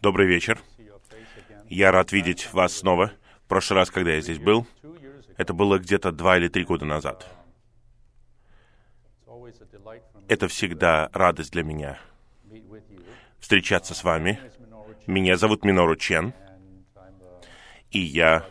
Добрый 0.00 0.26
вечер. 0.26 0.60
Я 1.68 1.90
рад 1.90 2.12
видеть 2.12 2.52
вас 2.52 2.72
снова. 2.74 3.12
В 3.44 3.48
прошлый 3.48 3.80
раз, 3.80 3.90
когда 3.90 4.12
я 4.12 4.20
здесь 4.20 4.38
был, 4.38 4.66
это 5.36 5.54
было 5.54 5.78
где-то 5.78 6.12
два 6.12 6.36
или 6.36 6.48
три 6.48 6.64
года 6.64 6.84
назад. 6.84 7.26
Это 10.28 10.46
всегда 10.48 11.10
радость 11.12 11.52
для 11.52 11.62
меня 11.62 11.98
встречаться 13.40 13.94
с 13.94 14.04
вами. 14.04 14.38
Меня 15.06 15.36
зовут 15.36 15.64
Минору 15.64 15.96
Чен, 15.96 16.34
и 17.90 17.98
я 17.98 18.46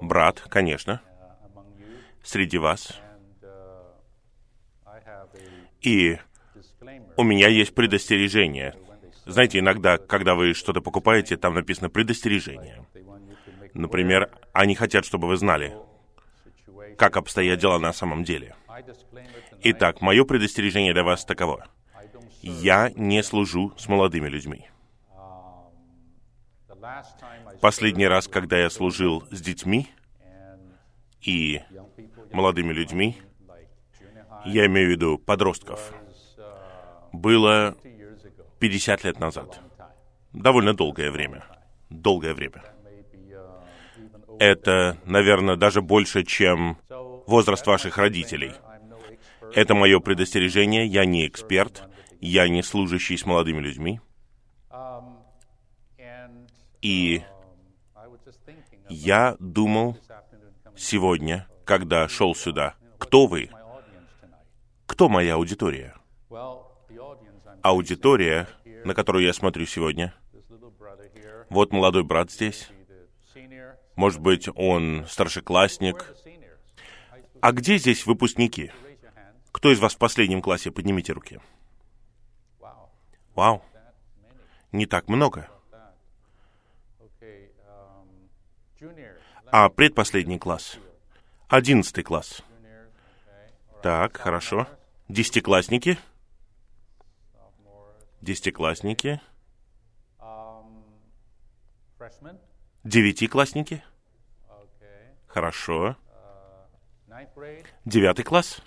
брат, 0.00 0.40
конечно, 0.40 1.02
среди 2.22 2.58
вас. 2.58 2.98
И 5.80 6.18
у 7.16 7.22
меня 7.22 7.48
есть 7.48 7.74
предостережение. 7.74 8.74
Знаете, 9.28 9.58
иногда, 9.58 9.98
когда 9.98 10.34
вы 10.34 10.54
что-то 10.54 10.80
покупаете, 10.80 11.36
там 11.36 11.52
написано 11.54 11.90
предостережение. 11.90 12.86
Например, 13.74 14.30
они 14.54 14.74
хотят, 14.74 15.04
чтобы 15.04 15.28
вы 15.28 15.36
знали, 15.36 15.76
как 16.96 17.18
обстоят 17.18 17.60
дела 17.60 17.78
на 17.78 17.92
самом 17.92 18.24
деле. 18.24 18.56
Итак, 19.62 20.00
мое 20.00 20.24
предостережение 20.24 20.94
для 20.94 21.04
вас 21.04 21.26
таково. 21.26 21.66
Я 22.40 22.90
не 22.96 23.22
служу 23.22 23.74
с 23.76 23.86
молодыми 23.86 24.28
людьми. 24.28 24.70
Последний 27.60 28.06
раз, 28.06 28.28
когда 28.28 28.58
я 28.58 28.70
служил 28.70 29.26
с 29.30 29.42
детьми 29.42 29.88
и 31.20 31.60
молодыми 32.32 32.72
людьми, 32.72 33.18
я 34.46 34.64
имею 34.66 34.88
в 34.88 34.90
виду 34.90 35.18
подростков, 35.18 35.92
было 37.12 37.76
50 38.58 39.04
лет 39.04 39.20
назад. 39.20 39.60
Довольно 40.32 40.74
долгое 40.74 41.10
время. 41.10 41.44
Долгое 41.90 42.34
время. 42.34 42.62
Это, 44.38 44.98
наверное, 45.04 45.56
даже 45.56 45.82
больше, 45.82 46.24
чем 46.24 46.78
возраст 47.26 47.66
ваших 47.66 47.98
родителей. 47.98 48.52
Это 49.54 49.74
мое 49.74 50.00
предостережение. 50.00 50.86
Я 50.86 51.04
не 51.04 51.26
эксперт. 51.26 51.88
Я 52.20 52.48
не 52.48 52.62
служащий 52.62 53.16
с 53.16 53.24
молодыми 53.24 53.60
людьми. 53.60 54.00
И 56.80 57.22
я 58.88 59.36
думал 59.40 59.98
сегодня, 60.76 61.48
когда 61.64 62.08
шел 62.08 62.34
сюда, 62.34 62.74
кто 62.98 63.26
вы? 63.26 63.50
Кто 64.86 65.08
моя 65.08 65.34
аудитория? 65.34 65.94
Аудитория, 67.62 68.48
на 68.84 68.94
которую 68.94 69.24
я 69.24 69.32
смотрю 69.32 69.66
сегодня. 69.66 70.14
Вот 71.50 71.72
молодой 71.72 72.04
брат 72.04 72.30
здесь. 72.30 72.68
Может 73.96 74.20
быть, 74.20 74.48
он 74.54 75.06
старшеклассник. 75.08 76.14
А 77.40 77.52
где 77.52 77.78
здесь 77.78 78.06
выпускники? 78.06 78.70
Кто 79.52 79.72
из 79.72 79.80
вас 79.80 79.94
в 79.94 79.98
последнем 79.98 80.42
классе? 80.42 80.70
Поднимите 80.70 81.12
руки. 81.12 81.40
Вау. 83.34 83.62
Не 84.72 84.86
так 84.86 85.08
много. 85.08 85.48
А 89.50 89.68
предпоследний 89.70 90.38
класс? 90.38 90.76
Одиннадцатый 91.48 92.04
класс. 92.04 92.42
Так, 93.82 94.18
хорошо. 94.18 94.68
Десятиклассники? 95.08 95.90
Десятиклассники? 95.90 96.17
Девятиклассники? 102.84 103.82
Хорошо. 105.26 105.96
Девятый 107.84 108.24
класс? 108.24 108.60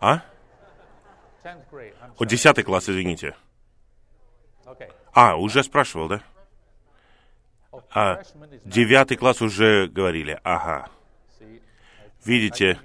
А? 0.00 0.22
О, 2.18 2.24
десятый 2.24 2.64
класс, 2.64 2.88
извините. 2.88 3.34
А, 5.12 5.36
уже 5.36 5.62
спрашивал, 5.62 6.08
да? 6.08 6.22
А, 7.90 8.22
девятый 8.64 9.16
класс 9.16 9.42
уже 9.42 9.88
говорили. 9.88 10.40
Ага. 10.42 10.88
Видите, 12.24 12.78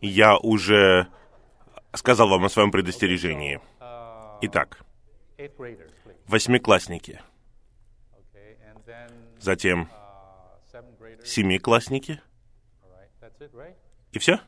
я 0.00 0.36
уже 0.38 1.08
сказал 1.92 2.28
вам 2.28 2.44
о 2.44 2.48
своем 2.48 2.70
предостережении. 2.70 3.60
Итак, 4.46 4.84
восьмиклассники. 6.26 7.18
Затем 9.40 9.88
семиклассники. 11.24 12.20
И 14.12 14.18
все? 14.18 14.40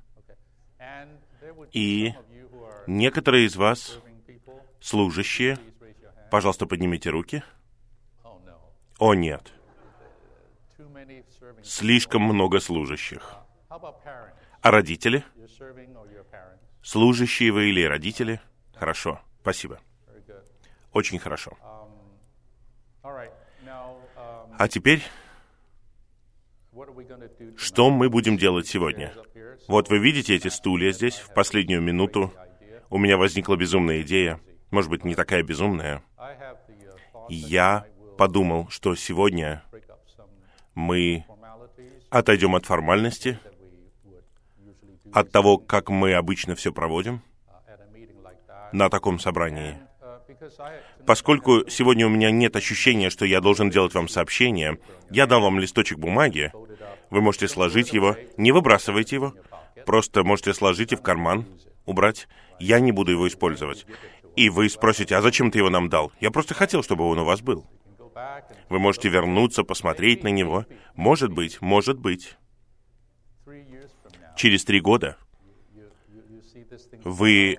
И 1.73 2.13
некоторые 2.87 3.47
из 3.47 3.57
вас, 3.57 3.99
служащие, 4.81 5.59
пожалуйста, 6.31 6.67
поднимите 6.67 7.09
руки. 7.09 7.43
О 8.99 9.15
нет. 9.15 9.51
Слишком 11.63 12.21
много 12.21 12.61
служащих. 12.61 13.37
А 13.69 14.71
родители? 14.71 15.25
Служащие 16.83 17.51
вы 17.51 17.71
или 17.71 17.83
родители? 17.83 18.41
Хорошо, 18.75 19.21
спасибо. 19.41 19.81
Очень 20.97 21.19
хорошо. 21.19 21.59
А 24.59 24.67
теперь, 24.67 25.03
что 27.59 27.91
мы 27.91 28.09
будем 28.09 28.39
делать 28.39 28.67
сегодня? 28.67 29.13
Вот 29.69 29.91
вы 29.91 29.99
видите 29.99 30.35
эти 30.35 30.49
стулья 30.49 30.93
здесь, 30.93 31.17
в 31.17 31.35
последнюю 31.35 31.83
минуту. 31.83 32.33
У 32.89 32.97
меня 32.97 33.19
возникла 33.19 33.57
безумная 33.57 34.01
идея. 34.01 34.41
Может 34.71 34.89
быть, 34.89 35.05
не 35.05 35.15
такая 35.15 35.43
безумная. 35.43 36.03
Я 37.29 37.87
подумал, 38.17 38.71
что 38.71 38.95
сегодня 38.95 39.63
мы 40.75 41.27
отойдем 42.09 42.55
от 42.55 42.65
формальности, 42.65 43.39
от 45.13 45.31
того, 45.31 45.59
как 45.59 45.91
мы 45.91 46.15
обычно 46.15 46.55
все 46.55 46.73
проводим 46.73 47.21
на 48.73 48.89
таком 48.89 49.19
собрании. 49.19 49.79
Поскольку 51.07 51.69
сегодня 51.69 52.07
у 52.07 52.11
меня 52.11 52.31
нет 52.31 52.57
ощущения, 52.57 53.11
что 53.11 53.25
я 53.25 53.41
должен 53.41 53.71
делать 53.71 53.95
вам 53.95 54.09
сообщение, 54.09 54.79
я 55.11 55.27
дал 55.27 55.41
вам 55.41 55.59
листочек 55.59 55.99
бумаги, 55.99 56.53
вы 57.11 57.21
можете 57.21 57.49
сложить 57.49 57.93
его, 57.93 58.17
не 58.37 58.53
выбрасывайте 58.53 59.17
его, 59.17 59.35
просто 59.85 60.25
можете 60.25 60.55
сложить 60.55 60.93
и 60.93 60.97
в 60.97 61.03
карман, 61.03 61.47
убрать. 61.85 62.29
Я 62.59 62.81
не 62.81 62.93
буду 62.93 63.13
его 63.13 63.29
использовать. 63.29 63.87
И 64.35 64.51
вы 64.51 64.69
спросите, 64.69 65.17
а 65.17 65.23
зачем 65.23 65.51
ты 65.51 65.59
его 65.59 65.71
нам 65.71 65.89
дал? 65.89 66.13
Я 66.21 66.31
просто 66.31 66.55
хотел, 66.55 66.83
чтобы 66.83 67.05
он 67.05 67.19
у 67.19 67.25
вас 67.25 67.41
был. 67.41 67.67
Вы 68.69 68.79
можете 68.79 69.09
вернуться, 69.09 69.63
посмотреть 69.63 70.25
на 70.25 70.29
него. 70.29 70.67
Может 70.95 71.33
быть, 71.33 71.61
может 71.61 71.99
быть. 71.99 72.37
Через 74.37 74.65
три 74.65 74.81
года 74.81 75.17
вы 77.05 77.59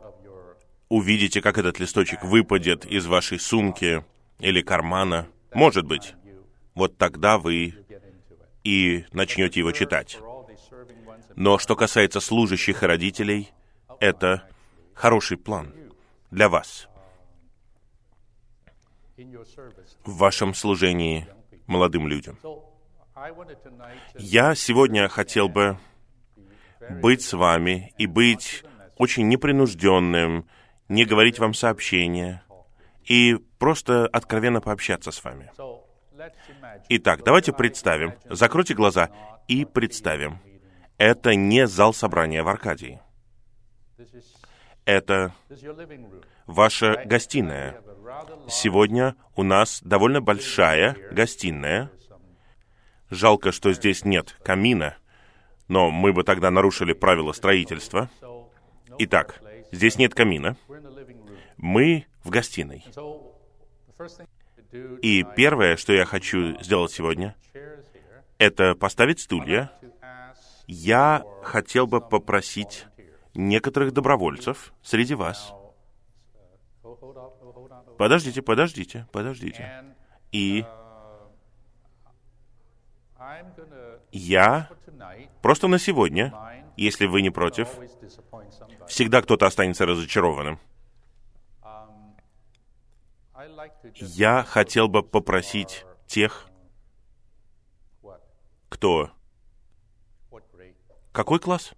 увидите, 0.89 1.41
как 1.41 1.57
этот 1.57 1.79
листочек 1.79 2.23
выпадет 2.23 2.85
из 2.85 3.05
вашей 3.05 3.39
сумки 3.39 4.03
или 4.39 4.61
кармана. 4.61 5.27
Может 5.53 5.85
быть. 5.85 6.15
Вот 6.75 6.97
тогда 6.97 7.37
вы 7.37 7.73
и 8.63 9.05
начнете 9.11 9.59
его 9.59 9.71
читать. 9.71 10.19
Но 11.35 11.57
что 11.57 11.75
касается 11.75 12.19
служащих 12.19 12.83
и 12.83 12.85
родителей, 12.85 13.51
это 13.99 14.47
хороший 14.93 15.37
план 15.37 15.73
для 16.31 16.49
вас 16.49 16.87
в 20.05 20.17
вашем 20.17 20.53
служении 20.53 21.27
молодым 21.65 22.07
людям. 22.07 22.37
Я 24.15 24.53
сегодня 24.55 25.07
хотел 25.07 25.49
бы 25.49 25.79
быть 27.01 27.21
с 27.21 27.33
вами 27.33 27.93
и 27.97 28.05
быть 28.05 28.63
очень 28.97 29.27
непринужденным, 29.27 30.47
не 30.89 31.05
говорить 31.05 31.39
вам 31.39 31.53
сообщения 31.53 32.43
и 33.03 33.35
просто 33.59 34.07
откровенно 34.07 34.61
пообщаться 34.61 35.11
с 35.11 35.23
вами. 35.23 35.51
Итак, 36.89 37.21
давайте 37.23 37.53
представим, 37.53 38.13
закройте 38.25 38.73
глаза 38.73 39.09
и 39.47 39.65
представим. 39.65 40.39
Это 40.97 41.35
не 41.35 41.67
зал 41.67 41.93
собрания 41.93 42.43
в 42.43 42.47
Аркадии. 42.47 42.99
Это 44.85 45.33
ваша 46.45 47.03
гостиная. 47.05 47.81
Сегодня 48.47 49.15
у 49.35 49.43
нас 49.43 49.81
довольно 49.83 50.21
большая 50.21 50.95
гостиная. 51.11 51.91
Жалко, 53.09 53.51
что 53.51 53.73
здесь 53.73 54.05
нет 54.05 54.37
камина, 54.43 54.97
но 55.67 55.91
мы 55.91 56.13
бы 56.13 56.23
тогда 56.23 56.51
нарушили 56.51 56.93
правила 56.93 57.31
строительства. 57.31 58.09
Итак, 58.97 59.41
здесь 59.71 59.97
нет 59.97 60.13
камина. 60.13 60.57
Мы 61.57 62.05
в 62.23 62.29
гостиной. 62.29 62.85
И 65.01 65.25
первое, 65.35 65.77
что 65.77 65.93
я 65.93 66.05
хочу 66.05 66.61
сделать 66.61 66.91
сегодня, 66.91 67.35
это 68.37 68.75
поставить 68.75 69.19
стулья. 69.19 69.71
Я 70.67 71.23
хотел 71.43 71.87
бы 71.87 72.01
попросить 72.01 72.85
некоторых 73.33 73.93
добровольцев 73.93 74.73
среди 74.81 75.15
вас. 75.15 75.53
Подождите, 77.97 78.41
подождите, 78.41 79.07
подождите. 79.11 79.95
И 80.31 80.65
я 84.11 84.69
просто 85.41 85.67
на 85.67 85.79
сегодня, 85.79 86.33
если 86.75 87.07
вы 87.07 87.21
не 87.21 87.29
против, 87.29 87.69
всегда 88.87 89.21
кто-то 89.21 89.45
останется 89.45 89.85
разочарованным. 89.85 90.59
Я 93.95 94.43
хотел 94.43 94.87
бы 94.87 95.03
попросить 95.03 95.85
тех, 96.05 96.47
кто... 98.69 99.11
Какой 101.11 101.39
класс? 101.39 101.73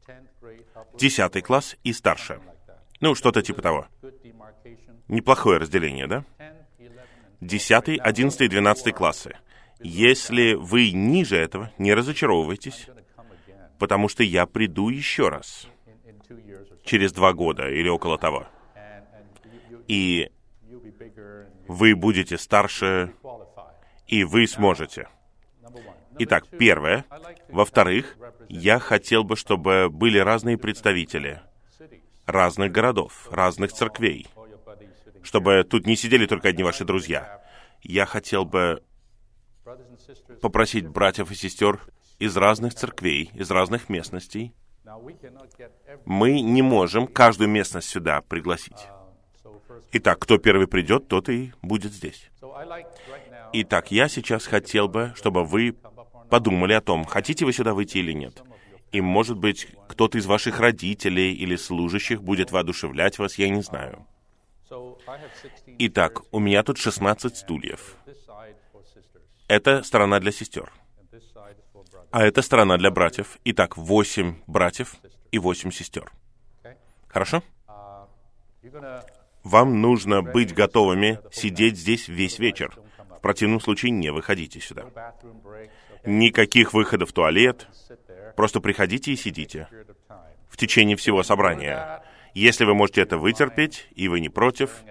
Десятый 0.95 1.41
класс 1.41 1.77
и 1.83 1.93
старше. 1.93 2.41
Ну, 2.99 3.15
что-то 3.15 3.41
типа 3.41 3.61
того. 3.61 3.87
Неплохое 5.07 5.59
разделение, 5.59 6.07
да? 6.07 6.25
Десятый, 7.39 7.95
одиннадцатый 7.95 8.49
двенадцатый 8.49 8.91
классы. 8.91 9.37
Если 9.79 10.55
вы 10.55 10.91
ниже 10.91 11.37
этого, 11.37 11.71
не 11.77 11.93
разочаровывайтесь, 11.93 12.87
потому 13.77 14.09
что 14.09 14.23
я 14.23 14.45
приду 14.45 14.89
еще 14.89 15.29
раз 15.29 15.67
через 16.83 17.11
два 17.11 17.33
года 17.33 17.69
или 17.69 17.89
около 17.89 18.17
того. 18.17 18.47
И 19.87 20.31
вы 21.67 21.95
будете 21.95 22.37
старше, 22.37 23.13
и 24.07 24.23
вы 24.23 24.47
сможете. 24.47 25.07
Итак, 26.19 26.45
первое. 26.47 27.05
Во-вторых, 27.47 28.17
я 28.49 28.79
хотел 28.79 29.23
бы, 29.23 29.35
чтобы 29.35 29.89
были 29.89 30.19
разные 30.19 30.57
представители 30.57 31.41
разных 32.25 32.71
городов, 32.71 33.27
разных 33.31 33.73
церквей, 33.73 34.27
чтобы 35.23 35.63
тут 35.63 35.85
не 35.85 35.95
сидели 35.95 36.25
только 36.25 36.49
одни 36.49 36.63
ваши 36.63 36.85
друзья. 36.85 37.41
Я 37.81 38.05
хотел 38.05 38.45
бы 38.45 38.83
попросить 40.41 40.87
братьев 40.87 41.31
и 41.31 41.35
сестер 41.35 41.79
из 42.17 42.35
разных 42.37 42.75
церквей, 42.75 43.31
из 43.33 43.49
разных 43.49 43.89
местностей. 43.89 44.53
Мы 46.05 46.41
не 46.41 46.61
можем 46.61 47.07
каждую 47.07 47.49
местность 47.49 47.89
сюда 47.89 48.21
пригласить. 48.21 48.87
Итак, 49.91 50.19
кто 50.19 50.37
первый 50.37 50.67
придет, 50.67 51.07
тот 51.07 51.29
и 51.29 51.51
будет 51.61 51.93
здесь. 51.93 52.29
Итак, 53.53 53.91
я 53.91 54.07
сейчас 54.07 54.45
хотел 54.45 54.87
бы, 54.87 55.13
чтобы 55.15 55.43
вы 55.43 55.75
подумали 56.29 56.73
о 56.73 56.81
том, 56.81 57.05
хотите 57.05 57.45
вы 57.45 57.53
сюда 57.53 57.73
выйти 57.73 57.97
или 57.97 58.13
нет. 58.13 58.43
И, 58.91 59.01
может 59.01 59.37
быть, 59.37 59.67
кто-то 59.87 60.17
из 60.17 60.25
ваших 60.25 60.59
родителей 60.59 61.33
или 61.33 61.55
служащих 61.55 62.23
будет 62.23 62.51
воодушевлять 62.51 63.19
вас, 63.19 63.37
я 63.37 63.49
не 63.49 63.61
знаю. 63.61 64.05
Итак, 65.79 66.21
у 66.31 66.39
меня 66.39 66.63
тут 66.63 66.77
16 66.77 67.37
стульев. 67.37 67.95
Это 69.47 69.83
сторона 69.83 70.19
для 70.19 70.31
сестер. 70.31 70.71
А 72.11 72.25
это 72.25 72.41
сторона 72.41 72.77
для 72.77 72.89
братьев. 72.89 73.37
Итак, 73.45 73.77
8 73.77 74.41
братьев 74.47 74.95
и 75.31 75.37
8 75.37 75.71
сестер. 75.71 76.11
Хорошо? 77.07 77.43
Вам 79.43 79.81
нужно 79.81 80.21
быть 80.21 80.53
готовыми 80.53 81.19
сидеть 81.31 81.77
здесь 81.77 82.07
весь 82.07 82.39
вечер. 82.39 82.75
В 83.17 83.21
противном 83.21 83.59
случае 83.59 83.91
не 83.91 84.11
выходите 84.11 84.59
сюда. 84.59 84.85
Никаких 86.05 86.73
выходов 86.73 87.09
в 87.09 87.13
туалет. 87.13 87.67
Просто 88.35 88.59
приходите 88.59 89.11
и 89.11 89.15
сидите 89.15 89.67
в 90.49 90.57
течение 90.57 90.97
всего 90.97 91.21
собрания. 91.23 92.03
Если 92.33 92.65
вы 92.65 92.73
можете 92.73 93.01
это 93.01 93.17
вытерпеть, 93.17 93.87
и 93.95 94.07
вы 94.07 94.19
не 94.19 94.29
против, 94.29 94.83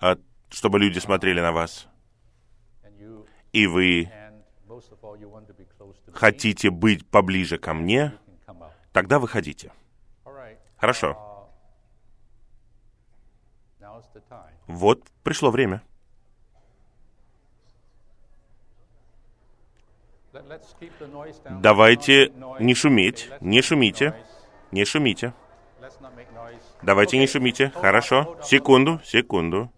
а 0.00 0.16
чтобы 0.48 0.78
люди 0.78 0.98
смотрели 0.98 1.40
на 1.40 1.52
вас, 1.52 1.88
и 3.52 3.66
вы 3.66 4.10
хотите 6.14 6.70
быть 6.70 7.06
поближе 7.06 7.58
ко 7.58 7.74
мне, 7.74 8.12
тогда 8.92 9.18
выходите. 9.18 9.72
Хорошо. 10.76 11.48
Вот 14.66 15.02
пришло 15.22 15.50
время. 15.50 15.82
Давайте 21.50 22.32
не 22.58 22.74
шуметь, 22.74 23.30
не 23.40 23.62
шумите, 23.62 24.14
не 24.72 24.84
шумите. 24.84 25.32
Давайте 26.82 27.18
не 27.18 27.26
шумите. 27.26 27.70
Хорошо. 27.70 28.38
Секунду, 28.42 29.00
секунду. 29.04 29.70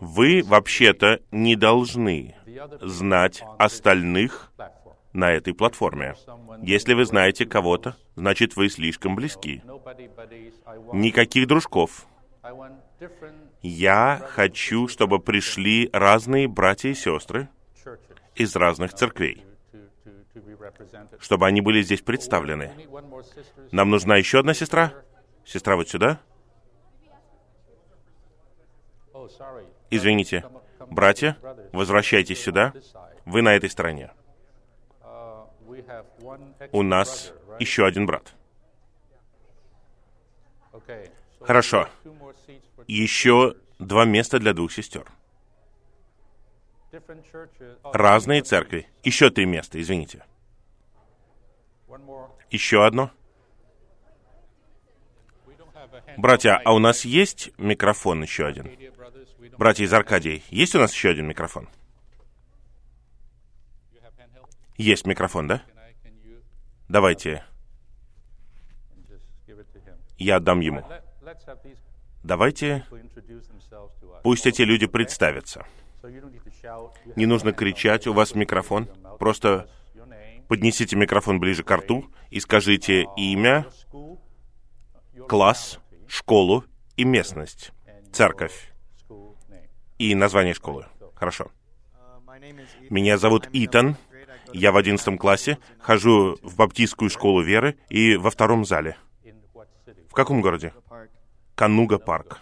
Вы 0.00 0.42
вообще-то 0.42 1.20
не 1.30 1.56
должны 1.56 2.34
знать 2.80 3.42
остальных 3.58 4.52
на 5.16 5.32
этой 5.32 5.54
платформе. 5.54 6.14
Если 6.62 6.94
вы 6.94 7.04
знаете 7.04 7.46
кого-то, 7.46 7.96
значит 8.14 8.54
вы 8.56 8.68
слишком 8.68 9.16
близки. 9.16 9.62
Никаких 10.92 11.46
дружков. 11.46 12.06
Я 13.62 14.22
хочу, 14.28 14.88
чтобы 14.88 15.18
пришли 15.18 15.90
разные 15.92 16.46
братья 16.46 16.88
и 16.90 16.94
сестры 16.94 17.48
из 18.34 18.54
разных 18.54 18.94
церквей, 18.94 19.44
чтобы 21.18 21.46
они 21.46 21.60
были 21.60 21.82
здесь 21.82 22.02
представлены. 22.02 22.72
Нам 23.72 23.90
нужна 23.90 24.16
еще 24.16 24.40
одна 24.40 24.54
сестра? 24.54 24.92
Сестра 25.44 25.76
вот 25.76 25.88
сюда? 25.88 26.20
Извините. 29.90 30.44
Братья, 30.90 31.36
возвращайтесь 31.72 32.40
сюда. 32.40 32.72
Вы 33.24 33.42
на 33.42 33.54
этой 33.54 33.70
стороне. 33.70 34.12
У 36.72 36.82
нас 36.82 37.32
еще 37.58 37.86
один 37.86 38.06
брат. 38.06 38.34
Хорошо. 41.40 41.88
Еще 42.86 43.56
два 43.78 44.04
места 44.04 44.38
для 44.38 44.52
двух 44.52 44.72
сестер. 44.72 45.10
Разные 47.82 48.42
церкви. 48.42 48.88
Еще 49.02 49.30
три 49.30 49.44
места, 49.46 49.80
извините. 49.80 50.24
Еще 52.50 52.84
одно. 52.84 53.10
Братья, 56.16 56.60
а 56.64 56.72
у 56.72 56.78
нас 56.78 57.04
есть 57.04 57.50
микрофон 57.58 58.22
еще 58.22 58.46
один? 58.46 58.70
Братья 59.58 59.84
из 59.84 59.92
Аркадии, 59.92 60.42
есть 60.50 60.74
у 60.74 60.78
нас 60.78 60.92
еще 60.92 61.10
один 61.10 61.26
микрофон? 61.26 61.68
Есть 64.76 65.06
микрофон, 65.06 65.48
да? 65.48 65.62
Давайте. 66.88 67.44
Я 70.18 70.36
отдам 70.36 70.60
ему. 70.60 70.84
Давайте, 72.22 72.84
пусть 74.22 74.46
эти 74.46 74.62
люди 74.62 74.86
представятся. 74.86 75.66
Не 77.16 77.26
нужно 77.26 77.52
кричать, 77.52 78.06
у 78.06 78.12
вас 78.12 78.34
микрофон. 78.34 78.88
Просто 79.18 79.68
поднесите 80.48 80.96
микрофон 80.96 81.40
ближе 81.40 81.62
к 81.62 81.70
рту 81.70 82.10
и 82.30 82.40
скажите 82.40 83.06
имя, 83.16 83.66
класс, 85.28 85.80
школу 86.08 86.64
и 86.96 87.04
местность, 87.04 87.72
церковь 88.12 88.72
и 89.98 90.14
название 90.14 90.54
школы. 90.54 90.86
Хорошо. 91.14 91.50
Меня 92.90 93.18
зовут 93.18 93.48
Итан. 93.52 93.96
Я 94.52 94.72
в 94.72 94.76
одиннадцатом 94.76 95.18
классе, 95.18 95.58
хожу 95.80 96.36
в 96.42 96.56
баптистскую 96.56 97.10
школу 97.10 97.42
веры 97.42 97.76
и 97.88 98.16
во 98.16 98.30
втором 98.30 98.64
зале. 98.64 98.96
В 100.08 100.12
каком 100.12 100.40
городе? 100.40 100.72
Кануга 101.54 101.98
парк. 101.98 102.40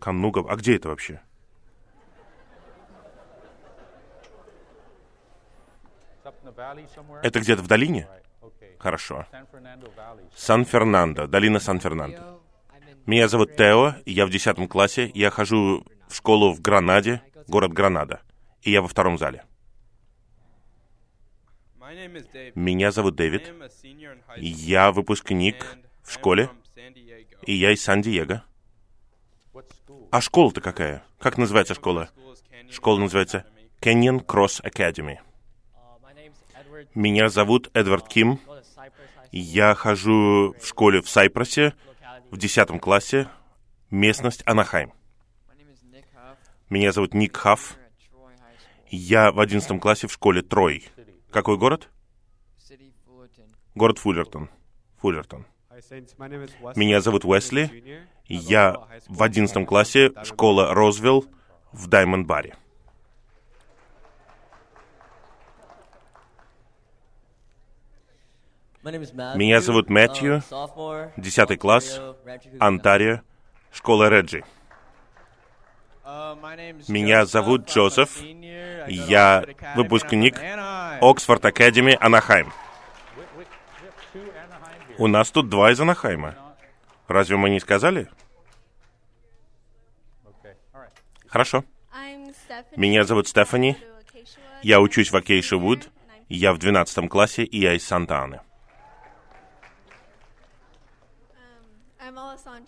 Кануга... 0.00 0.44
А 0.48 0.56
где 0.56 0.76
это 0.76 0.88
вообще? 0.88 1.20
Это 7.22 7.40
где-то 7.40 7.62
в 7.62 7.66
долине? 7.66 8.08
Хорошо. 8.78 9.26
Сан-Фернандо, 10.36 11.26
долина 11.26 11.58
Сан-Фернандо. 11.58 12.40
Меня 13.06 13.28
зовут 13.28 13.56
Тео, 13.56 13.94
я 14.04 14.26
в 14.26 14.30
десятом 14.30 14.68
классе, 14.68 15.10
я 15.14 15.30
хожу 15.30 15.84
в 16.08 16.14
школу 16.14 16.52
в 16.52 16.60
Гранаде, 16.60 17.22
город 17.48 17.72
Гранада, 17.72 18.20
и 18.62 18.70
я 18.70 18.82
во 18.82 18.88
втором 18.88 19.18
зале. 19.18 19.44
Меня 22.54 22.90
зовут 22.90 23.16
Дэвид, 23.16 23.50
я 24.36 24.92
выпускник 24.92 25.78
в 26.02 26.12
школе, 26.12 26.50
и 27.46 27.54
я 27.54 27.72
из 27.72 27.82
Сан-Диего. 27.82 28.44
А 30.10 30.20
школа-то 30.20 30.60
какая? 30.60 31.02
Как 31.18 31.38
называется 31.38 31.74
школа? 31.74 32.10
Школа 32.70 32.98
называется 32.98 33.46
Canyon 33.80 34.22
Cross 34.22 34.62
Academy. 34.62 35.18
Меня 36.94 37.30
зовут 37.30 37.70
Эдвард 37.72 38.06
Ким. 38.06 38.38
Я 39.32 39.74
хожу 39.74 40.54
в 40.60 40.66
школе 40.66 41.00
в 41.00 41.08
Сайпросе 41.08 41.72
в 42.30 42.36
10 42.36 42.80
классе, 42.82 43.28
местность 43.90 44.42
Анахайм. 44.44 44.92
Меня 46.68 46.92
зовут 46.92 47.14
Ник 47.14 47.34
Хафф. 47.34 47.78
Я 48.90 49.32
в 49.32 49.40
11 49.40 49.80
классе 49.80 50.06
в 50.06 50.12
школе 50.12 50.42
Трой. 50.42 50.86
Какой 51.38 51.56
город? 51.56 51.88
Город 53.76 53.98
Фуллертон. 53.98 54.50
Фуллертон. 54.96 55.46
Меня 56.74 57.00
зовут 57.00 57.24
Уэсли. 57.24 58.08
Я 58.26 58.74
в 59.06 59.22
11 59.22 59.64
классе 59.64 60.10
школа 60.24 60.74
Розвилл 60.74 61.26
в 61.70 61.86
Даймонд-баре. 61.86 62.56
Меня 68.82 69.60
зовут 69.60 69.90
Мэтью, 69.90 70.42
10 71.16 71.60
класс, 71.60 72.00
Онтарио, 72.58 73.20
школа 73.70 74.08
Реджи. 74.08 74.42
Меня 76.88 77.26
зовут 77.26 77.68
Джозеф, 77.68 78.22
я 78.88 79.44
выпускник 79.76 80.36
Оксфорд 81.00 81.44
Академи 81.44 81.96
Анахайм. 82.00 82.52
У 84.98 85.06
нас 85.06 85.30
тут 85.30 85.48
два 85.48 85.70
из 85.70 85.80
Анахайма. 85.80 86.34
Разве 87.06 87.36
мы 87.36 87.50
не 87.50 87.60
сказали? 87.60 88.08
Хорошо. 91.28 91.64
Меня 92.76 93.04
зовут 93.04 93.28
Стефани. 93.28 93.76
Я 94.62 94.80
учусь 94.80 95.12
в 95.12 95.16
Акейша 95.16 95.56
Вуд. 95.56 95.88
Я 96.28 96.52
в 96.52 96.58
12 96.58 97.08
классе, 97.08 97.44
и 97.44 97.58
я 97.60 97.74
из 97.74 97.86
Санта-Аны. 97.86 98.40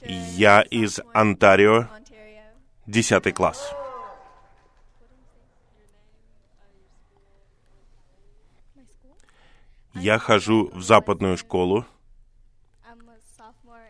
Я 0.03 0.63
из 0.63 1.01
Онтарио, 1.13 1.89
10 2.87 3.35
класс. 3.35 3.75
Я 9.95 10.19
хожу 10.19 10.71
в 10.73 10.83
западную 10.83 11.37
школу. 11.37 11.85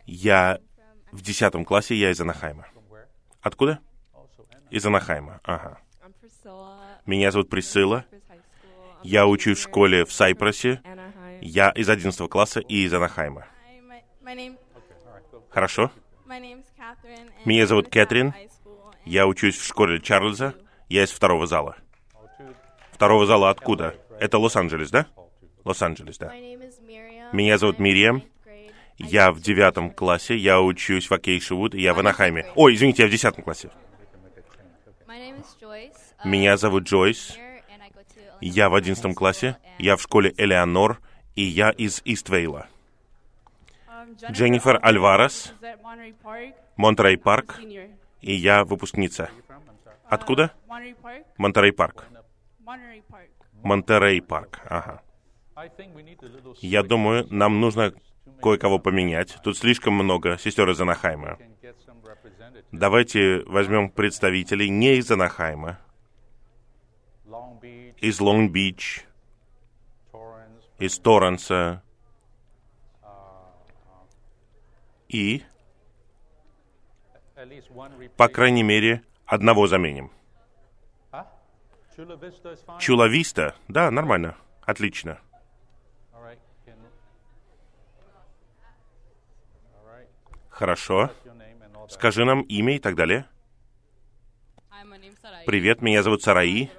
Я 0.07 0.61
в 1.13 1.23
10 1.23 1.67
классе, 1.67 1.95
я 1.95 2.11
из 2.11 2.21
Анахайма. 2.21 2.67
Откуда? 3.43 3.81
Из 4.71 4.85
Анахайма, 4.87 5.41
ага. 5.45 5.79
Меня 7.07 7.31
зовут 7.31 7.51
Присцилла. 7.51 8.05
Я 9.03 9.27
учусь 9.27 9.59
в 9.59 9.63
школе 9.63 10.05
в 10.05 10.13
Сайпросе. 10.13 10.83
Я 11.41 11.71
из 11.71 11.89
11 11.89 12.29
класса 12.29 12.61
и 12.61 12.85
из 12.85 12.93
Анахайма. 12.93 13.47
Хорошо. 15.51 15.91
Меня 17.45 17.67
зовут 17.67 17.89
Кэтрин. 17.89 18.35
Я 19.05 19.27
учусь 19.27 19.57
в 19.57 19.67
школе 19.67 20.01
Чарльза. 20.01 20.55
Я 20.89 21.05
из 21.05 21.11
второго 21.11 21.47
зала. 21.47 21.77
Второго 22.93 23.27
зала 23.27 23.51
откуда? 23.51 23.97
Это 24.19 24.39
Лос-Анджелес, 24.39 24.91
да? 24.91 25.07
Лос-Анджелес, 25.65 26.19
да. 26.19 26.33
Меня 27.33 27.59
зовут 27.59 27.79
Мириам. 27.79 28.23
Я 28.97 29.33
в 29.33 29.41
девятом 29.41 29.91
классе. 29.91 30.37
Я 30.37 30.61
учусь 30.61 31.09
в 31.09 31.13
Акейшевуд. 31.13 31.75
Я 31.75 31.95
в 31.95 31.99
Анахайме. 32.01 32.47
Ой, 32.55 32.75
извините, 32.75 33.03
я 33.03 33.09
в 33.09 33.11
десятом 33.11 33.43
классе. 33.43 33.71
Меня 36.25 36.57
зовут 36.57 36.85
Джойс. 36.85 37.37
Я 38.41 38.69
в 38.69 38.75
одиннадцатом 38.75 39.15
классе. 39.15 39.57
Я 39.79 39.97
в 39.97 40.03
школе 40.03 40.35
Элеонор. 40.37 41.01
И 41.37 41.43
я 41.43 41.71
из 41.71 42.03
Иствейла. 42.05 42.67
Дженнифер 44.31 44.79
Альварес, 44.83 45.55
Монтерей 46.77 47.17
Парк, 47.17 47.61
и 48.21 48.35
я 48.35 48.65
выпускница. 48.65 49.31
Откуда? 50.07 50.53
Монтерей 51.37 51.73
Парк. 51.73 52.07
Монтерей 53.63 54.21
Парк, 54.21 54.61
ага. 54.69 55.03
Я 56.61 56.83
думаю, 56.83 57.27
нам 57.31 57.61
нужно 57.61 57.93
кое-кого 58.41 58.79
поменять. 58.79 59.37
Тут 59.43 59.59
слишком 59.59 59.95
много 59.95 60.39
сестер 60.39 60.69
из 60.71 60.81
Анахайма. 60.81 61.39
Давайте 62.73 63.43
возьмем 63.47 63.91
представителей 63.91 64.69
не 64.69 64.97
из 64.97 65.11
Анахайма, 65.11 65.79
из 67.99 68.21
Лонг-Бич, 68.21 69.05
из 70.79 70.99
Торренса, 70.99 71.83
и, 75.09 75.43
по 78.17 78.29
крайней 78.29 78.63
мере, 78.63 79.03
одного 79.27 79.67
заменим. 79.67 80.13
Чулависта? 82.79 83.57
Да, 83.69 83.91
нормально. 83.91 84.37
Отлично. 84.63 85.19
Хорошо. 90.61 91.11
Скажи 91.89 92.23
нам 92.27 92.43
имя 92.43 92.77
и 92.77 92.79
так 92.79 92.95
далее. 92.95 93.25
Привет, 95.47 95.81
меня 95.81 96.03
зовут 96.03 96.23
Сараи. 96.23 96.71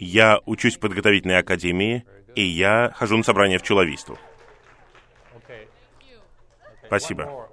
Я 0.00 0.40
учусь 0.46 0.76
в 0.76 0.80
подготовительной 0.80 1.38
академии, 1.38 2.04
и 2.34 2.42
я 2.42 2.90
хожу 2.96 3.16
на 3.16 3.22
собрание 3.22 3.60
в 3.60 3.62
Чулависту. 3.62 4.18
Спасибо. 6.86 7.48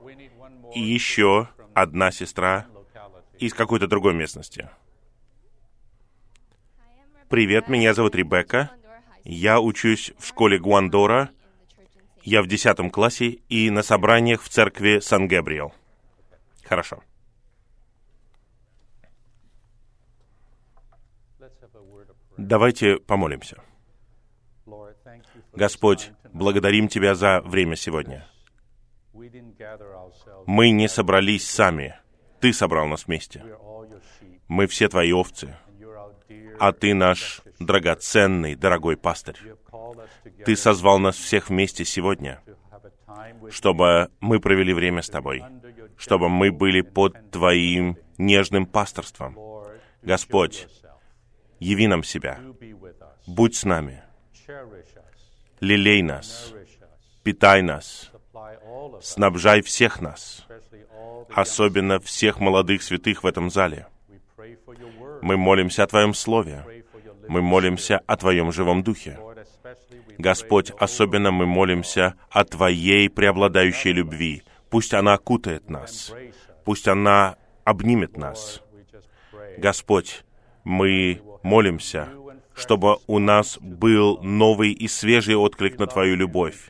И 0.73 0.81
еще 0.81 1.47
одна 1.75 2.09
сестра 2.09 2.65
из 3.37 3.53
какой-то 3.53 3.85
другой 3.85 4.15
местности. 4.15 4.67
Привет, 7.29 7.67
меня 7.67 7.93
зовут 7.93 8.15
Ребекка. 8.15 8.71
Я 9.23 9.59
учусь 9.59 10.11
в 10.17 10.25
школе 10.25 10.57
Гуандора. 10.57 11.29
Я 12.23 12.41
в 12.41 12.47
десятом 12.47 12.89
классе 12.89 13.41
и 13.49 13.69
на 13.69 13.83
собраниях 13.83 14.41
в 14.41 14.47
церкви 14.47 14.99
Сан-Габриэл. 14.99 15.73
Хорошо. 16.63 17.03
Давайте 22.37 22.97
помолимся. 22.97 23.61
Господь, 25.51 26.11
благодарим 26.31 26.87
Тебя 26.87 27.13
за 27.13 27.41
время 27.41 27.75
сегодня. 27.75 28.25
Мы 30.45 30.71
не 30.71 30.87
собрались 30.87 31.47
сами. 31.47 31.99
Ты 32.39 32.53
собрал 32.53 32.87
нас 32.87 33.05
вместе. 33.05 33.43
Мы 34.47 34.67
все 34.67 34.87
твои 34.87 35.11
овцы. 35.11 35.57
А 36.57 36.71
ты 36.71 36.93
наш 36.93 37.41
драгоценный, 37.59 38.55
дорогой 38.55 38.95
пастырь. 38.95 39.37
Ты 40.45 40.55
созвал 40.55 40.99
нас 40.99 41.15
всех 41.15 41.49
вместе 41.49 41.85
сегодня, 41.85 42.41
чтобы 43.49 44.09
мы 44.19 44.39
провели 44.39 44.73
время 44.73 45.01
с 45.01 45.09
тобой, 45.09 45.43
чтобы 45.97 46.29
мы 46.29 46.51
были 46.51 46.81
под 46.81 47.31
твоим 47.31 47.97
нежным 48.17 48.65
пасторством. 48.65 49.37
Господь, 50.01 50.67
яви 51.59 51.87
нам 51.87 52.03
себя. 52.03 52.39
Будь 53.27 53.55
с 53.55 53.63
нами. 53.63 54.03
Лелей 55.59 56.01
нас. 56.01 56.53
Питай 57.23 57.61
нас 57.61 58.11
снабжай 59.01 59.61
всех 59.61 60.01
нас, 60.01 60.45
особенно 61.33 61.99
всех 61.99 62.39
молодых 62.39 62.83
святых 62.83 63.23
в 63.23 63.27
этом 63.27 63.49
зале. 63.49 63.87
Мы 65.21 65.37
молимся 65.37 65.83
о 65.83 65.87
Твоем 65.87 66.13
Слове. 66.13 66.83
Мы 67.27 67.41
молимся 67.41 67.99
о 68.05 68.17
Твоем 68.17 68.51
живом 68.51 68.83
Духе. 68.83 69.17
Господь, 70.17 70.71
особенно 70.77 71.31
мы 71.31 71.45
молимся 71.45 72.15
о 72.29 72.43
Твоей 72.43 73.09
преобладающей 73.09 73.91
любви. 73.91 74.43
Пусть 74.69 74.93
она 74.93 75.13
окутает 75.13 75.69
нас. 75.69 76.13
Пусть 76.65 76.87
она 76.87 77.35
обнимет 77.63 78.17
нас. 78.17 78.61
Господь, 79.57 80.23
мы 80.63 81.21
молимся, 81.43 82.09
чтобы 82.53 82.97
у 83.07 83.19
нас 83.19 83.57
был 83.59 84.19
новый 84.21 84.71
и 84.71 84.87
свежий 84.87 85.35
отклик 85.35 85.79
на 85.79 85.87
Твою 85.87 86.15
любовь, 86.15 86.69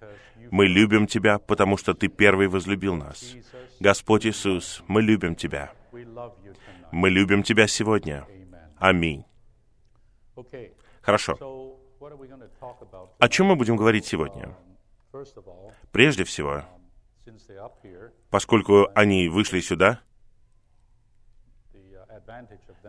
мы 0.52 0.68
любим 0.68 1.08
Тебя, 1.08 1.40
потому 1.40 1.78
что 1.78 1.94
Ты 1.94 2.08
первый 2.08 2.48
возлюбил 2.48 2.96
нас. 2.96 3.36
Господь 3.80 4.26
Иисус, 4.26 4.84
мы 4.88 5.02
любим 5.02 5.36
Тебя. 5.36 5.72
Мы 6.92 7.10
любим 7.10 7.44
Тебя 7.44 7.68
сегодня. 7.68 8.28
Аминь. 8.78 9.26
Хорошо. 11.02 11.73
О 13.20 13.30
чем 13.30 13.48
мы 13.48 13.56
будем 13.56 13.76
говорить 13.76 14.06
сегодня? 14.06 14.56
Прежде 15.92 16.24
всего, 16.24 16.64
поскольку 18.30 18.88
они 18.96 19.30
вышли 19.30 19.60
сюда, 19.60 20.02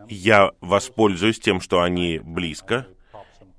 Я 0.07 0.51
воспользуюсь 0.61 1.39
тем, 1.39 1.59
что 1.59 1.81
они 1.81 2.19
близко, 2.19 2.87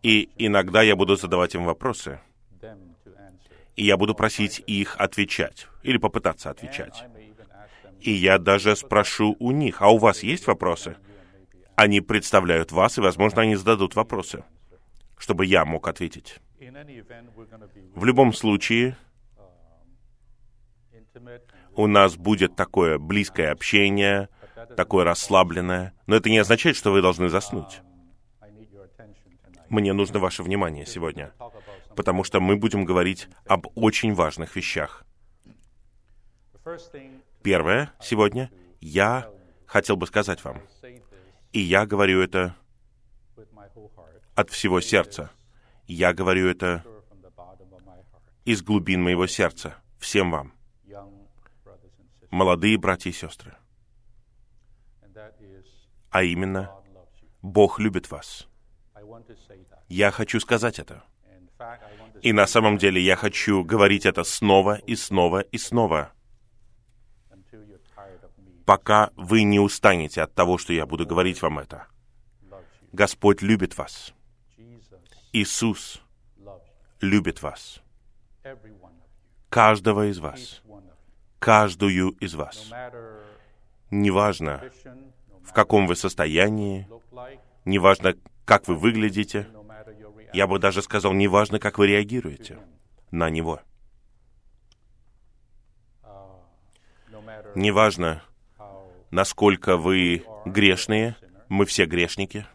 и 0.03 0.31
иногда 0.39 0.83
я 0.83 0.97
буду 0.97 1.17
задавать 1.17 1.55
им 1.55 1.65
вопросы. 1.65 2.21
И 3.75 3.85
я 3.85 3.97
буду 3.97 4.15
просить 4.15 4.63
их 4.67 4.97
отвечать, 4.99 5.67
или 5.83 5.99
попытаться 5.99 6.51
отвечать. 6.51 7.05
И 8.01 8.11
я 8.11 8.39
даже 8.39 8.77
спрошу 8.77 9.37
у 9.39 9.51
них, 9.51 9.83
а 9.83 9.89
у 9.89 9.99
вас 9.99 10.23
есть 10.23 10.47
вопросы? 10.47 10.97
Они 11.75 12.01
представляют 12.01 12.73
вас, 12.73 12.97
и, 12.97 13.01
возможно, 13.03 13.43
они 13.43 13.57
зададут 13.57 13.97
вопросы, 13.97 14.45
чтобы 15.17 15.47
я 15.47 15.65
мог 15.65 15.89
ответить. 15.89 16.41
В 17.95 18.05
любом 18.05 18.33
случае, 18.33 18.97
у 21.75 21.87
нас 21.87 22.17
будет 22.17 22.57
такое 22.57 22.99
близкое 22.99 23.51
общение, 23.51 24.29
такое 24.77 25.05
расслабленное, 25.05 25.93
но 26.07 26.17
это 26.17 26.31
не 26.31 26.39
означает, 26.39 26.77
что 26.77 26.93
вы 26.93 27.03
должны 27.03 27.29
заснуть. 27.29 27.81
Мне 29.69 29.93
нужно 29.93 30.19
ваше 30.19 30.43
внимание 30.43 30.87
сегодня, 30.87 31.33
потому 31.97 32.25
что 32.25 32.41
мы 32.41 32.57
будем 32.57 32.85
говорить 32.85 33.29
об 33.47 33.67
очень 33.75 34.15
важных 34.15 34.57
вещах. 34.57 35.05
Первое 37.43 37.93
сегодня 38.01 38.51
я 38.81 39.31
хотел 39.67 39.97
бы 39.97 40.07
сказать 40.07 40.43
вам, 40.45 40.61
и 41.53 41.61
я 41.61 41.87
говорю 41.87 42.21
это 42.23 42.57
от 44.35 44.51
всего 44.51 44.81
сердца. 44.81 45.31
Я 45.87 46.13
говорю 46.13 46.49
это 46.49 46.85
из 48.45 48.63
глубин 48.63 49.03
моего 49.03 49.27
сердца, 49.27 49.75
всем 49.99 50.31
вам, 50.31 50.53
молодые 52.31 52.79
братья 52.79 53.11
и 53.11 53.13
сестры. 53.13 53.57
А 56.11 56.23
именно, 56.23 56.71
Бог 57.43 57.81
любит 57.81 58.11
вас. 58.11 58.49
Я 59.89 60.11
хочу 60.11 60.41
сказать 60.41 60.79
это. 60.79 61.03
И 62.23 62.33
на 62.33 62.47
самом 62.47 62.79
деле 62.79 63.01
я 63.01 63.17
хочу 63.17 63.65
говорить 63.65 64.07
это 64.07 64.25
снова 64.25 64.77
и 64.77 64.95
снова 64.95 65.41
и 65.41 65.59
снова, 65.59 66.13
пока 68.65 69.11
вы 69.17 69.45
не 69.45 69.61
устанете 69.61 70.23
от 70.23 70.35
того, 70.35 70.59
что 70.59 70.73
я 70.73 70.87
буду 70.87 71.07
говорить 71.07 71.41
вам 71.43 71.59
это. 71.59 71.87
Господь 72.93 73.43
любит 73.43 73.77
вас. 73.77 74.13
Иисус 75.33 76.03
любит 77.01 77.43
вас. 77.43 77.83
Каждого 79.49 80.09
из 80.11 80.19
вас. 80.19 80.63
Каждую 81.39 82.11
из 82.11 82.35
вас. 82.35 82.71
Неважно, 83.91 84.63
в 85.45 85.53
каком 85.53 85.87
вы 85.87 85.97
состоянии, 85.97 86.89
неважно, 87.65 88.15
как 88.45 88.67
вы 88.69 88.75
выглядите, 88.75 89.49
я 90.33 90.47
бы 90.47 90.59
даже 90.59 90.83
сказал, 90.83 91.13
неважно, 91.13 91.59
как 91.59 91.79
вы 91.79 91.87
реагируете 91.87 92.59
на 93.11 93.31
Него. 93.31 93.61
Неважно, 97.55 98.23
насколько 99.11 99.77
вы 99.77 100.25
грешные, 100.45 101.17
мы 101.49 101.65
все 101.65 101.87
грешники, 101.87 102.47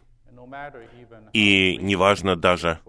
и 1.32 1.76
неважно 1.80 2.36
даже, 2.36 2.80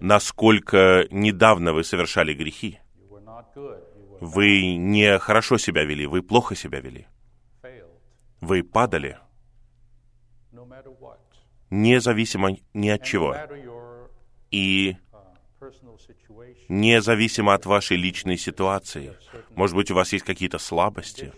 насколько 0.00 1.06
недавно 1.10 1.72
вы 1.72 1.84
совершали 1.84 2.34
грехи. 2.34 2.78
Вы 4.20 4.76
не 4.76 5.18
хорошо 5.18 5.58
себя 5.58 5.84
вели, 5.84 6.06
вы 6.06 6.22
плохо 6.22 6.54
себя 6.54 6.80
вели. 6.80 7.06
Вы 8.40 8.62
падали, 8.62 9.18
независимо 11.70 12.56
ни 12.74 12.88
от 12.88 13.02
чего. 13.04 13.36
И 14.50 14.96
независимо 16.68 17.54
от 17.54 17.66
вашей 17.66 17.96
личной 17.96 18.36
ситуации. 18.36 19.16
Может 19.54 19.76
быть, 19.76 19.90
у 19.90 19.94
вас 19.94 20.12
есть 20.12 20.24
какие-то 20.24 20.58
слабости, 20.58 21.32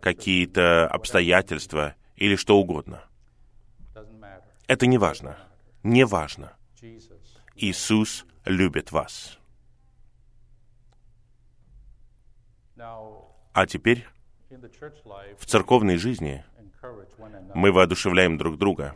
какие-то 0.00 0.88
обстоятельства 0.88 1.94
или 2.16 2.36
что 2.36 2.58
угодно. 2.58 3.04
Это 4.70 4.86
не 4.86 4.98
важно. 4.98 5.36
Не 5.82 6.06
важно. 6.06 6.52
Иисус 7.56 8.24
любит 8.44 8.92
вас. 8.92 9.36
А 13.52 13.66
теперь 13.66 14.06
в 15.38 15.44
церковной 15.46 15.96
жизни 15.96 16.44
мы 17.52 17.72
воодушевляем 17.72 18.38
друг 18.38 18.58
друга, 18.58 18.94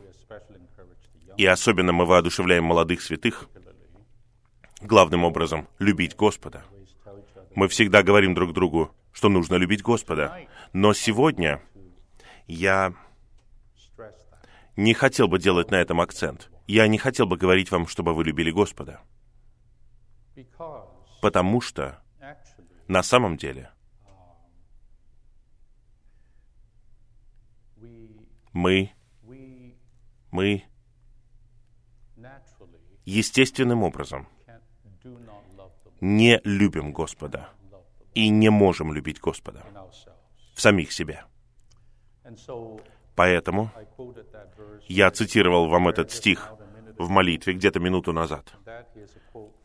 и 1.36 1.44
особенно 1.44 1.90
мы 1.92 2.06
воодушевляем 2.06 2.62
молодых 2.62 3.02
святых, 3.02 3.48
главным 4.80 5.24
образом, 5.24 5.66
любить 5.80 6.14
Господа. 6.14 6.62
Мы 7.56 7.66
всегда 7.66 8.04
говорим 8.04 8.34
друг 8.34 8.52
другу, 8.52 8.94
что 9.10 9.28
нужно 9.28 9.56
любить 9.56 9.82
Господа. 9.82 10.46
Но 10.72 10.94
сегодня 10.94 11.60
я 12.46 12.94
не 14.76 14.94
хотел 14.94 15.28
бы 15.28 15.38
делать 15.38 15.70
на 15.70 15.76
этом 15.76 16.00
акцент. 16.00 16.50
Я 16.66 16.86
не 16.88 16.98
хотел 16.98 17.26
бы 17.26 17.36
говорить 17.36 17.70
вам, 17.70 17.86
чтобы 17.86 18.14
вы 18.14 18.24
любили 18.24 18.50
Господа. 18.50 19.00
Потому 21.20 21.60
что 21.60 22.02
на 22.88 23.02
самом 23.02 23.36
деле 23.36 23.70
мы, 28.52 28.92
мы 30.30 30.64
естественным 33.04 33.82
образом 33.82 34.28
не 36.00 36.40
любим 36.44 36.92
Господа 36.92 37.50
и 38.14 38.28
не 38.28 38.50
можем 38.50 38.92
любить 38.92 39.20
Господа 39.20 39.64
в 40.54 40.60
самих 40.60 40.92
себе. 40.92 41.24
Поэтому 43.14 43.70
я 44.88 45.10
цитировал 45.10 45.68
вам 45.68 45.88
этот 45.88 46.10
стих 46.10 46.52
в 46.98 47.08
молитве 47.08 47.54
где-то 47.54 47.80
минуту 47.80 48.12
назад. 48.12 48.54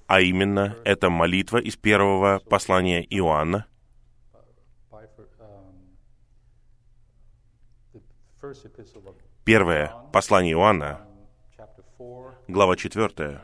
А 0.08 0.22
именно, 0.22 0.76
это 0.86 1.10
молитва 1.10 1.58
из 1.58 1.76
первого 1.76 2.40
послания 2.50 3.04
Иоанна, 3.04 3.66
Первое 9.44 9.94
послание 10.14 10.54
Иоанна, 10.54 11.02
глава 12.48 12.76
4. 12.78 13.42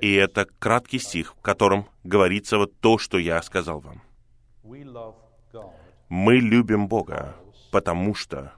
И 0.00 0.14
это 0.14 0.46
краткий 0.58 0.98
стих, 0.98 1.34
в 1.34 1.40
котором 1.40 1.88
говорится 2.04 2.58
вот 2.58 2.78
то, 2.80 2.98
что 2.98 3.18
я 3.18 3.42
сказал 3.42 3.80
вам. 3.80 4.02
Мы 6.08 6.36
любим 6.36 6.88
Бога, 6.88 7.34
потому 7.70 8.14
что 8.14 8.52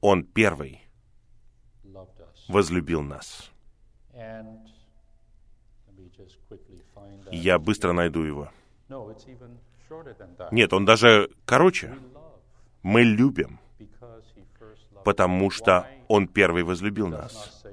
Он 0.00 0.24
первый 0.24 0.80
возлюбил 2.48 3.02
нас. 3.02 3.50
Я 7.30 7.58
быстро 7.58 7.92
найду 7.92 8.22
его. 8.22 8.50
Нет, 10.50 10.72
он 10.72 10.84
даже 10.84 11.30
короче. 11.44 11.96
Мы 12.82 13.02
любим, 13.02 13.60
потому 15.04 15.50
что 15.50 15.86
Он 16.08 16.26
первый 16.28 16.62
возлюбил 16.62 17.08
нас. 17.08 17.64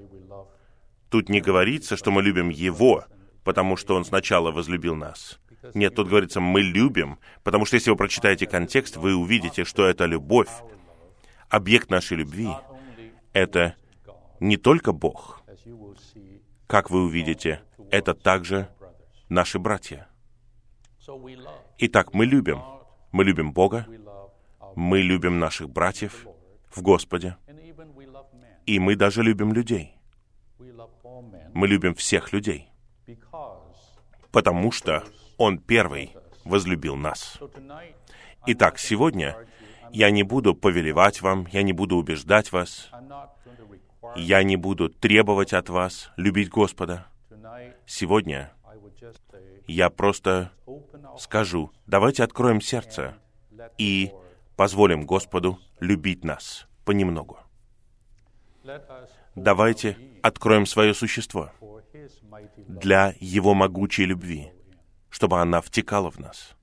Тут 1.09 1.29
не 1.29 1.39
говорится, 1.41 1.95
что 1.95 2.11
мы 2.11 2.21
любим 2.21 2.49
Его, 2.49 3.05
потому 3.43 3.77
что 3.77 3.95
Он 3.95 4.03
сначала 4.03 4.51
возлюбил 4.51 4.95
нас. 4.95 5.39
Нет, 5.73 5.95
тут 5.95 6.07
говорится, 6.07 6.39
мы 6.39 6.61
любим, 6.61 7.19
потому 7.43 7.65
что 7.65 7.75
если 7.75 7.89
вы 7.89 7.97
прочитаете 7.97 8.45
контекст, 8.45 8.97
вы 8.97 9.15
увидите, 9.15 9.63
что 9.63 9.85
это 9.85 10.05
любовь. 10.05 10.49
Объект 11.49 11.89
нашей 11.89 12.17
любви— 12.17 12.49
это 13.33 13.75
не 14.39 14.57
только 14.57 14.91
Бог. 14.91 15.41
Как 16.67 16.89
вы 16.89 17.03
увидите, 17.03 17.61
это 17.91 18.13
также 18.13 18.69
наши 19.29 19.59
братья. 19.59 20.07
Итак, 21.79 22.13
мы 22.13 22.25
любим. 22.25 22.61
Мы 23.11 23.23
любим 23.23 23.53
Бога, 23.53 23.87
мы 24.75 24.99
любим 25.01 25.39
наших 25.39 25.69
братьев 25.69 26.27
в 26.69 26.81
Господе, 26.81 27.37
и 28.65 28.79
мы 28.79 28.95
даже 28.95 29.23
любим 29.23 29.53
людей. 29.53 29.95
Мы 31.53 31.67
любим 31.67 31.95
всех 31.95 32.33
людей, 32.33 32.69
потому 34.31 34.71
что 34.71 35.03
Он 35.37 35.59
первый 35.59 36.15
возлюбил 36.43 36.95
нас. 36.95 37.39
Итак, 38.45 38.79
сегодня 38.79 39.37
я 39.91 40.09
не 40.09 40.23
буду 40.23 40.55
повелевать 40.55 41.21
вам, 41.21 41.47
я 41.51 41.63
не 41.63 41.73
буду 41.73 41.97
убеждать 41.97 42.51
вас, 42.51 42.89
я 44.15 44.43
не 44.43 44.55
буду 44.55 44.89
требовать 44.89 45.53
от 45.53 45.69
вас 45.69 46.11
любить 46.17 46.49
Господа. 46.49 47.07
Сегодня 47.85 48.51
я 49.67 49.89
просто 49.89 50.51
скажу, 51.19 51.71
давайте 51.85 52.23
откроем 52.23 52.61
сердце 52.61 53.15
и 53.77 54.11
позволим 54.55 55.05
Господу 55.05 55.59
любить 55.79 56.23
нас 56.23 56.67
понемногу. 56.85 57.39
Давайте 59.35 59.97
откроем 60.23 60.65
свое 60.65 60.93
существо 60.93 61.51
для 62.67 63.13
Его 63.19 63.53
могучей 63.53 64.05
любви, 64.05 64.51
чтобы 65.09 65.39
она 65.41 65.61
втекала 65.61 66.11
в 66.11 66.19
нас. 66.19 66.55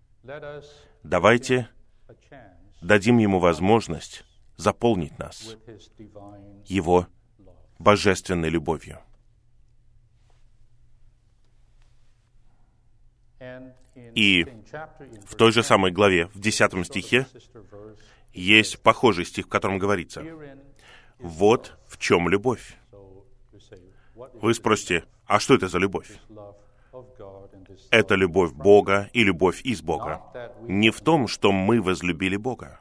Давайте 1.02 1.68
дадим 2.80 3.18
Ему 3.18 3.38
возможность 3.38 4.24
заполнить 4.56 5.18
нас 5.18 5.56
Его 6.66 7.06
божественной 7.78 8.48
любовью. 8.48 9.00
И 14.14 14.44
в 15.26 15.34
той 15.36 15.52
же 15.52 15.62
самой 15.62 15.92
главе, 15.92 16.26
в 16.26 16.40
10 16.40 16.86
стихе, 16.86 17.26
есть 18.32 18.82
похожий 18.82 19.24
стих, 19.24 19.46
в 19.46 19.48
котором 19.48 19.78
говорится, 19.78 20.24
«Вот 21.18 21.78
в 21.86 21.98
чем 21.98 22.28
любовь». 22.28 22.76
Вы 24.14 24.54
спросите, 24.54 25.04
а 25.26 25.38
что 25.40 25.54
это 25.54 25.68
за 25.68 25.78
любовь? 25.78 26.10
Это 27.90 28.14
любовь 28.14 28.52
Бога 28.52 29.08
и 29.12 29.24
любовь 29.24 29.62
из 29.62 29.82
Бога. 29.82 30.22
Не 30.62 30.90
в 30.90 31.00
том, 31.00 31.28
что 31.28 31.52
мы 31.52 31.80
возлюбили 31.80 32.36
Бога, 32.36 32.80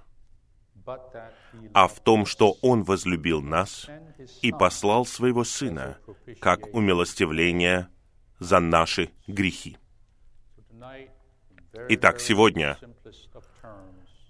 а 1.73 1.87
в 1.87 1.99
том, 1.99 2.25
что 2.25 2.57
Он 2.61 2.83
возлюбил 2.83 3.41
нас 3.41 3.87
и 4.41 4.51
послал 4.51 5.05
Своего 5.05 5.43
Сына 5.43 5.97
как 6.39 6.73
умилостивление 6.73 7.87
за 8.39 8.59
наши 8.59 9.09
грехи. 9.27 9.77
Итак, 11.89 12.19
сегодня, 12.19 12.77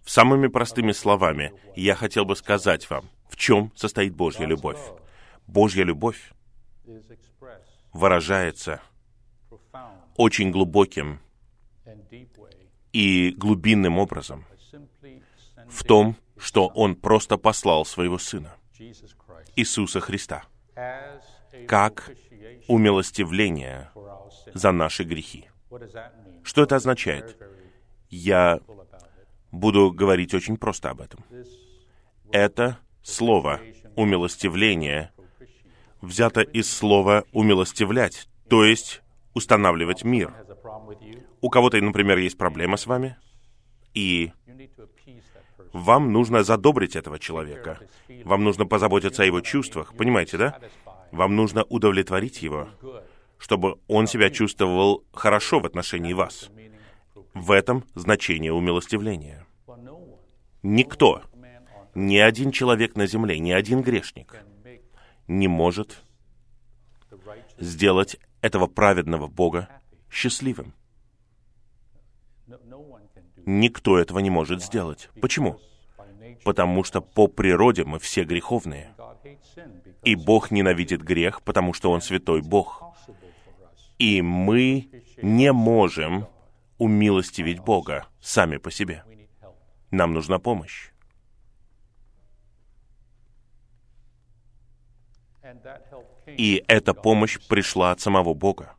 самыми 0.05 0.47
простыми 0.47 0.91
словами, 0.91 1.53
я 1.75 1.95
хотел 1.95 2.25
бы 2.25 2.35
сказать 2.35 2.89
вам, 2.89 3.09
в 3.27 3.35
чем 3.35 3.71
состоит 3.75 4.15
Божья 4.15 4.45
любовь. 4.45 4.79
Божья 5.47 5.83
любовь 5.83 6.31
выражается 7.91 8.81
очень 10.15 10.51
глубоким 10.51 11.19
и 12.91 13.31
глубинным 13.31 13.97
образом 13.97 14.45
в 15.67 15.83
том, 15.83 16.15
что 16.37 16.67
Он 16.67 16.95
просто 16.95 17.37
послал 17.37 17.85
Своего 17.85 18.17
Сына, 18.17 18.55
Иисуса 19.55 19.99
Христа, 19.99 20.43
как 21.67 22.11
умилостивление 22.67 23.89
за 24.53 24.71
наши 24.71 25.03
грехи. 25.03 25.49
Что 26.43 26.63
это 26.63 26.75
означает? 26.75 27.37
Я 28.09 28.59
буду 29.51 29.91
говорить 29.91 30.33
очень 30.33 30.57
просто 30.57 30.89
об 30.89 31.01
этом. 31.01 31.23
Это 32.31 32.79
слово 33.03 33.61
«умилостивление» 33.95 35.11
взято 36.01 36.41
из 36.41 36.71
слова 36.71 37.23
«умилостивлять», 37.31 38.27
то 38.49 38.65
есть 38.65 39.02
устанавливать 39.33 40.03
мир. 40.03 40.33
У 41.41 41.49
кого-то, 41.49 41.81
например, 41.81 42.17
есть 42.17 42.37
проблема 42.37 42.77
с 42.77 42.85
вами, 42.85 43.17
и 43.93 44.31
вам 45.73 46.11
нужно 46.11 46.43
задобрить 46.43 46.95
этого 46.95 47.19
человека. 47.19 47.79
Вам 48.23 48.43
нужно 48.43 48.65
позаботиться 48.65 49.23
о 49.23 49.25
его 49.25 49.41
чувствах. 49.41 49.95
Понимаете, 49.95 50.37
да? 50.37 50.59
Вам 51.11 51.35
нужно 51.35 51.63
удовлетворить 51.63 52.41
его, 52.41 52.69
чтобы 53.37 53.79
он 53.87 54.07
себя 54.07 54.29
чувствовал 54.29 55.03
хорошо 55.13 55.59
в 55.59 55.65
отношении 55.65 56.13
вас. 56.13 56.49
В 57.33 57.51
этом 57.51 57.83
значение 57.95 58.53
умилостивления. 58.53 59.45
Никто, 60.61 61.23
ни 61.95 62.17
один 62.17 62.51
человек 62.51 62.95
на 62.95 63.07
земле, 63.07 63.39
ни 63.39 63.51
один 63.51 63.81
грешник 63.81 64.43
не 65.27 65.47
может 65.47 66.03
сделать 67.57 68.17
этого 68.43 68.67
праведного 68.67 69.27
Бога 69.27 69.69
счастливым. 70.11 70.73
Никто 73.45 73.97
этого 73.97 74.19
не 74.19 74.29
может 74.29 74.61
сделать. 74.61 75.09
Почему? 75.21 75.59
Потому 76.43 76.83
что 76.83 77.01
по 77.01 77.27
природе 77.27 77.85
мы 77.85 77.99
все 77.99 78.25
греховные. 78.25 78.93
И 80.03 80.15
Бог 80.15 80.51
ненавидит 80.51 81.01
грех, 81.01 81.41
потому 81.41 81.73
что 81.73 81.89
Он 81.91 82.01
святой 82.01 82.41
Бог. 82.41 82.83
И 83.97 84.21
мы 84.21 84.89
не 85.21 85.53
можем 85.53 86.27
умилостивить 86.77 87.59
Бога 87.59 88.07
сами 88.19 88.57
по 88.57 88.71
себе. 88.71 89.05
Нам 89.89 90.13
нужна 90.13 90.37
помощь. 90.37 90.91
И 96.37 96.63
эта 96.67 96.93
помощь 96.93 97.39
пришла 97.47 97.91
от 97.91 97.99
самого 97.99 98.33
Бога. 98.33 98.75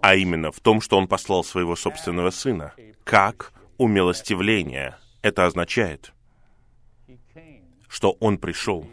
А 0.00 0.14
именно 0.14 0.52
в 0.52 0.60
том, 0.60 0.80
что 0.80 0.98
Он 0.98 1.08
послал 1.08 1.44
Своего 1.44 1.76
собственного 1.76 2.30
Сына. 2.30 2.74
Как 3.04 3.52
умилостивление. 3.78 4.96
Это 5.22 5.46
означает, 5.46 6.12
что 7.88 8.16
Он 8.20 8.38
пришел, 8.38 8.86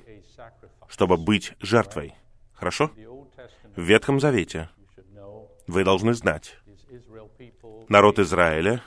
чтобы 0.88 1.18
быть 1.18 1.54
жертвой. 1.60 2.14
Хорошо? 2.54 2.92
В 3.76 3.82
Ветхом 3.82 4.20
Завете 4.20 4.70
вы 5.68 5.84
должны 5.84 6.14
знать, 6.14 6.58
народ 7.88 8.20
Израиля 8.20 8.84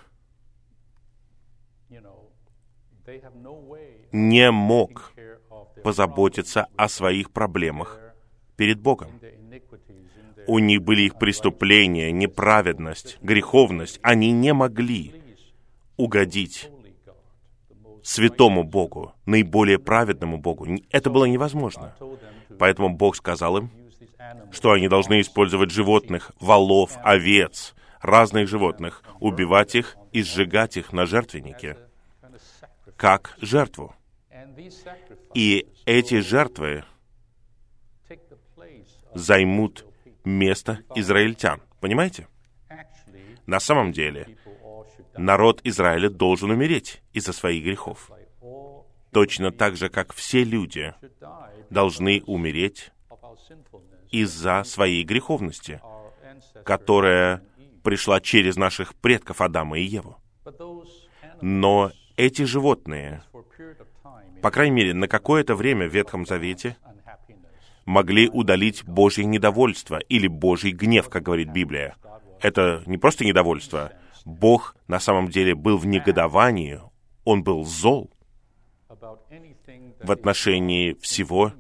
не 4.13 4.51
мог 4.51 5.13
позаботиться 5.83 6.69
о 6.77 6.89
своих 6.89 7.31
проблемах 7.31 8.04
перед 8.57 8.81
Богом. 8.81 9.11
У 10.47 10.59
них 10.59 10.83
были 10.83 11.03
их 11.03 11.19
преступления, 11.19 12.13
неправедность, 12.13 13.19
греховность. 13.23 13.99
Они 14.03 14.31
не 14.31 14.53
могли 14.53 15.13
угодить 15.97 16.71
святому 18.03 18.65
Богу, 18.65 19.15
наиболее 19.25 19.79
праведному 19.79 20.39
Богу. 20.39 20.67
Это 20.91 21.11
было 21.11 21.25
невозможно. 21.25 21.97
Поэтому 22.59 22.91
Бог 22.91 23.17
сказал 23.17 23.57
им, 23.57 23.71
что 24.53 24.73
они 24.73 24.89
должны 24.89 25.21
использовать 25.21 25.71
животных, 25.71 26.33
волов, 26.39 26.99
овец, 27.03 27.75
разных 28.01 28.49
животных, 28.49 29.03
убивать 29.21 29.75
их 29.75 29.97
и 30.13 30.23
сжигать 30.23 30.77
их 30.77 30.93
на 30.93 31.07
жертвеннике, 31.07 31.79
как 32.97 33.37
жертву. 33.41 33.95
И 35.33 35.67
эти 35.87 36.21
жертвы 36.21 36.85
займут 39.15 39.87
место 40.25 40.81
израильтян. 40.95 41.61
Понимаете? 41.81 42.29
На 43.47 43.61
самом 43.61 43.93
деле, 43.93 44.39
народ 45.17 45.61
Израиля 45.65 46.09
должен 46.09 46.51
умереть 46.51 47.03
из-за 47.13 47.33
своих 47.33 47.65
грехов. 47.65 48.11
Точно 49.13 49.53
так 49.53 49.77
же, 49.77 49.89
как 49.89 50.13
все 50.13 50.43
люди 50.45 50.95
должны 51.71 52.23
умереть 52.27 52.91
из-за 54.11 54.65
своей 54.65 55.05
греховности, 55.05 55.81
которая 56.65 57.43
пришла 57.83 58.21
через 58.21 58.57
наших 58.57 58.95
предков 58.95 59.41
Адама 59.41 59.79
и 59.79 59.85
Еву. 59.85 60.17
Но 61.41 61.93
эти 62.17 62.43
животные, 62.43 63.23
по 64.41 64.51
крайней 64.51 64.75
мере, 64.75 64.95
на 64.95 65.09
какое-то 65.09 65.55
время 65.55 65.89
в 65.89 65.93
Ветхом 65.93 66.27
Завете 66.27 66.77
могли 67.85 68.29
удалить 68.29 68.85
Божье 68.85 69.25
недовольство 69.25 69.99
или 69.99 70.27
Божий 70.27 70.73
гнев, 70.73 71.09
как 71.09 71.23
говорит 71.23 71.51
Библия. 71.51 71.97
Это 72.41 72.83
не 72.87 72.99
просто 72.99 73.25
недовольство. 73.25 73.93
Бог 74.25 74.77
на 74.89 75.01
самом 75.01 75.29
деле 75.29 75.55
был 75.55 75.79
в 75.79 75.87
негодовании, 75.87 76.81
Он 77.25 77.43
был 77.43 77.65
зол 77.65 78.11
в 78.89 80.11
отношении 80.11 80.95
всего, 81.01 81.53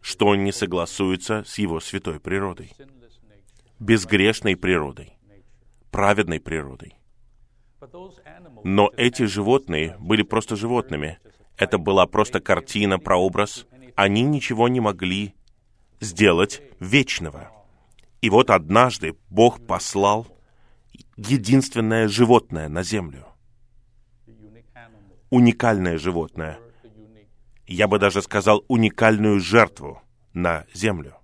что 0.00 0.34
не 0.34 0.52
согласуется 0.52 1.44
с 1.44 1.58
Его 1.58 1.80
святой 1.80 2.20
природой, 2.20 2.72
безгрешной 3.78 4.56
природой, 4.56 5.16
праведной 5.90 6.40
природой. 6.40 6.94
Но 8.64 8.90
эти 8.96 9.24
животные 9.24 9.96
были 10.00 10.22
просто 10.22 10.56
животными. 10.56 11.18
Это 11.56 11.78
была 11.78 12.06
просто 12.06 12.40
картина, 12.40 12.98
прообраз. 12.98 13.66
Они 13.94 14.22
ничего 14.22 14.68
не 14.68 14.80
могли 14.80 15.34
сделать 16.00 16.62
вечного. 16.80 17.50
И 18.20 18.30
вот 18.30 18.50
однажды 18.50 19.16
Бог 19.28 19.64
послал 19.66 20.26
единственное 21.16 22.08
животное 22.08 22.68
на 22.68 22.82
землю. 22.82 23.26
Уникальное 25.30 25.98
животное. 25.98 26.58
Я 27.66 27.86
бы 27.86 27.98
даже 27.98 28.22
сказал 28.22 28.64
уникальную 28.68 29.40
жертву 29.40 30.02
на 30.32 30.64
землю. 30.72 31.14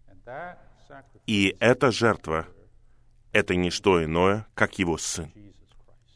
И 1.26 1.56
эта 1.58 1.90
жертва— 1.90 2.46
это 3.32 3.56
не 3.56 3.70
что 3.70 4.04
иное, 4.04 4.46
как 4.54 4.78
его 4.78 4.98
Сын, 4.98 5.32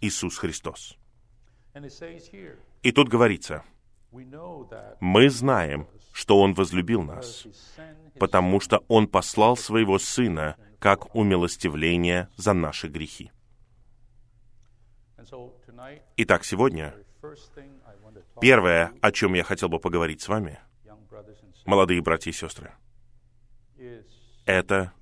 Иисус 0.01 0.37
Христос. 0.37 0.99
И 2.83 2.93
тут 2.93 3.09
говорится, 3.09 3.65
Мы 5.01 5.31
знаем, 5.31 5.89
что 6.19 6.41
Он 6.41 6.53
возлюбил 6.53 7.05
нас, 7.05 7.47
потому 8.19 8.59
что 8.59 8.83
Он 8.89 9.07
послал 9.07 9.57
Своего 9.57 10.01
Сына 10.01 10.57
как 10.81 11.15
умилостивление 11.15 12.29
за 12.37 12.55
наши 12.55 12.89
грехи. 12.89 13.31
Итак, 16.17 16.45
сегодня 16.45 16.93
первое, 18.41 18.93
о 19.01 19.13
чем 19.13 19.35
я 19.35 19.45
хотел 19.45 19.69
бы 19.69 19.79
поговорить 19.79 20.21
с 20.21 20.27
вами, 20.27 20.59
молодые 21.65 22.03
братья 22.03 22.33
и 22.33 22.35
сестры, 22.35 22.73
это 24.45 24.93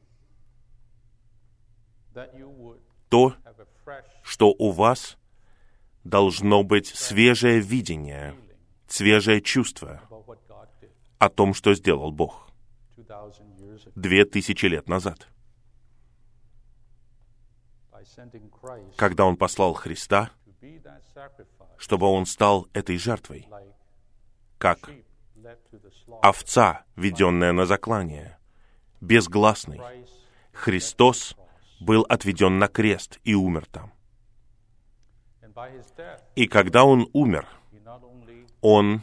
то, 3.09 3.35
что 4.23 4.55
у 4.59 4.71
вас 4.71 5.17
должно 6.05 6.63
быть 6.63 6.89
свежее 6.89 7.61
видение, 7.61 8.37
свежее 8.87 9.41
чувство 9.41 10.03
о 11.19 11.29
том, 11.29 11.55
что 11.55 11.75
сделал 11.75 12.13
Бог 12.13 12.51
две 13.95 14.25
тысячи 14.25 14.67
лет 14.67 14.89
назад. 14.89 15.29
Когда 18.97 19.25
Он 19.25 19.37
послал 19.37 19.75
Христа, 19.75 20.31
чтобы 21.79 22.07
Он 22.07 22.27
стал 22.27 22.69
этой 22.73 22.97
жертвой, 22.99 23.49
как 24.59 24.91
овца, 26.23 26.85
веденная 26.97 27.53
на 27.53 27.67
заклание, 27.67 28.39
безгласный. 29.01 29.81
Христос 30.53 31.37
был 31.81 32.03
отведен 32.09 32.59
на 32.59 32.69
крест 32.69 33.21
и 33.25 33.35
умер 33.35 33.67
там. 33.67 33.93
И 36.35 36.47
когда 36.47 36.85
Он 36.85 37.09
умер, 37.13 37.47
Он 38.61 39.03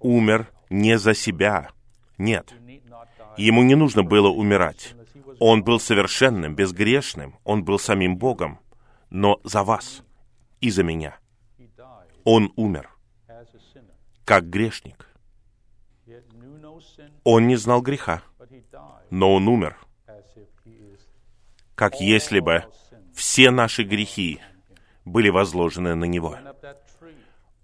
умер 0.00 0.50
не 0.70 0.98
за 0.98 1.14
себя. 1.14 1.70
Нет. 2.18 2.54
Ему 3.36 3.62
не 3.62 3.74
нужно 3.74 4.02
было 4.02 4.28
умирать. 4.28 4.94
Он 5.40 5.62
был 5.62 5.78
совершенным, 5.78 6.54
безгрешным. 6.54 7.38
Он 7.44 7.64
был 7.64 7.78
самим 7.78 8.16
Богом. 8.16 8.58
Но 9.10 9.40
за 9.44 9.62
вас 9.62 10.02
и 10.60 10.70
за 10.70 10.82
меня. 10.82 11.18
Он 12.24 12.52
умер 12.56 12.90
как 14.28 14.50
грешник. 14.50 15.08
Он 17.24 17.46
не 17.46 17.56
знал 17.56 17.80
греха, 17.80 18.22
но 19.08 19.34
он 19.34 19.48
умер, 19.48 19.78
как 21.74 21.98
если 21.98 22.40
бы 22.40 22.64
все 23.14 23.50
наши 23.50 23.84
грехи 23.84 24.42
были 25.06 25.30
возложены 25.30 25.94
на 25.94 26.04
него. 26.04 26.36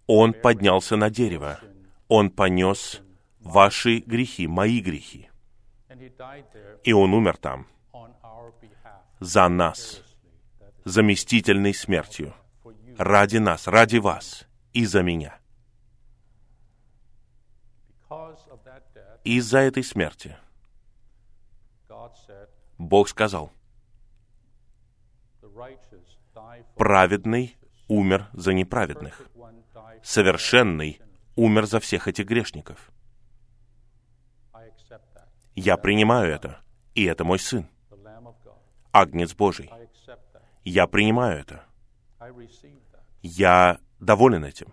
Он 0.07 0.33
поднялся 0.33 0.97
на 0.97 1.11
дерево. 1.11 1.61
Он 2.09 2.31
понес 2.31 3.01
ваши 3.41 3.99
грехи, 3.99 4.47
мои 4.47 4.81
грехи. 4.81 5.31
И 6.85 6.93
он 6.93 7.15
умер 7.15 7.37
там 7.37 7.67
за 9.21 9.49
нас, 9.49 10.03
заместительной 10.85 11.75
смертью, 11.75 12.35
ради 12.99 13.39
нас, 13.39 13.67
ради 13.67 13.99
вас 13.99 14.47
и 14.73 14.85
за 14.85 15.03
меня. 15.03 15.39
Из-за 19.25 19.59
этой 19.61 19.83
смерти 19.83 20.37
Бог 22.77 23.09
сказал, 23.09 23.53
праведный 26.77 27.57
умер 27.89 28.29
за 28.33 28.53
неправедных, 28.53 29.23
совершенный 30.03 31.01
умер 31.37 31.67
за 31.67 31.81
всех 31.81 32.09
этих 32.09 32.27
грешников. 32.27 32.91
Я 35.55 35.77
принимаю 35.77 36.33
это, 36.33 36.61
и 36.95 37.05
это 37.05 37.25
мой 37.25 37.39
сын, 37.39 37.69
Агнец 38.93 39.35
Божий. 39.35 39.71
Я 40.65 40.87
принимаю 40.87 41.41
это. 41.41 41.65
Я 43.23 43.79
доволен 44.01 44.45
этим. 44.45 44.73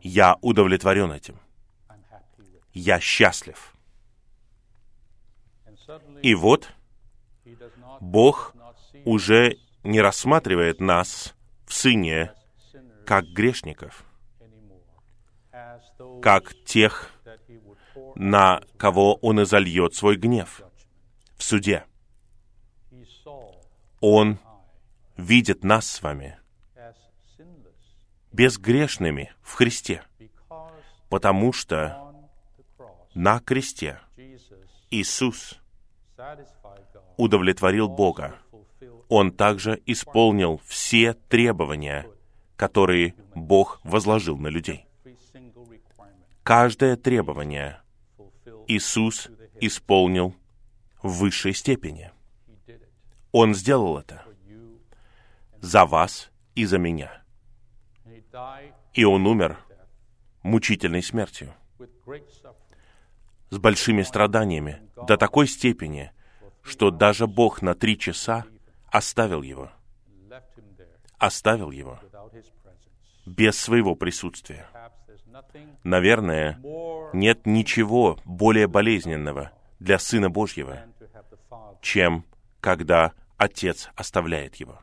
Я 0.00 0.36
удовлетворен 0.40 1.12
этим. 1.12 1.38
Я 2.72 3.00
счастлив. 3.00 3.74
И 6.22 6.34
вот 6.34 6.68
Бог 8.00 8.54
уже 9.04 9.58
не 9.82 10.00
рассматривает 10.00 10.80
нас 10.80 11.34
в 11.66 11.72
Сыне 11.72 12.32
как 13.06 13.26
грешников, 13.26 14.04
как 16.22 16.54
тех, 16.64 17.10
на 18.14 18.62
кого 18.76 19.16
Он 19.16 19.42
изольет 19.42 19.94
свой 19.94 20.16
гнев 20.16 20.62
в 21.36 21.42
суде. 21.42 21.84
Он 24.00 24.38
видит 25.16 25.64
нас 25.64 25.86
с 25.86 26.02
вами 26.02 26.38
безгрешными 28.32 29.32
в 29.42 29.54
Христе, 29.54 30.02
потому 31.10 31.52
что 31.52 32.14
на 33.14 33.40
кресте 33.40 34.00
Иисус 34.90 35.58
удовлетворил 37.16 37.88
Бога. 37.88 38.36
Он 39.08 39.30
также 39.30 39.82
исполнил 39.84 40.60
все 40.66 41.12
требования, 41.12 42.06
которые 42.56 43.14
Бог 43.34 43.80
возложил 43.84 44.38
на 44.38 44.48
людей. 44.48 44.86
Каждое 46.42 46.96
требование 46.96 47.80
Иисус 48.66 49.28
исполнил 49.60 50.34
в 51.02 51.18
высшей 51.18 51.54
степени. 51.54 52.10
Он 53.30 53.54
сделал 53.54 53.98
это 53.98 54.24
за 55.60 55.86
вас 55.86 56.30
и 56.54 56.64
за 56.64 56.78
меня. 56.78 57.22
И 58.92 59.04
Он 59.04 59.26
умер 59.26 59.58
мучительной 60.42 61.02
смертью, 61.02 61.54
с 63.50 63.58
большими 63.58 64.02
страданиями, 64.02 64.82
до 64.96 65.16
такой 65.16 65.46
степени, 65.46 66.10
что 66.62 66.90
даже 66.90 67.26
Бог 67.26 67.62
на 67.62 67.74
три 67.74 67.98
часа 67.98 68.44
оставил 68.90 69.42
его. 69.42 69.70
Оставил 71.18 71.70
его 71.70 72.00
без 73.26 73.56
своего 73.58 73.94
присутствия. 73.94 74.66
Наверное, 75.84 76.60
нет 77.12 77.46
ничего 77.46 78.18
более 78.24 78.66
болезненного 78.66 79.52
для 79.78 79.98
Сына 79.98 80.30
Божьего, 80.30 80.84
чем 81.80 82.24
когда 82.60 83.12
Отец 83.36 83.90
оставляет 83.96 84.56
его. 84.56 84.78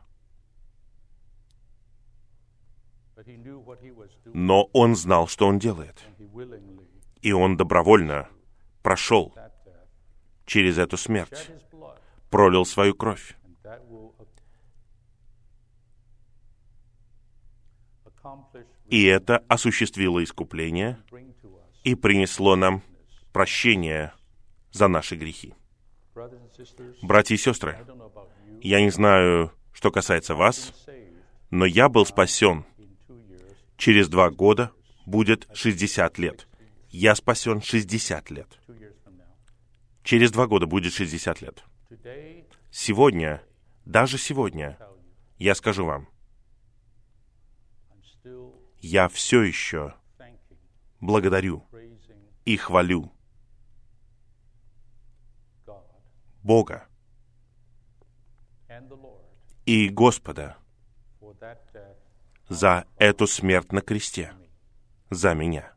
Но 4.25 4.69
он 4.73 4.95
знал, 4.95 5.27
что 5.27 5.47
он 5.47 5.59
делает. 5.59 6.03
И 7.21 7.31
он 7.31 7.57
добровольно 7.57 8.29
прошел 8.81 9.33
через 10.45 10.77
эту 10.77 10.97
смерть, 10.97 11.51
пролил 12.29 12.65
свою 12.65 12.95
кровь. 12.95 13.35
И 18.89 19.03
это 19.05 19.37
осуществило 19.47 20.23
искупление 20.23 20.99
и 21.83 21.95
принесло 21.95 22.55
нам 22.55 22.83
прощение 23.31 24.13
за 24.71 24.87
наши 24.87 25.15
грехи. 25.15 25.53
Братья 27.01 27.35
и 27.35 27.37
сестры, 27.37 27.77
я 28.61 28.81
не 28.81 28.89
знаю, 28.89 29.51
что 29.71 29.91
касается 29.91 30.35
вас, 30.35 30.73
но 31.49 31.65
я 31.65 31.87
был 31.87 32.05
спасен. 32.05 32.65
Через 33.77 34.09
два 34.09 34.29
года 34.29 34.71
будет 35.05 35.47
60 35.53 36.17
лет. 36.17 36.47
Я 36.89 37.15
спасен 37.15 37.61
60 37.61 38.29
лет. 38.31 38.59
Через 40.03 40.31
два 40.31 40.47
года 40.47 40.65
будет 40.65 40.93
60 40.93 41.41
лет. 41.41 41.63
Сегодня, 42.71 43.41
даже 43.85 44.17
сегодня, 44.17 44.77
я 45.37 45.55
скажу 45.55 45.85
вам, 45.85 46.09
я 48.81 49.07
все 49.07 49.41
еще 49.41 49.95
благодарю 50.99 51.65
и 52.45 52.57
хвалю 52.57 53.11
Бога 56.43 56.87
и 59.65 59.89
Господа 59.89 60.57
за 62.47 62.85
эту 62.97 63.27
смерть 63.27 63.71
на 63.71 63.81
кресте, 63.81 64.33
за 65.11 65.35
меня. 65.35 65.73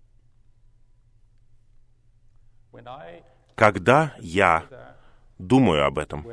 Когда 3.54 4.14
я 4.18 4.66
думаю 5.38 5.84
об 5.84 5.98
этом, 5.98 6.26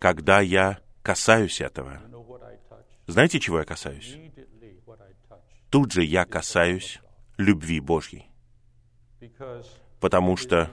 когда 0.00 0.40
я 0.40 0.80
касаюсь 1.02 1.60
этого, 1.60 2.00
знаете, 3.06 3.38
чего 3.38 3.60
я 3.60 3.64
касаюсь? 3.64 4.16
Тут 5.72 5.90
же 5.92 6.04
я 6.04 6.26
касаюсь 6.26 7.00
любви 7.38 7.80
Божьей. 7.80 8.30
Потому 10.00 10.36
что 10.36 10.70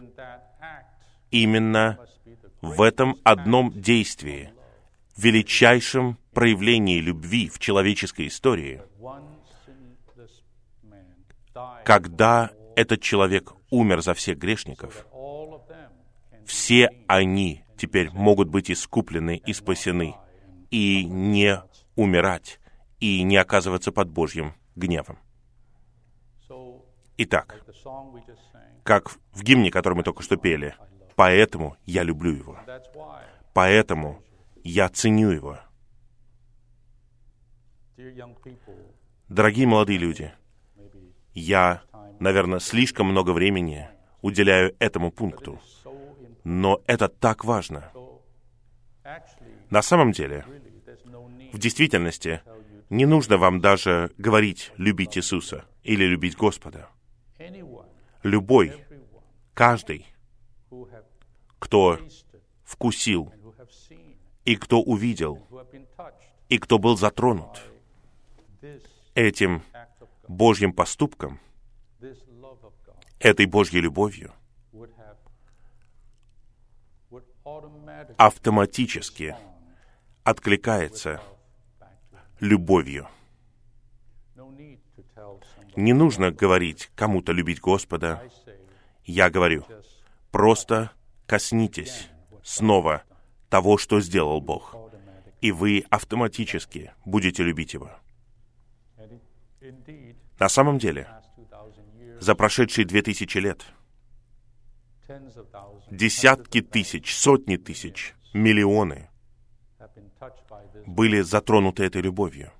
именно 1.32 1.98
в 2.62 2.82
этом 2.82 3.16
одном 3.24 3.72
действии, 3.72 4.52
величайшем 5.16 6.18
проявлении 6.34 7.00
любви 7.00 7.48
в 7.48 7.60
человеческой 7.60 8.28
истории, 8.28 8.82
когда 11.86 12.52
этот 12.76 13.02
человек 13.02 13.54
умер 13.70 14.02
за 14.02 14.14
всех 14.14 14.38
грешников, 14.38 15.08
все 16.46 16.90
они 17.08 17.64
теперь 17.78 18.10
могут 18.12 18.50
быть 18.50 18.70
искуплены 18.70 19.42
и 19.46 19.54
спасены, 19.54 20.16
и 20.72 21.06
не 21.06 21.64
умирать, 21.96 22.60
и 23.00 23.22
не 23.24 23.38
оказываться 23.38 23.94
под 23.94 24.10
Божьим 24.10 24.59
гневом. 24.80 25.20
Итак, 27.18 27.63
как 28.84 29.12
в 29.34 29.44
гимне, 29.44 29.70
который 29.72 29.94
мы 29.94 30.04
только 30.04 30.24
что 30.24 30.38
пели, 30.38 30.76
«Поэтому 31.15 31.76
я 31.86 32.04
люблю 32.04 32.32
его». 32.32 32.58
Поэтому 33.54 34.24
я 34.63 34.88
ценю 34.89 35.32
его. 35.32 35.60
Дорогие 39.28 39.68
молодые 39.68 40.00
люди, 40.00 40.32
я, 41.34 41.82
наверное, 42.20 42.60
слишком 42.60 43.08
много 43.08 43.32
времени 43.32 43.89
уделяю 44.22 44.76
этому 44.80 45.12
пункту, 45.12 45.60
но 46.44 46.82
это 46.88 47.10
так 47.10 47.44
важно. 47.44 47.92
На 49.70 49.82
самом 49.82 50.13
деле, 50.13 50.46
в 51.52 51.58
действительности, 51.58 52.42
не 52.89 53.06
нужно 53.06 53.38
вам 53.38 53.62
даже 53.62 54.12
говорить 54.17 54.71
«любить 54.78 55.17
Иисуса» 55.17 55.65
или 55.84 56.06
«любить 56.06 56.36
Господа». 56.36 56.89
Любой, 58.23 58.86
каждый, 59.54 60.06
кто 61.60 61.99
вкусил 62.63 63.34
и 64.43 64.56
кто 64.56 64.82
увидел, 64.82 65.47
и 66.49 66.58
кто 66.58 66.80
был 66.80 66.97
затронут 66.97 67.62
этим 69.13 69.63
Божьим 70.28 70.73
поступком, 70.73 71.39
этой 73.19 73.45
Божьей 73.45 73.82
любовью, 73.82 74.34
автоматически 78.17 79.36
откликается 80.23 81.21
любовью. 82.39 83.08
Не 85.75 85.93
нужно 85.93 86.32
говорить 86.32 86.89
кому-то 86.95 87.32
любить 87.32 87.60
Господа. 87.60 88.23
Я 89.06 89.30
говорю, 89.30 89.65
просто 90.32 90.91
коснитесь 91.25 92.10
снова 92.43 93.04
того, 93.49 93.78
что 93.78 93.99
сделал 93.99 94.41
Бог, 94.41 94.75
и 95.41 95.52
вы 95.52 95.86
автоматически 95.89 96.91
будете 97.06 97.43
любить 97.43 97.73
Его. 97.73 97.91
На 100.39 100.49
самом 100.49 100.78
деле, 100.78 101.08
за 102.19 102.36
прошедшие 102.36 102.86
две 102.86 103.02
тысячи 103.02 103.38
лет 103.38 103.65
десятки 105.89 106.62
тысяч, 106.62 107.15
сотни 107.15 107.58
тысяч, 107.58 108.13
миллионы 108.34 109.09
были 110.86 111.22
затронуты 111.22 111.84
этой 111.84 112.02
любовью 112.02 112.52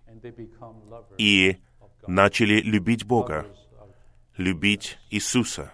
и 1.18 1.58
начали 2.08 2.62
любить 2.62 3.06
Бога, 3.06 3.46
любить 4.38 4.98
Иисуса. 5.10 5.72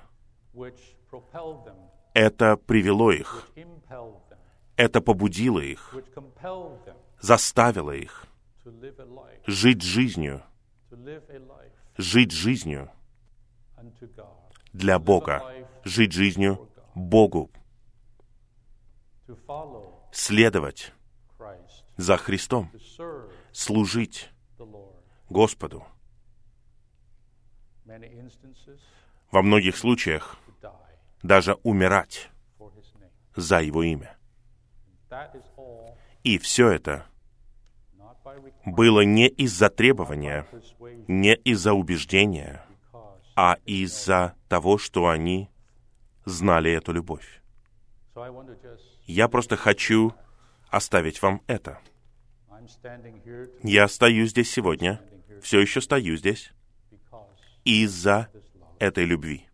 Это 2.14 2.58
привело 2.58 3.12
их, 3.12 3.50
это 4.76 5.02
побудило 5.02 5.60
их, 5.60 5.96
заставило 7.20 7.92
их 7.92 8.26
жить 9.46 9.82
жизнью, 9.82 10.44
жить 11.98 12.32
жизнью 12.32 12.90
для 14.74 15.00
Бога, 15.00 15.44
жить 15.84 16.14
жизнью 16.14 16.70
Богу, 16.96 17.52
следовать 20.12 20.94
за 21.98 22.18
Христом, 22.18 22.72
служить 23.52 24.30
Господу. 25.30 25.86
Во 29.32 29.42
многих 29.42 29.78
случаях 29.78 30.38
даже 31.24 31.56
умирать 31.64 32.30
за 33.36 33.62
Его 33.62 33.84
имя. 33.84 34.18
И 36.24 36.38
все 36.38 36.70
это 36.70 37.06
было 38.66 39.02
не 39.02 39.28
из-за 39.28 39.70
требования, 39.70 40.48
не 41.08 41.36
из-за 41.36 41.74
убеждения, 41.74 42.66
а 43.36 43.58
из-за 43.66 44.36
того, 44.48 44.78
что 44.78 45.08
они 45.08 45.50
знали 46.26 46.72
эту 46.72 46.92
любовь. 46.92 47.42
Я 49.06 49.28
просто 49.28 49.56
хочу 49.56 50.14
оставить 50.76 51.22
вам 51.22 51.42
это. 51.48 51.80
Я 53.64 53.88
стою 53.88 54.26
здесь 54.26 54.52
сегодня, 54.52 55.02
все 55.42 55.62
еще 55.62 55.80
стою 55.80 56.18
здесь, 56.18 56.52
из-за 57.64 58.28
этой 58.80 59.06
любви. 59.06 59.48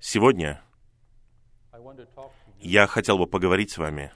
Сегодня 0.00 0.62
я 2.58 2.86
хотел 2.86 3.18
бы 3.18 3.26
поговорить 3.26 3.70
с 3.70 3.78
вами 3.78 4.12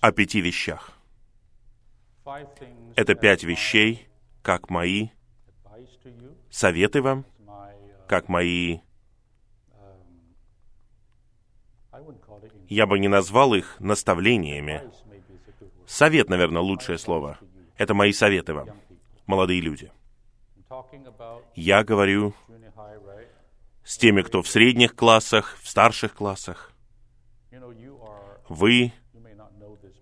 о 0.00 0.12
пяти 0.12 0.40
вещах. 0.40 0.92
Это 2.94 3.14
пять 3.16 3.42
вещей, 3.42 4.08
как 4.42 4.70
мои 4.70 5.08
советы 6.50 7.02
вам, 7.02 7.26
как 8.06 8.28
мои... 8.28 8.78
Я 12.68 12.86
бы 12.86 12.98
не 12.98 13.08
назвал 13.08 13.54
их 13.54 13.76
наставлениями. 13.78 14.82
Совет, 15.86 16.28
наверное, 16.28 16.60
лучшее 16.60 16.98
слово. 16.98 17.38
Это 17.76 17.94
мои 17.94 18.12
советы 18.12 18.52
вам, 18.52 18.68
молодые 19.26 19.60
люди. 19.60 19.90
Я 21.54 21.82
говорю 21.82 22.34
с 23.84 23.96
теми, 23.96 24.20
кто 24.20 24.42
в 24.42 24.48
средних 24.48 24.94
классах, 24.94 25.56
в 25.62 25.68
старших 25.68 26.14
классах. 26.14 26.72
Вы, 28.48 28.92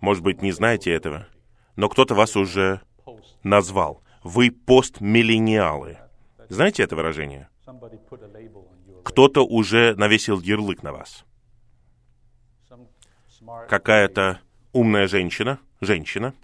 может 0.01 0.25
быть, 0.25 0.43
не 0.43 0.51
знаете 0.51 0.93
этого, 0.93 1.29
но 1.77 1.89
кто-то 1.89 2.15
вас 2.15 2.37
уже 2.37 2.81
назвал. 3.45 4.03
Вы 4.25 4.51
постмиллениалы. 4.51 5.99
Знаете 6.49 6.83
это 6.83 6.97
выражение? 6.97 7.49
Кто-то 9.05 9.47
уже 9.47 9.95
навесил 9.95 10.41
ярлык 10.41 10.83
на 10.83 10.93
вас. 10.93 11.25
Какая-то 13.69 14.41
умная 14.73 15.07
женщина, 15.09 15.59
женщина, 15.81 16.35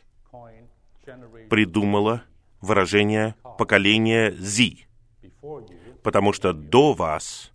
придумала 1.50 2.22
выражение 2.60 3.34
поколения 3.58 4.32
Z, 4.32 4.86
потому 6.02 6.32
что 6.32 6.52
до 6.52 6.92
вас, 6.94 7.52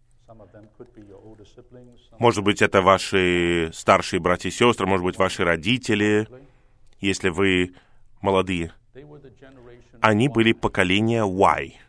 может 2.20 2.44
быть, 2.44 2.62
это 2.62 2.82
ваши 2.82 3.72
старшие 3.74 4.20
братья 4.20 4.50
и 4.50 4.52
сестры, 4.52 4.86
может 4.86 5.04
быть, 5.04 5.18
ваши 5.18 5.44
родители, 5.44 6.28
если 7.00 7.30
вы 7.30 7.74
молодые, 8.22 8.74
они 10.02 10.28
были 10.28 10.54
поколение 10.54 11.24
Y. 11.26 11.80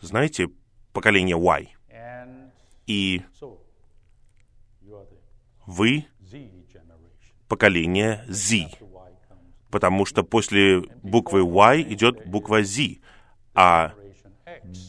Знаете, 0.00 0.48
поколение 0.92 1.36
Y. 1.36 1.68
И 2.86 3.22
вы 5.66 6.06
поколение 7.50 8.24
Z, 8.28 8.68
потому 9.70 10.06
что 10.06 10.22
после 10.22 10.82
буквы 11.02 11.42
Y 11.42 11.82
идет 11.92 12.26
буква 12.26 12.62
Z, 12.62 12.98
а 13.54 13.92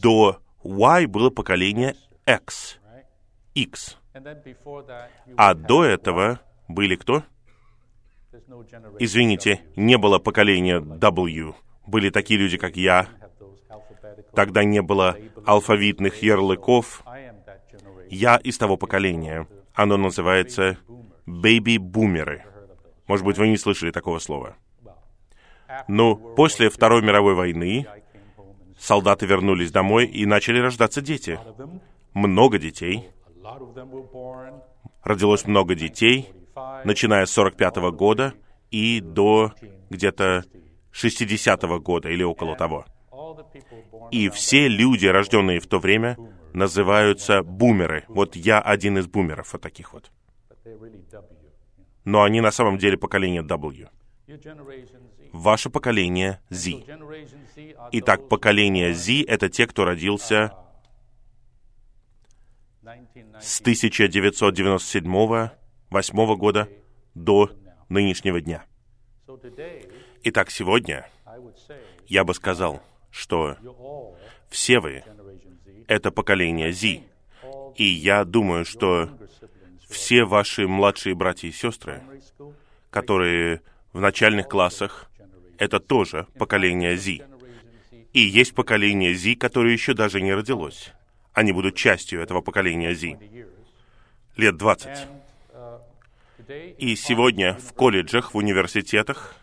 до 0.02 0.38
Y 0.62 1.06
было 1.06 1.30
поколение 1.30 1.96
X, 2.24 2.78
X. 3.54 3.98
А 5.36 5.54
до 5.54 5.84
этого 5.84 6.40
были 6.68 6.94
кто? 6.94 7.24
Извините, 9.00 9.60
не 9.76 9.98
было 9.98 10.18
поколения 10.18 10.80
W. 10.80 11.54
Были 11.86 12.10
такие 12.10 12.38
люди, 12.38 12.58
как 12.58 12.76
я. 12.76 13.08
Тогда 14.34 14.62
не 14.62 14.82
было 14.82 15.16
алфавитных 15.44 16.22
ярлыков. 16.22 17.02
Я 18.08 18.36
из 18.36 18.56
того 18.56 18.76
поколения. 18.76 19.48
Оно 19.74 19.96
называется 19.96 20.78
бэйби-бумеры. 21.26 22.51
Может 23.06 23.24
быть, 23.24 23.38
вы 23.38 23.48
не 23.48 23.56
слышали 23.56 23.90
такого 23.90 24.18
слова. 24.18 24.56
Но 25.88 26.14
после 26.14 26.68
Второй 26.68 27.02
мировой 27.02 27.34
войны 27.34 27.86
солдаты 28.78 29.26
вернулись 29.26 29.70
домой 29.70 30.06
и 30.06 30.26
начали 30.26 30.58
рождаться 30.58 31.00
дети. 31.00 31.38
Много 32.14 32.58
детей. 32.58 33.08
Родилось 35.02 35.46
много 35.46 35.74
детей, 35.74 36.28
начиная 36.84 37.26
с 37.26 37.30
45 37.32 37.76
-го 37.78 37.90
года 37.90 38.34
и 38.70 39.00
до 39.00 39.52
где-то 39.90 40.44
60-го 40.92 41.80
года 41.80 42.08
или 42.08 42.22
около 42.22 42.54
того. 42.56 42.84
И 44.10 44.28
все 44.28 44.68
люди, 44.68 45.06
рожденные 45.06 45.58
в 45.60 45.66
то 45.66 45.78
время, 45.78 46.16
называются 46.52 47.42
бумеры. 47.42 48.04
Вот 48.08 48.36
я 48.36 48.60
один 48.60 48.98
из 48.98 49.06
бумеров, 49.06 49.52
вот 49.52 49.62
таких 49.62 49.92
вот. 49.92 50.10
Но 52.04 52.22
они 52.22 52.40
на 52.40 52.50
самом 52.50 52.78
деле 52.78 52.96
поколение 52.96 53.42
W. 53.42 53.90
Ваше 55.32 55.70
поколение 55.70 56.40
Z. 56.50 56.72
Итак, 57.92 58.28
поколение 58.28 58.92
Z— 58.94 59.24
это 59.28 59.48
те, 59.48 59.66
кто 59.66 59.84
родился 59.84 60.52
с 63.40 63.60
1997-8 63.60 66.36
года 66.36 66.68
до 67.14 67.50
нынешнего 67.88 68.40
дня. 68.40 68.64
Итак, 70.24 70.50
сегодня 70.50 71.08
я 72.06 72.24
бы 72.24 72.34
сказал, 72.34 72.82
что 73.10 73.56
все 74.48 74.80
вы— 74.80 75.04
это 75.88 76.10
поколение 76.10 76.72
Z. 76.72 77.02
И 77.76 77.84
я 77.84 78.24
думаю, 78.24 78.64
что 78.64 79.10
все 79.92 80.24
ваши 80.24 80.66
младшие 80.66 81.14
братья 81.14 81.48
и 81.48 81.52
сестры, 81.52 82.02
которые 82.90 83.60
в 83.92 84.00
начальных 84.00 84.48
классах, 84.48 85.10
это 85.58 85.78
тоже 85.78 86.26
поколение 86.38 86.96
Z. 86.96 87.20
И 88.12 88.20
есть 88.20 88.54
поколение 88.54 89.14
Z, 89.14 89.36
которое 89.36 89.72
еще 89.72 89.94
даже 89.94 90.20
не 90.20 90.34
родилось. 90.34 90.92
Они 91.32 91.52
будут 91.52 91.76
частью 91.76 92.20
этого 92.20 92.40
поколения 92.40 92.94
Z. 92.94 93.18
Лет 94.36 94.56
20. 94.56 95.08
И 96.78 96.96
сегодня 96.96 97.54
в 97.54 97.72
колледжах, 97.72 98.34
в 98.34 98.36
университетах, 98.36 99.36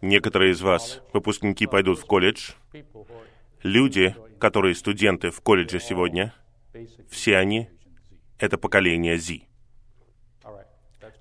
некоторые 0.00 0.52
из 0.52 0.60
вас, 0.62 1.02
выпускники, 1.12 1.66
пойдут 1.66 1.98
в 1.98 2.06
колледж. 2.06 2.52
Люди, 3.62 4.14
которые 4.38 4.74
студенты 4.74 5.30
в 5.30 5.40
колледже 5.40 5.80
сегодня, 5.80 6.32
все 7.10 7.36
они— 7.36 7.68
это 8.38 8.56
поколение 8.56 9.18
Z. 9.18 9.47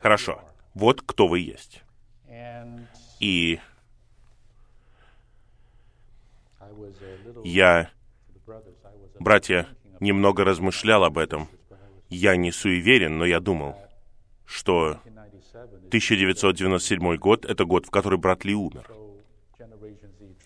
Хорошо. 0.07 0.39
Вот 0.73 1.01
кто 1.01 1.27
вы 1.27 1.41
есть. 1.41 1.83
И 3.19 3.59
я, 7.43 7.89
братья, 9.19 9.67
немного 9.99 10.45
размышлял 10.45 11.03
об 11.03 11.17
этом. 11.17 11.49
Я 12.07 12.37
не 12.37 12.53
суеверен, 12.53 13.17
но 13.17 13.25
я 13.25 13.41
думал, 13.41 13.75
что 14.45 15.01
1997 15.87 17.17
год— 17.17 17.43
это 17.51 17.65
год, 17.65 17.85
в 17.85 17.89
который 17.89 18.17
брат 18.17 18.45
Ли 18.45 18.55
умер. 18.55 18.89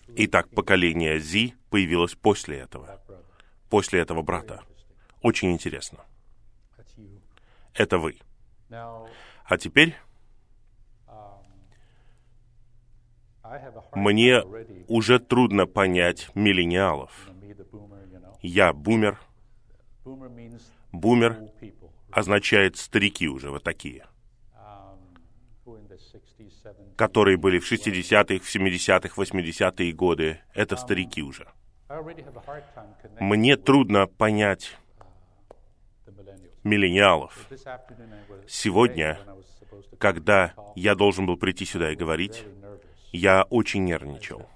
Итак, 0.08 0.48
поколение 0.48 1.20
Зи 1.20 1.54
появилось 1.70 2.16
после 2.16 2.58
этого. 2.58 3.00
После 3.70 4.00
этого 4.00 4.22
брата. 4.22 4.64
Очень 5.20 5.52
интересно. 5.52 6.00
Это 7.74 7.98
вы. 7.98 8.18
А 9.44 9.58
теперь 9.58 9.96
мне 13.94 14.42
уже 14.88 15.18
трудно 15.18 15.66
понять 15.66 16.30
миллениалов. 16.34 17.28
Я 18.40 18.72
бумер. 18.72 19.18
Бумер 20.92 21.50
означает 22.10 22.76
старики 22.76 23.28
уже, 23.28 23.50
вот 23.50 23.62
такие, 23.62 24.06
которые 26.96 27.36
были 27.36 27.58
в 27.58 27.70
60-х, 27.70 28.44
в 28.44 28.54
70-х, 28.54 29.22
80-е 29.22 29.92
годы. 29.92 30.40
Это 30.54 30.76
старики 30.76 31.22
уже. 31.22 31.48
Мне 33.20 33.56
трудно 33.56 34.06
понять 34.06 34.76
миллениалов. 36.64 37.48
Сегодня, 38.46 39.18
когда 39.98 40.54
я 40.76 40.94
должен 40.94 41.26
был 41.26 41.36
прийти 41.36 41.64
сюда 41.64 41.92
и 41.92 41.96
говорить, 41.96 42.44
я 43.12 43.44
очень 43.44 43.84
нервничал. 43.84 44.48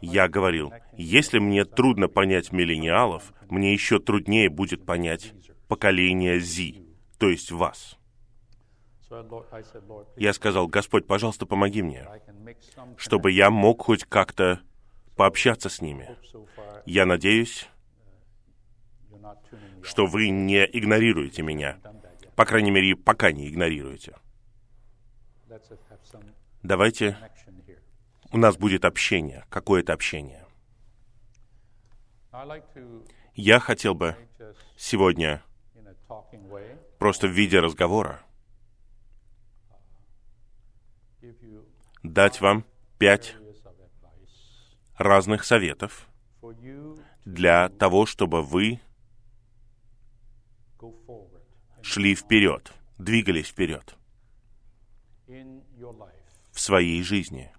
Я 0.00 0.28
говорил, 0.28 0.72
если 0.96 1.38
мне 1.38 1.64
трудно 1.64 2.08
понять 2.08 2.52
миллениалов, 2.52 3.32
мне 3.48 3.72
еще 3.72 3.98
труднее 3.98 4.48
будет 4.48 4.84
понять 4.84 5.32
поколение 5.68 6.40
Z, 6.40 6.74
то 7.18 7.28
есть 7.28 7.50
вас. 7.50 7.98
Я 10.16 10.32
сказал, 10.32 10.66
Господь, 10.66 11.06
пожалуйста, 11.06 11.46
помоги 11.46 11.82
мне, 11.82 12.06
чтобы 12.96 13.30
я 13.30 13.50
мог 13.50 13.82
хоть 13.82 14.04
как-то 14.04 14.60
пообщаться 15.16 15.68
с 15.68 15.80
ними. 15.80 16.08
Я 16.86 17.06
надеюсь, 17.06 17.68
что 19.84 20.06
вы 20.06 20.30
не 20.30 20.64
игнорируете 20.64 21.42
меня. 21.42 21.78
По 22.34 22.44
крайней 22.44 22.70
мере, 22.70 22.96
пока 22.96 23.32
не 23.32 23.48
игнорируете. 23.48 24.16
Давайте 26.62 27.16
у 28.32 28.38
нас 28.38 28.56
будет 28.56 28.84
общение, 28.84 29.44
какое-то 29.50 29.92
общение. 29.92 30.44
Я 33.34 33.60
хотел 33.60 33.94
бы 33.94 34.16
сегодня 34.76 35.42
просто 36.98 37.28
в 37.28 37.30
виде 37.30 37.60
разговора 37.60 38.22
дать 42.02 42.40
вам 42.40 42.64
пять 42.98 43.34
разных 44.96 45.44
советов 45.44 46.08
для 47.24 47.68
того, 47.68 48.06
чтобы 48.06 48.42
вы 48.42 48.80
шли 51.84 52.14
вперед, 52.14 52.72
двигались 52.98 53.48
вперед 53.48 53.96
в 56.50 56.60
своей 56.60 57.02
жизни, 57.02 57.52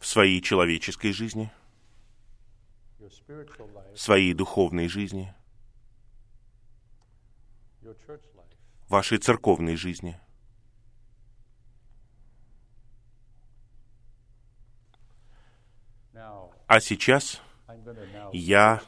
в 0.00 0.06
своей 0.06 0.40
человеческой 0.42 1.12
жизни, 1.12 1.52
в 2.98 3.96
своей 3.96 4.34
духовной 4.34 4.88
жизни, 4.88 5.32
в 7.80 8.90
вашей 8.90 9.18
церковной 9.18 9.76
жизни. 9.76 10.18
А 16.66 16.80
сейчас 16.80 17.40
я 18.32 18.82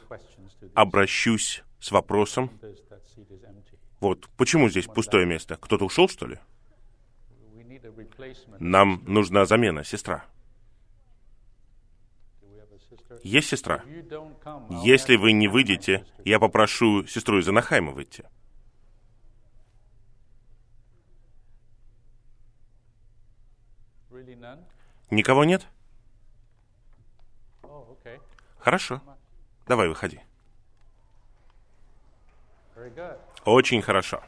обращусь 0.73 1.63
с 1.83 1.91
вопросом, 1.91 2.49
вот 3.99 4.29
почему 4.37 4.69
здесь 4.69 4.85
пустое 4.85 5.25
место? 5.25 5.57
Кто-то 5.57 5.83
ушел, 5.83 6.07
что 6.07 6.27
ли? 6.27 6.39
Нам 8.59 9.03
нужна 9.05 9.45
замена, 9.45 9.83
сестра. 9.83 10.25
Есть 13.21 13.49
сестра? 13.49 13.83
Если 14.85 15.17
вы 15.17 15.33
не 15.33 15.49
выйдете, 15.49 16.05
я 16.23 16.39
попрошу 16.39 17.05
сестру 17.05 17.39
из 17.39 17.49
Анахайма 17.49 17.91
выйти. 17.91 18.23
Никого 25.11 25.43
нет? 25.43 25.67
Хорошо. 28.57 29.01
Давай, 29.67 29.89
выходи. 29.89 30.21
Очень 33.45 33.81
хорошо. 33.81 34.23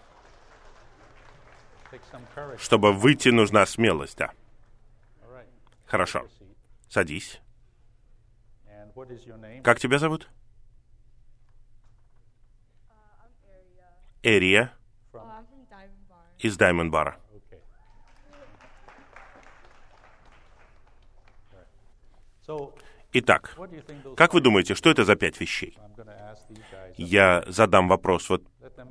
Чтобы 2.57 2.93
выйти, 2.93 3.29
нужна 3.29 3.65
смелость, 3.65 4.17
да. 4.17 4.31
Хорошо. 5.85 6.27
Садись. 6.89 7.39
Как 9.63 9.79
тебя 9.79 9.99
зовут? 9.99 10.29
Эрия 14.23 14.73
из 16.39 16.57
Даймонд 16.57 16.91
Бара. 16.91 17.19
Итак, 23.18 23.57
как 24.18 24.34
вы 24.34 24.41
думаете, 24.41 24.76
что 24.76 24.89
это 24.89 25.05
за 25.05 25.16
пять 25.16 25.39
вещей? 25.39 25.78
Я 26.97 27.45
задам 27.47 27.88
вопрос 27.88 28.30
вот 28.30 28.43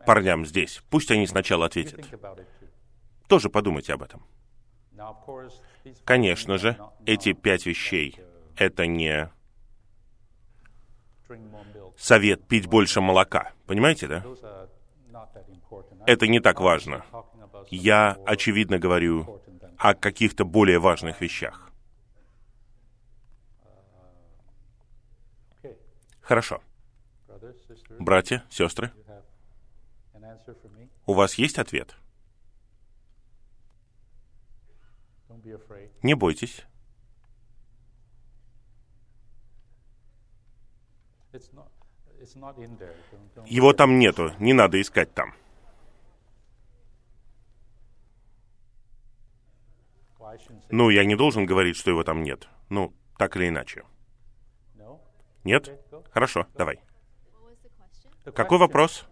парням 0.07 0.47
здесь. 0.47 0.83
Пусть 0.89 1.11
они 1.11 1.27
сначала 1.27 1.67
ответят. 1.67 2.01
Тоже 3.29 3.51
подумайте 3.51 3.93
об 3.93 4.03
этом. 4.03 4.25
Конечно 6.05 6.57
же, 6.57 6.79
эти 7.05 7.35
пять 7.35 7.67
вещей— 7.67 8.17
это 8.57 8.87
не 8.87 9.31
совет 11.99 12.49
пить 12.49 12.67
больше 12.67 13.03
молока. 13.03 13.53
Понимаете, 13.67 14.07
да? 14.09 14.25
Это 16.07 16.27
не 16.29 16.41
так 16.41 16.61
важно. 16.61 17.05
Я, 17.69 18.17
очевидно, 18.25 18.79
говорю 18.79 19.43
о 19.77 19.93
каких-то 19.93 20.47
более 20.47 20.79
важных 20.79 21.21
вещах. 21.21 21.64
Хорошо. 26.25 26.63
Братья, 27.99 28.45
сестры, 28.49 28.91
у 31.05 31.13
вас 31.13 31.35
есть 31.35 31.59
ответ? 31.59 31.95
Не 36.03 36.15
бойтесь. 36.15 36.65
Его 43.47 43.73
там 43.75 43.99
нету, 43.99 44.33
не 44.39 44.55
надо 44.55 44.81
искать 44.81 45.13
там. 45.13 45.35
Ну, 50.71 50.89
я 50.89 51.05
не 51.05 51.17
должен 51.17 51.45
говорить, 51.45 51.77
что 51.77 51.91
его 51.91 52.03
там 52.03 52.23
нет. 52.23 52.49
Ну, 52.71 52.95
так 53.19 53.37
или 53.37 53.49
иначе. 53.49 53.85
Нет? 55.45 55.79
Хорошо, 56.11 56.47
давай. 56.55 56.81
Какой 58.35 58.59
вопрос? 58.59 59.07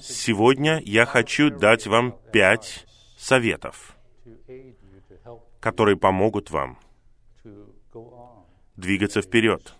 Сегодня 0.00 0.80
я 0.84 1.06
хочу 1.06 1.50
дать 1.50 1.86
вам 1.86 2.18
пять 2.32 2.86
советов, 3.16 3.96
которые 5.60 5.96
помогут 5.96 6.50
вам 6.50 6.78
двигаться 8.76 9.22
вперед, 9.22 9.74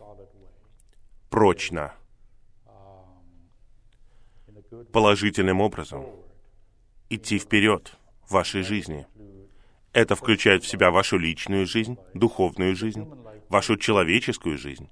прочно, 1.30 1.94
положительным 4.92 5.60
образом, 5.60 6.06
идти 7.08 7.38
вперед 7.38 7.96
в 8.26 8.32
вашей 8.32 8.62
жизни. 8.62 9.06
Это 9.92 10.14
включает 10.14 10.62
в 10.62 10.68
себя 10.68 10.90
вашу 10.90 11.18
личную 11.18 11.66
жизнь, 11.66 11.98
духовную 12.14 12.76
жизнь, 12.76 13.08
вашу 13.48 13.76
человеческую 13.76 14.56
жизнь, 14.56 14.88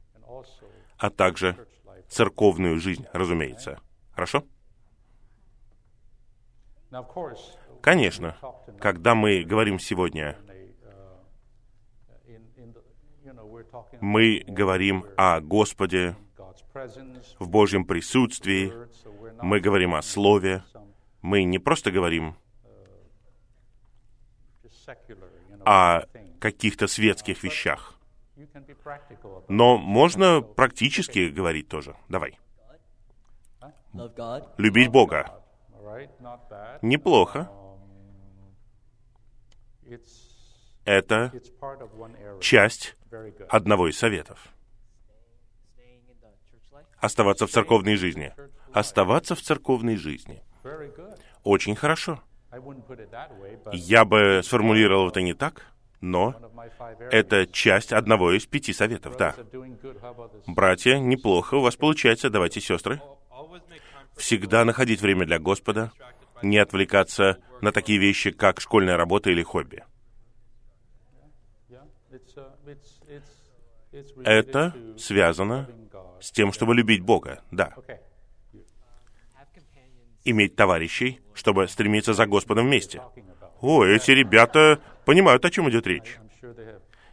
а 0.98 1.10
также 1.10 1.66
церковную 2.08 2.80
жизнь, 2.80 3.06
разумеется. 3.12 3.80
Хорошо? 4.12 4.44
Конечно, 7.80 8.36
когда 8.80 9.14
мы 9.14 9.44
говорим 9.44 9.78
сегодня, 9.78 10.36
мы 14.00 14.42
говорим 14.46 15.04
о 15.16 15.40
Господе 15.40 16.16
в 17.38 17.48
Божьем 17.48 17.84
присутствии, 17.84 18.72
мы 19.42 19.60
говорим 19.60 19.94
о 19.94 20.02
Слове, 20.02 20.64
мы 21.22 21.44
не 21.44 21.58
просто 21.58 21.90
говорим 21.92 22.36
о 25.64 26.02
каких-то 26.40 26.86
светских 26.86 27.42
вещах. 27.42 27.98
Но 29.48 29.76
можно 29.76 30.40
практически 30.40 31.28
говорить 31.28 31.68
тоже. 31.68 31.96
Давай. 32.08 32.38
Любить 34.56 34.88
Бога. 34.90 35.42
Неплохо. 36.82 37.50
Это 40.84 41.32
часть 42.40 42.96
одного 43.48 43.88
из 43.88 43.98
советов. 43.98 44.48
Оставаться 46.98 47.46
в 47.46 47.50
церковной 47.50 47.96
жизни. 47.96 48.34
Оставаться 48.72 49.34
в 49.34 49.40
церковной 49.40 49.96
жизни. 49.96 50.42
Очень 51.42 51.74
хорошо. 51.74 52.22
Я 53.72 54.04
бы 54.04 54.40
сформулировал 54.42 55.08
это 55.08 55.20
не 55.20 55.34
так, 55.34 55.66
но 56.00 56.34
это 57.10 57.46
часть 57.46 57.92
одного 57.92 58.32
из 58.32 58.46
пяти 58.46 58.72
советов, 58.72 59.16
да. 59.16 59.34
Братья, 60.46 60.98
неплохо 60.98 61.54
у 61.56 61.60
вас 61.60 61.76
получается, 61.76 62.30
давайте, 62.30 62.60
сестры. 62.60 63.00
Всегда 64.16 64.64
находить 64.64 65.00
время 65.00 65.26
для 65.26 65.38
Господа, 65.38 65.92
не 66.42 66.58
отвлекаться 66.58 67.38
на 67.60 67.72
такие 67.72 67.98
вещи, 67.98 68.30
как 68.30 68.60
школьная 68.60 68.96
работа 68.96 69.30
или 69.30 69.42
хобби. 69.42 69.84
Это 74.24 74.74
связано 74.98 75.68
с 76.20 76.30
тем, 76.30 76.52
чтобы 76.52 76.74
любить 76.74 77.02
Бога, 77.02 77.42
да. 77.50 77.74
Иметь 80.24 80.56
товарищей, 80.56 81.20
чтобы 81.34 81.68
стремиться 81.68 82.12
за 82.12 82.26
Господом 82.26 82.66
вместе. 82.66 83.02
О, 83.60 83.84
эти 83.84 84.10
ребята 84.12 84.80
понимают, 85.04 85.44
о 85.44 85.50
чем 85.50 85.68
идет 85.70 85.86
речь. 85.86 86.18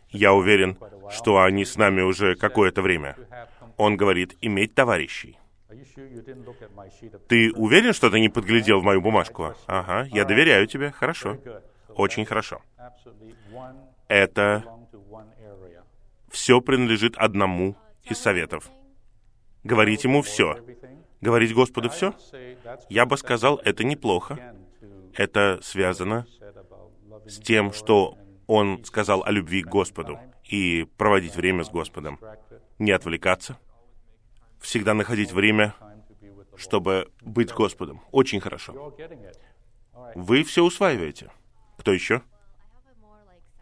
Я 0.10 0.34
уверен, 0.34 0.78
что 1.12 1.42
они 1.42 1.66
с 1.66 1.76
нами 1.76 2.02
уже 2.02 2.36
какое-то 2.36 2.82
время. 2.82 3.16
Он 3.78 3.98
говорит, 3.98 4.38
иметь 4.42 4.74
товарищей. 4.74 5.38
Ты 7.28 7.52
уверен, 7.54 7.94
что 7.94 8.10
ты 8.10 8.20
не 8.20 8.30
подглядел 8.30 8.80
в 8.80 8.84
мою 8.84 9.02
бумажку? 9.02 9.56
Ага, 9.68 10.08
я 10.12 10.26
доверяю 10.26 10.68
тебе. 10.68 10.92
Хорошо. 10.92 11.38
Очень 11.90 12.26
хорошо. 12.26 12.62
Это 14.08 14.64
все 16.30 16.62
принадлежит 16.62 17.18
одному 17.18 17.76
из 18.04 18.18
советов. 18.20 18.70
Говорить 19.64 20.04
ему 20.04 20.22
все. 20.22 20.60
Говорить 21.22 21.54
Господу 21.54 21.90
все? 21.90 22.14
Я 22.90 23.06
бы 23.06 23.18
сказал, 23.18 23.58
это 23.64 23.84
неплохо. 23.84 24.56
Это 25.14 25.60
связано 25.62 26.28
с 27.26 27.40
тем, 27.40 27.74
что 27.74 28.18
он 28.48 28.84
сказал 28.86 29.24
о 29.24 29.32
любви 29.32 29.64
к 29.64 29.68
Господу 29.68 30.20
и 30.44 30.88
проводить 30.98 31.36
время 31.36 31.64
с 31.64 31.70
Господом. 31.70 32.20
Не 32.80 32.92
отвлекаться. 32.92 33.58
Всегда 34.60 34.94
находить 34.94 35.32
время, 35.32 35.74
чтобы 36.56 37.12
быть 37.22 37.52
Господом. 37.54 38.02
Очень 38.12 38.40
хорошо. 38.40 38.96
Вы 40.16 40.44
все 40.44 40.64
усваиваете. 40.64 41.32
Кто 41.78 41.92
еще? 41.92 42.22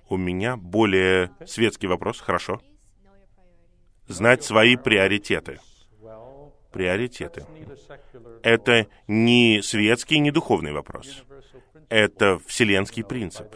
У 0.10 0.18
меня 0.18 0.58
более 0.58 1.32
светский 1.46 1.88
вопрос. 1.88 2.20
Хорошо. 2.20 2.62
Знать 4.08 4.44
свои 4.44 4.76
приоритеты. 4.76 5.60
Приоритеты. 6.74 7.46
Это 8.42 8.88
не 9.08 9.62
светский, 9.62 10.20
не 10.20 10.32
духовный 10.32 10.74
вопрос. 10.74 11.24
Это 11.90 12.40
вселенский 12.40 13.04
принцип 13.04 13.48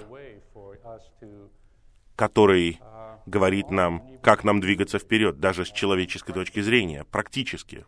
который 2.17 2.79
говорит 3.25 3.69
нам, 3.69 4.17
как 4.21 4.43
нам 4.43 4.59
двигаться 4.59 4.99
вперед, 4.99 5.39
даже 5.39 5.63
с 5.63 5.71
человеческой 5.71 6.33
точки 6.33 6.59
зрения, 6.59 7.05
практически. 7.05 7.85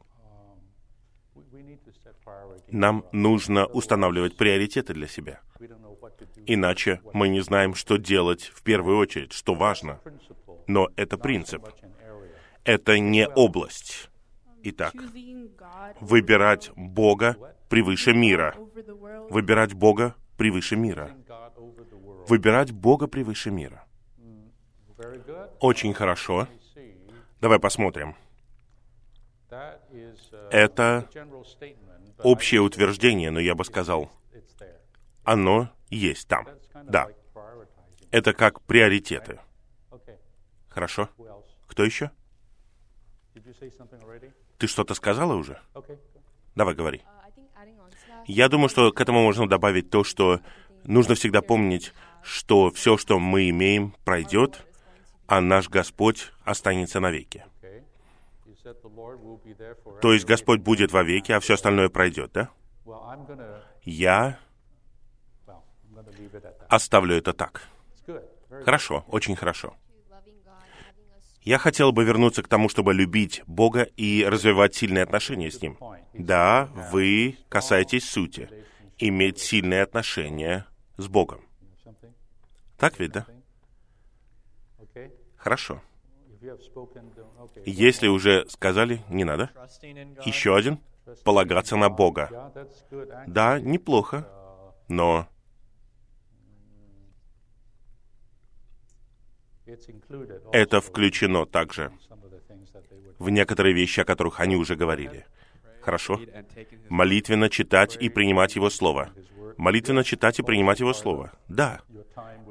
Нам 2.70 3.06
нужно 3.12 3.66
устанавливать 3.66 4.38
приоритеты 4.38 4.94
для 4.94 5.08
себя. 5.08 5.42
Иначе 6.46 7.02
мы 7.14 7.28
не 7.28 7.42
знаем, 7.42 7.74
что 7.74 7.98
делать 7.98 8.52
в 8.54 8.62
первую 8.62 8.98
очередь, 8.98 9.34
что 9.34 9.56
важно. 9.56 10.00
Но 10.68 10.90
это 10.96 11.18
принцип. 11.18 11.66
Это 12.64 13.00
не 13.00 13.28
область. 13.28 14.10
Итак, 14.64 14.94
выбирать 16.02 16.72
Бога 16.76 17.56
превыше 17.70 18.14
мира. 18.14 18.56
Выбирать 19.30 19.74
Бога 19.74 20.16
превыше 20.38 20.76
мира. 20.76 21.12
Выбирать 22.28 22.72
Бога 22.72 23.08
превыше 23.08 23.52
мира. 23.52 23.86
Очень 25.60 25.94
хорошо. 25.94 26.48
Давай 27.42 27.60
посмотрим. 27.60 28.16
Это 30.52 31.10
общее 32.24 32.62
утверждение, 32.62 33.32
но 33.32 33.40
я 33.40 33.56
бы 33.56 33.64
сказал, 33.64 34.12
оно 35.24 35.70
есть 35.90 36.28
там. 36.28 36.48
Да. 36.84 37.08
Это 38.12 38.34
как 38.34 38.62
приоритеты. 38.62 39.40
Хорошо. 40.70 41.10
Кто 41.68 41.84
еще? 41.84 42.12
Ты 44.60 44.68
что-то 44.68 44.94
сказала 44.94 45.36
уже? 45.36 45.60
Давай, 46.54 46.76
говори. 46.76 47.02
Я 48.28 48.50
думаю, 48.50 48.68
что 48.68 48.92
к 48.92 49.00
этому 49.00 49.24
можно 49.24 49.48
добавить 49.48 49.90
то, 49.90 50.04
что 50.04 50.42
нужно 50.84 51.16
всегда 51.16 51.42
помнить, 51.42 51.94
что 52.22 52.70
все, 52.70 52.98
что 52.98 53.20
мы 53.20 53.50
имеем, 53.50 53.96
пройдет, 54.04 54.66
а 55.28 55.40
наш 55.40 55.70
Господь 55.70 56.32
останется 56.44 57.00
навеки. 57.00 57.46
То 60.02 60.14
есть 60.14 60.26
Господь 60.26 60.60
будет 60.60 60.92
вовеки, 60.92 61.32
а 61.32 61.40
все 61.40 61.54
остальное 61.54 61.88
пройдет, 61.90 62.32
да? 62.34 62.50
Я 63.84 64.40
оставлю 66.68 67.16
это 67.16 67.32
так. 67.34 67.64
Хорошо, 68.66 69.06
очень 69.08 69.38
хорошо. 69.38 69.76
Я 71.42 71.58
хотел 71.58 71.92
бы 71.92 72.04
вернуться 72.04 72.44
к 72.44 72.48
тому, 72.48 72.70
чтобы 72.70 72.94
любить 72.94 73.42
Бога 73.48 73.84
и 73.84 74.26
развивать 74.26 74.76
сильные 74.76 75.04
отношения 75.04 75.50
с 75.50 75.62
Ним. 75.62 75.78
Да, 76.14 76.70
вы 76.92 77.38
касаетесь 77.50 78.10
сути. 78.10 78.50
Иметь 78.98 79.40
сильные 79.40 79.82
отношения 79.82 80.66
с 80.98 81.08
Богом. 81.08 81.42
Так 82.78 83.00
ведь, 83.00 83.12
да? 83.12 83.26
Хорошо. 85.38 85.82
Если 87.66 88.08
уже 88.08 88.46
сказали, 88.50 89.02
не 89.10 89.24
надо. 89.24 89.50
Еще 90.26 90.56
один. 90.56 90.80
Полагаться 91.24 91.76
на 91.76 91.90
Бога. 91.90 92.52
Да, 93.28 93.60
неплохо. 93.60 94.28
Но 94.88 95.28
это 100.52 100.82
включено 100.82 101.46
также 101.46 101.92
в 103.18 103.30
некоторые 103.30 103.74
вещи, 103.76 104.00
о 104.00 104.06
которых 104.06 104.40
они 104.40 104.56
уже 104.56 104.76
говорили. 104.76 105.26
Хорошо? 105.82 106.20
Молитвенно 106.90 107.50
читать 107.50 107.98
и 108.00 108.10
принимать 108.10 108.56
Его 108.56 108.70
Слово. 108.70 109.12
Молитвенно 109.58 110.04
читать 110.04 110.40
и 110.40 110.44
принимать 110.44 110.80
Его 110.80 110.94
Слово. 110.94 111.32
Да, 111.48 111.82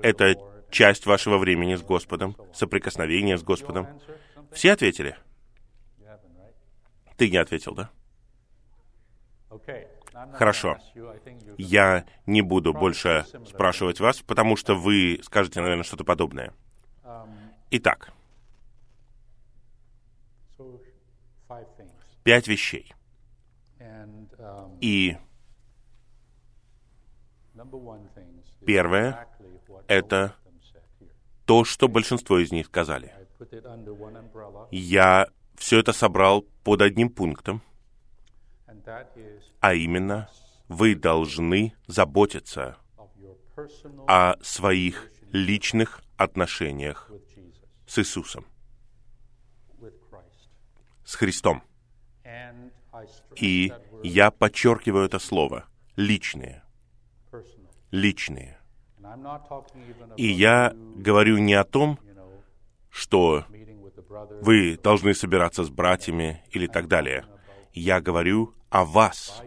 это 0.02 0.34
часть 0.70 1.06
вашего 1.06 1.38
времени 1.38 1.74
с 1.74 1.82
Господом, 1.82 2.36
соприкосновение 2.52 3.38
с 3.38 3.42
Господом. 3.42 3.86
Все 4.52 4.72
ответили? 4.72 5.16
Ты 7.16 7.30
не 7.30 7.36
ответил, 7.36 7.74
да? 7.74 7.90
Хорошо. 10.34 10.78
Я 11.56 12.04
не 12.26 12.42
буду 12.42 12.72
больше 12.72 13.24
спрашивать 13.46 14.00
вас, 14.00 14.20
потому 14.20 14.56
что 14.56 14.74
вы 14.74 15.20
скажете, 15.22 15.60
наверное, 15.60 15.84
что-то 15.84 16.04
подобное. 16.04 16.52
Итак, 17.70 18.12
пять 22.24 22.48
вещей. 22.48 22.92
И 24.80 25.16
Первое 28.64 29.26
это 29.86 30.34
то, 31.44 31.64
что 31.64 31.88
большинство 31.88 32.38
из 32.38 32.52
них 32.52 32.66
сказали. 32.66 33.12
Я 34.70 35.28
все 35.56 35.80
это 35.80 35.92
собрал 35.92 36.42
под 36.64 36.82
одним 36.82 37.10
пунктом, 37.10 37.62
а 39.60 39.74
именно, 39.74 40.30
вы 40.68 40.94
должны 40.94 41.74
заботиться 41.86 42.76
о 44.06 44.36
своих 44.42 45.10
личных 45.32 46.02
отношениях 46.16 47.10
с 47.88 47.98
Иисусом, 47.98 48.46
с 51.04 51.14
Христом. 51.14 51.62
И 53.36 53.72
я 54.02 54.30
подчеркиваю 54.30 55.06
это 55.06 55.18
слово 55.18 55.64
«личные». 55.96 56.62
«личные». 57.90 58.58
И 60.16 60.26
я 60.26 60.74
говорю 60.96 61.38
не 61.38 61.54
о 61.54 61.64
том, 61.64 61.98
что 62.90 63.44
вы 64.42 64.76
должны 64.76 65.14
собираться 65.14 65.64
с 65.64 65.70
братьями 65.70 66.42
или 66.50 66.66
так 66.66 66.88
далее. 66.88 67.24
Я 67.72 68.00
говорю 68.00 68.54
о 68.68 68.84
вас, 68.84 69.42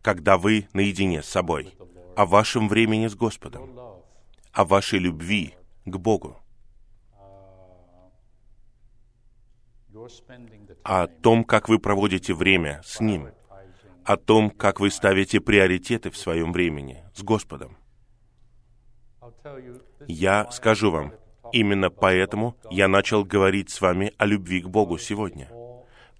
когда 0.00 0.38
вы 0.38 0.68
наедине 0.72 1.22
с 1.22 1.28
собой, 1.28 1.74
о 2.16 2.24
вашем 2.24 2.68
времени 2.68 3.08
с 3.08 3.14
Господом, 3.14 3.78
о 4.52 4.64
вашей 4.64 4.98
любви 4.98 5.54
к 5.84 5.96
Богу, 5.96 6.41
о 10.82 11.06
том, 11.06 11.44
как 11.44 11.68
вы 11.68 11.78
проводите 11.78 12.34
время 12.34 12.80
с 12.84 13.00
Ним, 13.00 13.28
о 14.04 14.16
том, 14.16 14.50
как 14.50 14.80
вы 14.80 14.90
ставите 14.90 15.40
приоритеты 15.40 16.10
в 16.10 16.16
своем 16.16 16.52
времени 16.52 17.04
с 17.14 17.22
Господом. 17.22 17.76
Я 20.08 20.50
скажу 20.50 20.90
вам, 20.90 21.12
именно 21.52 21.90
поэтому 21.90 22.56
я 22.70 22.88
начал 22.88 23.24
говорить 23.24 23.70
с 23.70 23.80
вами 23.80 24.12
о 24.18 24.26
любви 24.26 24.60
к 24.60 24.68
Богу 24.68 24.98
сегодня, 24.98 25.50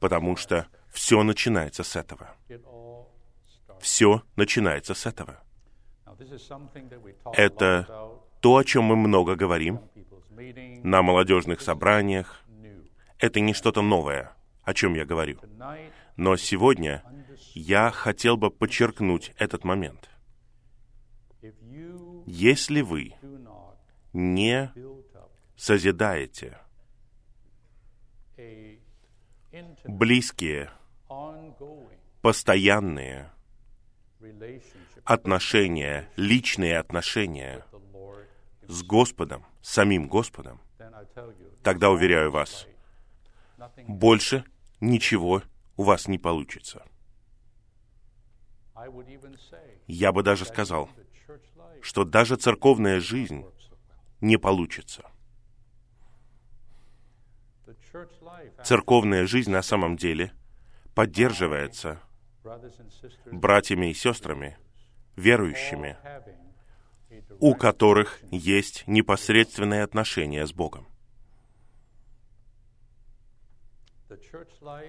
потому 0.00 0.36
что 0.36 0.66
все 0.90 1.22
начинается 1.22 1.82
с 1.82 1.96
этого. 1.96 2.36
Все 3.80 4.22
начинается 4.36 4.94
с 4.94 5.06
этого. 5.06 5.42
Это 7.32 7.86
то, 8.40 8.56
о 8.56 8.64
чем 8.64 8.84
мы 8.84 8.96
много 8.96 9.34
говорим 9.34 9.80
на 10.84 11.02
молодежных 11.02 11.60
собраниях. 11.60 12.41
Это 13.22 13.38
не 13.38 13.54
что-то 13.54 13.82
новое, 13.82 14.32
о 14.64 14.74
чем 14.74 14.94
я 14.94 15.04
говорю. 15.04 15.38
Но 16.16 16.36
сегодня 16.36 17.04
я 17.54 17.92
хотел 17.92 18.36
бы 18.36 18.50
подчеркнуть 18.50 19.32
этот 19.38 19.62
момент. 19.62 20.10
Если 22.26 22.80
вы 22.80 23.14
не 24.12 24.72
созидаете 25.56 26.58
близкие, 29.84 30.72
постоянные 32.22 33.30
отношения, 35.04 36.08
личные 36.16 36.76
отношения 36.76 37.64
с 38.66 38.82
Господом, 38.82 39.46
самим 39.60 40.08
Господом, 40.08 40.60
тогда, 41.62 41.90
уверяю 41.90 42.32
вас. 42.32 42.66
Больше 43.86 44.44
ничего 44.80 45.42
у 45.76 45.84
вас 45.84 46.08
не 46.08 46.18
получится. 46.18 46.84
Я 49.86 50.12
бы 50.12 50.22
даже 50.22 50.44
сказал, 50.44 50.88
что 51.80 52.04
даже 52.04 52.36
церковная 52.36 53.00
жизнь 53.00 53.44
не 54.20 54.36
получится. 54.36 55.10
Церковная 58.64 59.26
жизнь 59.26 59.50
на 59.50 59.62
самом 59.62 59.96
деле 59.96 60.32
поддерживается 60.94 62.00
братьями 63.30 63.90
и 63.90 63.94
сестрами, 63.94 64.56
верующими, 65.16 65.96
у 67.38 67.54
которых 67.54 68.20
есть 68.30 68.84
непосредственные 68.86 69.82
отношения 69.82 70.46
с 70.46 70.52
Богом. 70.52 70.86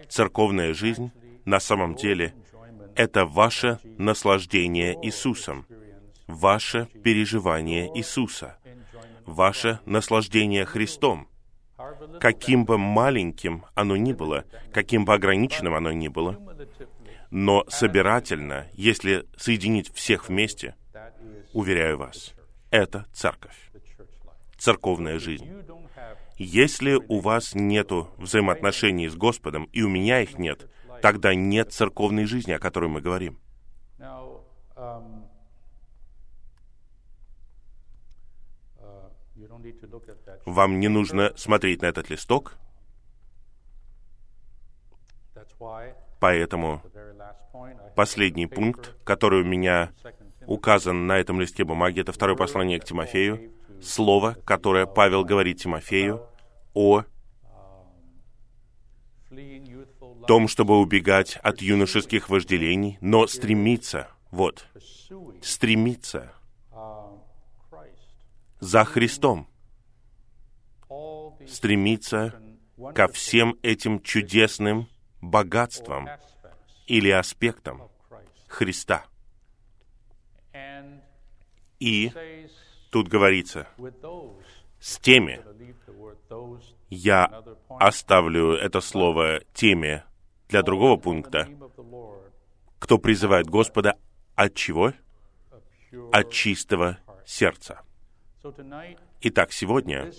Церковная 0.09 0.74
жизнь 0.74 1.11
на 1.45 1.59
самом 1.59 1.95
деле 1.95 2.34
это 2.95 3.26
ваше 3.26 3.80
наслаждение 3.97 4.97
Иисусом, 5.01 5.65
ваше 6.28 6.88
переживание 7.03 7.89
Иисуса, 7.97 8.57
ваше 9.26 9.80
наслаждение 9.86 10.65
Христом, 10.65 11.28
каким 12.19 12.65
бы 12.65 12.78
маленьким 12.78 13.65
оно 13.74 13.95
ни 13.97 14.13
было, 14.13 14.45
каким 14.71 15.05
бы 15.05 15.13
ограниченным 15.13 15.74
оно 15.74 15.91
ни 15.91 16.07
было, 16.07 16.39
но 17.32 17.65
собирательно, 17.67 18.67
если 18.74 19.26
соединить 19.38 19.91
всех 19.93 20.30
вместе, 20.30 20.76
уверяю 21.53 21.97
вас, 21.97 22.34
это 22.69 23.05
церковь, 23.11 23.71
церковная 24.57 25.19
жизнь. 25.19 25.49
Если 26.43 26.95
у 27.07 27.21
вас 27.21 27.55
нету 27.55 28.09
взаимоотношений 28.17 29.07
с 29.07 29.15
Господом, 29.15 29.63
и 29.71 29.81
у 29.81 29.87
меня 29.87 30.19
их 30.19 30.37
нет, 30.37 30.69
тогда 31.01 31.33
нет 31.33 31.71
церковной 31.71 32.25
жизни, 32.25 32.51
о 32.51 32.59
которой 32.59 32.89
мы 32.89 32.99
говорим. 32.99 33.39
Вам 40.45 40.81
не 40.81 40.89
нужно 40.89 41.31
смотреть 41.37 41.81
на 41.81 41.85
этот 41.85 42.09
листок, 42.09 42.55
поэтому 46.19 46.81
последний 47.95 48.47
пункт, 48.47 48.97
который 49.05 49.43
у 49.43 49.45
меня 49.45 49.93
указан 50.45 51.07
на 51.07 51.19
этом 51.19 51.39
листке 51.39 51.63
бумаги, 51.63 52.01
это 52.01 52.11
второе 52.11 52.35
послание 52.35 52.81
к 52.81 52.83
Тимофею, 52.83 53.53
слово, 53.81 54.35
которое 54.43 54.85
Павел 54.85 55.23
говорит 55.23 55.61
Тимофею 55.61 56.27
о 56.74 57.03
том, 60.28 60.47
чтобы 60.47 60.80
убегать 60.80 61.38
от 61.38 61.61
юношеских 61.61 62.30
вожделений, 62.30 62.97
но 63.01 63.28
стремиться, 63.28 64.09
вот, 64.32 64.67
стремиться 65.41 66.34
за 68.59 68.86
Христом, 68.86 69.47
стремиться 71.47 72.39
ко 72.95 73.07
всем 73.07 73.57
этим 73.61 74.01
чудесным 74.01 74.88
богатствам 75.21 76.07
или 76.88 77.09
аспектам. 77.09 77.89
Христа. 78.47 79.05
И 81.80 82.11
Тут 82.93 83.07
говорится, 83.07 83.67
с 84.80 84.99
теми, 84.99 85.41
я 86.89 87.43
оставлю 87.69 88.53
это 88.53 88.81
слово 88.81 89.41
теми 89.53 90.03
для 90.49 90.61
другого 90.61 90.97
пункта, 90.97 91.47
кто 92.79 92.97
призывает 92.97 93.47
Господа 93.47 93.97
от 94.36 94.55
чего? 94.55 94.93
От 96.11 96.31
чистого 96.31 96.97
сердца. 97.25 97.81
Итак, 99.21 99.51
сегодня 99.51 100.11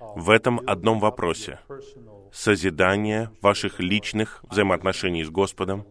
в 0.00 0.30
этом 0.30 0.60
одном 0.66 0.98
вопросе 0.98 1.60
созидание 2.32 3.30
ваших 3.40 3.80
личных 3.80 4.44
взаимоотношений 4.50 5.24
с 5.24 5.30
Господом, 5.30 5.86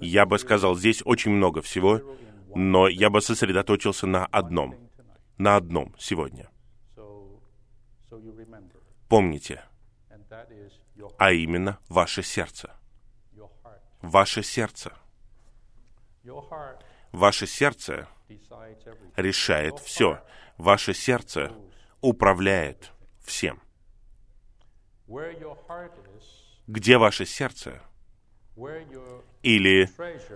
я 0.00 0.26
бы 0.26 0.38
сказал, 0.38 0.76
здесь 0.76 1.02
очень 1.04 1.30
много 1.30 1.62
всего, 1.62 2.00
но 2.54 2.88
я 2.88 3.08
бы 3.08 3.20
сосредоточился 3.20 4.06
на 4.06 4.26
одном. 4.26 4.74
На 5.38 5.56
одном 5.56 5.94
сегодня. 5.98 6.48
Помните, 9.08 9.62
а 11.18 11.32
именно 11.32 11.78
ваше 11.88 12.22
сердце. 12.22 12.70
Ваше 14.02 14.42
сердце. 14.42 14.92
Ваше 17.12 17.46
сердце 17.46 18.08
решает 19.16 19.78
все. 19.78 20.22
Ваше 20.58 20.94
сердце 20.94 21.52
управляет 22.00 22.92
всем. 23.22 23.60
Где 26.66 26.98
ваше 26.98 27.26
сердце? 27.26 27.80
Или, 29.42 29.88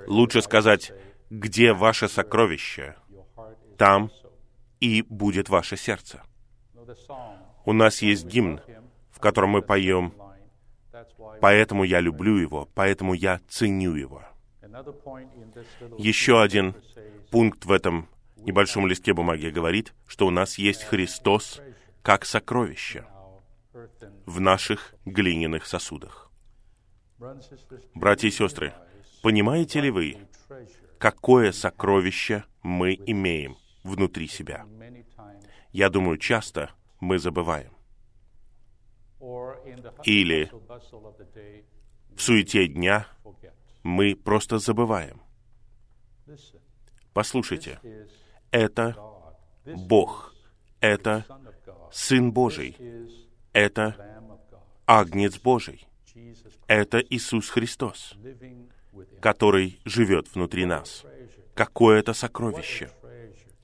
лучше 0.07 0.43
сказать, 0.43 0.93
где 1.31 1.73
ваше 1.73 2.09
сокровище, 2.09 2.97
там 3.79 4.11
и 4.79 5.03
будет 5.03 5.49
ваше 5.49 5.77
сердце. 5.77 6.23
У 7.65 7.73
нас 7.73 8.03
есть 8.03 8.27
гимн, 8.27 8.61
в 9.11 9.21
котором 9.21 9.51
мы 9.51 9.63
поем. 9.63 10.13
«Поэтому 11.41 11.85
я 11.85 12.01
люблю 12.01 12.37
его, 12.37 12.69
поэтому 12.75 13.15
я 13.15 13.41
ценю 13.49 13.95
его». 13.95 14.23
Еще 15.99 16.43
один 16.43 16.75
пункт 17.31 17.65
в 17.65 17.73
этом 17.73 18.09
небольшом 18.37 18.87
листке 18.87 19.13
бумаги 19.13 19.49
говорит, 19.49 19.95
что 20.07 20.27
у 20.27 20.31
нас 20.31 20.59
есть 20.59 20.85
Христос 20.85 21.61
как 22.03 22.25
сокровище 22.25 23.07
в 24.27 24.41
наших 24.41 24.95
глиняных 25.05 25.67
сосудах. 25.67 26.31
Братья 27.95 28.29
и 28.29 28.31
сестры, 28.31 28.73
понимаете 29.23 29.81
ли 29.81 29.91
вы, 29.91 30.17
какое 30.99 31.53
сокровище 31.53 32.45
мы 32.63 32.95
имеем 32.95 33.57
внутри 33.85 34.29
себя? 34.29 34.67
Я 35.73 35.89
думаю, 35.91 36.19
часто 36.19 36.71
мы 37.01 37.19
забываем. 37.19 37.73
Или 40.05 40.51
в 42.17 42.21
суете 42.21 42.69
дня 42.69 43.07
мы 43.83 44.15
просто 44.15 44.59
забываем. 44.59 45.21
Послушайте, 47.13 47.81
это 48.51 48.97
Бог, 49.65 50.35
это. 50.81 51.27
Сын 51.93 52.33
Божий, 52.33 52.77
это. 53.53 54.07
Агнец 54.87 55.39
Божий, 55.39 55.87
это 56.67 56.99
Иисус 56.99 57.49
Христос, 57.49 58.15
который 59.21 59.81
живет 59.85 60.35
внутри 60.35 60.65
нас. 60.67 61.05
Какое 61.55 62.01
это 62.01 62.13
сокровище! 62.13 62.91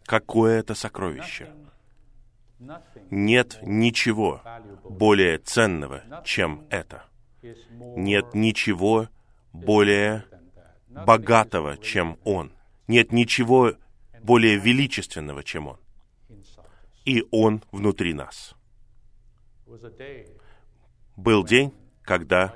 Какое 0.04 0.60
это 0.60 0.76
сокровище! 0.76 1.52
Нет 3.10 3.58
ничего 3.62 4.40
более 4.84 5.38
ценного, 5.38 6.02
чем 6.24 6.66
это. 6.70 7.04
Нет 7.70 8.34
ничего 8.34 9.08
более 9.52 10.24
богатого, 10.88 11.76
чем 11.76 12.18
Он. 12.24 12.52
Нет 12.88 13.12
ничего 13.12 13.74
более 14.22 14.56
величественного, 14.56 15.44
чем 15.44 15.68
Он. 15.68 15.78
И 17.04 17.24
Он 17.30 17.62
внутри 17.72 18.14
нас. 18.14 18.54
Был 21.16 21.44
день, 21.44 21.72
когда 22.02 22.54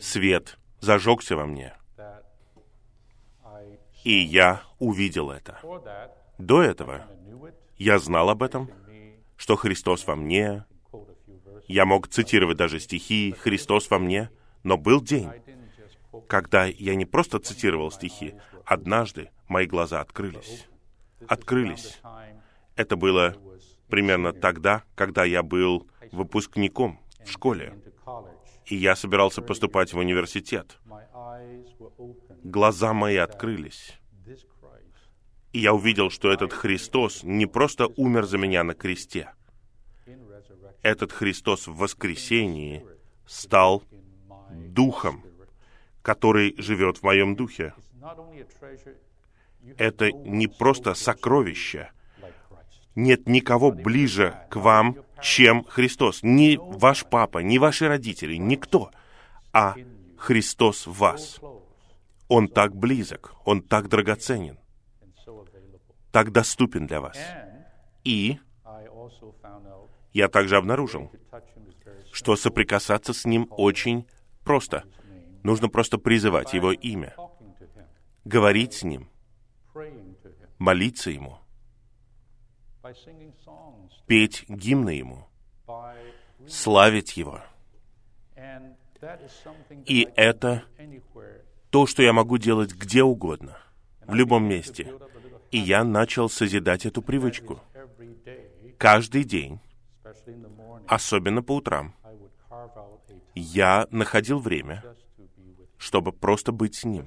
свет 0.00 0.58
зажегся 0.80 1.36
во 1.36 1.46
мне, 1.46 1.74
и 4.04 4.12
я 4.12 4.62
увидел 4.78 5.30
это. 5.30 5.58
До 6.38 6.62
этого 6.62 7.04
я 7.78 7.98
знал 7.98 8.28
об 8.30 8.42
этом, 8.42 8.70
что 9.36 9.56
Христос 9.56 10.06
во 10.06 10.16
мне. 10.16 10.64
Я 11.66 11.84
мог 11.84 12.08
цитировать 12.08 12.56
даже 12.56 12.80
стихи 12.80 13.34
«Христос 13.38 13.90
во 13.90 13.98
мне», 13.98 14.30
но 14.64 14.76
был 14.76 15.00
день, 15.00 15.30
когда 16.26 16.64
я 16.64 16.94
не 16.94 17.04
просто 17.04 17.38
цитировал 17.38 17.90
стихи. 17.90 18.34
Однажды 18.64 19.30
мои 19.46 19.66
глаза 19.66 20.00
открылись. 20.00 20.66
Открылись. 21.26 22.00
Это 22.74 22.96
было 22.96 23.36
примерно 23.88 24.32
тогда, 24.32 24.82
когда 24.94 25.24
я 25.24 25.42
был 25.42 25.88
выпускником 26.12 27.00
в 27.24 27.30
школе, 27.30 27.74
и 28.66 28.76
я 28.76 28.96
собирался 28.96 29.42
поступать 29.42 29.92
в 29.92 29.98
университет. 29.98 30.78
Глаза 32.42 32.92
мои 32.92 33.16
открылись, 33.16 33.98
и 35.52 35.60
я 35.60 35.72
увидел, 35.72 36.10
что 36.10 36.30
этот 36.30 36.52
Христос 36.52 37.22
не 37.22 37.46
просто 37.46 37.88
умер 37.96 38.26
за 38.26 38.38
меня 38.38 38.64
на 38.64 38.74
кресте. 38.74 39.32
Этот 40.82 41.12
Христос 41.12 41.66
в 41.66 41.76
воскресении 41.76 42.84
стал 43.26 43.82
Духом, 44.50 45.22
который 46.02 46.54
живет 46.58 46.98
в 46.98 47.02
моем 47.02 47.36
духе. 47.36 47.74
Это 49.76 50.10
не 50.12 50.46
просто 50.46 50.94
сокровище. 50.94 51.90
Нет 52.94 53.28
никого 53.28 53.70
ближе 53.70 54.34
к 54.50 54.56
вам, 54.56 54.96
чем 55.22 55.64
Христос. 55.64 56.20
Ни 56.22 56.58
ваш 56.60 57.04
папа, 57.04 57.38
ни 57.38 57.58
ваши 57.58 57.88
родители, 57.88 58.36
никто, 58.36 58.90
а 59.52 59.74
Христос 60.16 60.86
в 60.86 60.92
вас. 60.94 61.40
Он 62.28 62.48
так 62.48 62.74
близок, 62.74 63.34
Он 63.44 63.62
так 63.62 63.88
драгоценен. 63.88 64.58
Так 66.18 66.32
доступен 66.32 66.88
для 66.88 67.00
вас. 67.00 67.16
И 68.02 68.40
я 70.12 70.28
также 70.28 70.56
обнаружил, 70.56 71.12
что 72.12 72.34
соприкасаться 72.34 73.12
с 73.12 73.24
Ним 73.24 73.46
очень 73.50 74.04
просто. 74.42 74.82
Нужно 75.44 75.68
просто 75.68 75.96
призывать 75.96 76.54
Его 76.54 76.72
имя, 76.72 77.14
говорить 78.24 78.72
с 78.72 78.82
Ним, 78.82 79.08
молиться 80.58 81.10
Ему, 81.10 81.38
петь 84.08 84.44
гимны 84.48 84.90
Ему, 84.90 85.28
славить 86.48 87.16
Его. 87.16 87.42
И 89.86 90.08
это 90.16 90.64
то, 91.70 91.86
что 91.86 92.02
я 92.02 92.12
могу 92.12 92.38
делать 92.38 92.74
где 92.74 93.04
угодно, 93.04 93.56
в 94.04 94.14
любом 94.16 94.48
месте. 94.48 94.92
И 95.50 95.58
я 95.58 95.84
начал 95.84 96.28
созидать 96.28 96.86
эту 96.86 97.02
привычку. 97.02 97.60
Каждый 98.76 99.24
день, 99.24 99.60
особенно 100.86 101.42
по 101.42 101.56
утрам, 101.56 101.94
я 103.34 103.86
находил 103.90 104.40
время, 104.40 104.84
чтобы 105.78 106.12
просто 106.12 106.52
быть 106.52 106.74
с 106.74 106.84
Ним. 106.84 107.06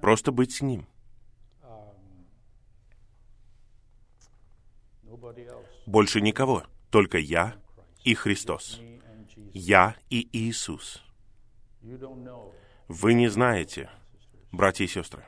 Просто 0.00 0.32
быть 0.32 0.52
с 0.52 0.62
Ним. 0.62 0.86
Больше 5.86 6.20
никого, 6.20 6.64
только 6.90 7.18
я 7.18 7.54
и 8.04 8.14
Христос. 8.14 8.80
Я 9.52 9.96
и 10.10 10.28
Иисус. 10.32 11.02
Вы 12.88 13.14
не 13.14 13.28
знаете, 13.28 13.90
братья 14.52 14.84
и 14.84 14.88
сестры, 14.88 15.24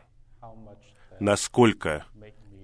насколько 1.20 2.06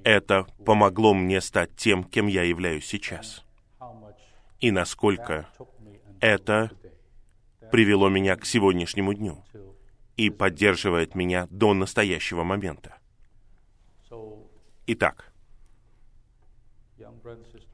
это 0.03 0.47
помогло 0.65 1.15
мне 1.15 1.41
стать 1.41 1.77
тем, 1.77 2.05
кем 2.05 2.27
я 2.27 2.43
являюсь 2.43 2.87
сейчас. 2.87 3.45
И 4.61 4.71
насколько 4.71 5.49
это 6.21 6.71
привело 7.71 8.09
меня 8.09 8.37
к 8.37 8.45
сегодняшнему 8.45 9.15
дню 9.15 9.45
и 10.17 10.31
поддерживает 10.31 11.15
меня 11.15 11.47
до 11.51 11.75
настоящего 11.75 12.43
момента. 12.43 12.97
Итак, 14.87 15.33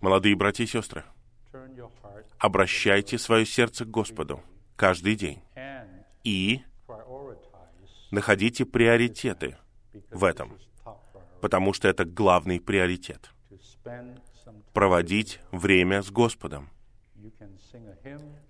молодые 0.01 0.35
братья 0.35 0.65
и 0.65 0.67
сестры, 0.67 1.05
обращайте 2.39 3.19
свое 3.19 3.47
сердце 3.47 3.85
к 3.85 3.91
Господу 3.91 4.43
каждый 4.77 5.15
день 5.15 5.43
и 6.25 6.63
находите 8.11 8.65
приоритеты 8.65 9.57
в 10.11 10.25
этом, 10.25 10.59
потому 11.43 11.73
что 11.73 11.89
это 11.89 12.05
главный 12.05 12.61
приоритет. 12.61 13.31
проводить 14.73 15.41
время 15.51 16.03
с 16.03 16.11
Господом. 16.11 16.71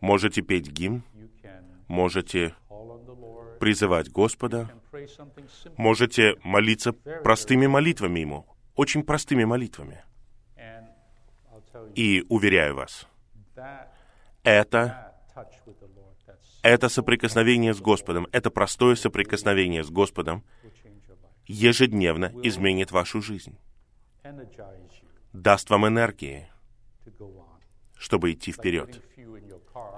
Можете 0.00 0.42
петь 0.42 0.68
гимн, 0.68 1.02
можете 1.88 2.54
призывать 3.58 4.10
Господа, 4.10 4.70
можете 5.76 6.36
молиться 6.44 6.92
простыми 6.92 7.66
молитвами 7.66 8.20
Ему, 8.20 8.46
очень 8.76 9.02
простыми 9.02 9.44
молитвами. 9.44 10.04
И 11.94 12.24
уверяю 12.28 12.76
вас, 12.76 13.08
это, 14.44 15.14
это 16.62 16.88
соприкосновение 16.88 17.72
с 17.72 17.80
Господом, 17.80 18.26
это 18.32 18.50
простое 18.50 18.96
соприкосновение 18.96 19.82
с 19.82 19.90
Господом 19.90 20.44
ежедневно 21.46 22.32
изменит 22.42 22.90
вашу 22.92 23.20
жизнь, 23.22 23.56
даст 25.32 25.70
вам 25.70 25.86
энергии, 25.86 26.50
чтобы 27.96 28.32
идти 28.32 28.52
вперед. 28.52 29.02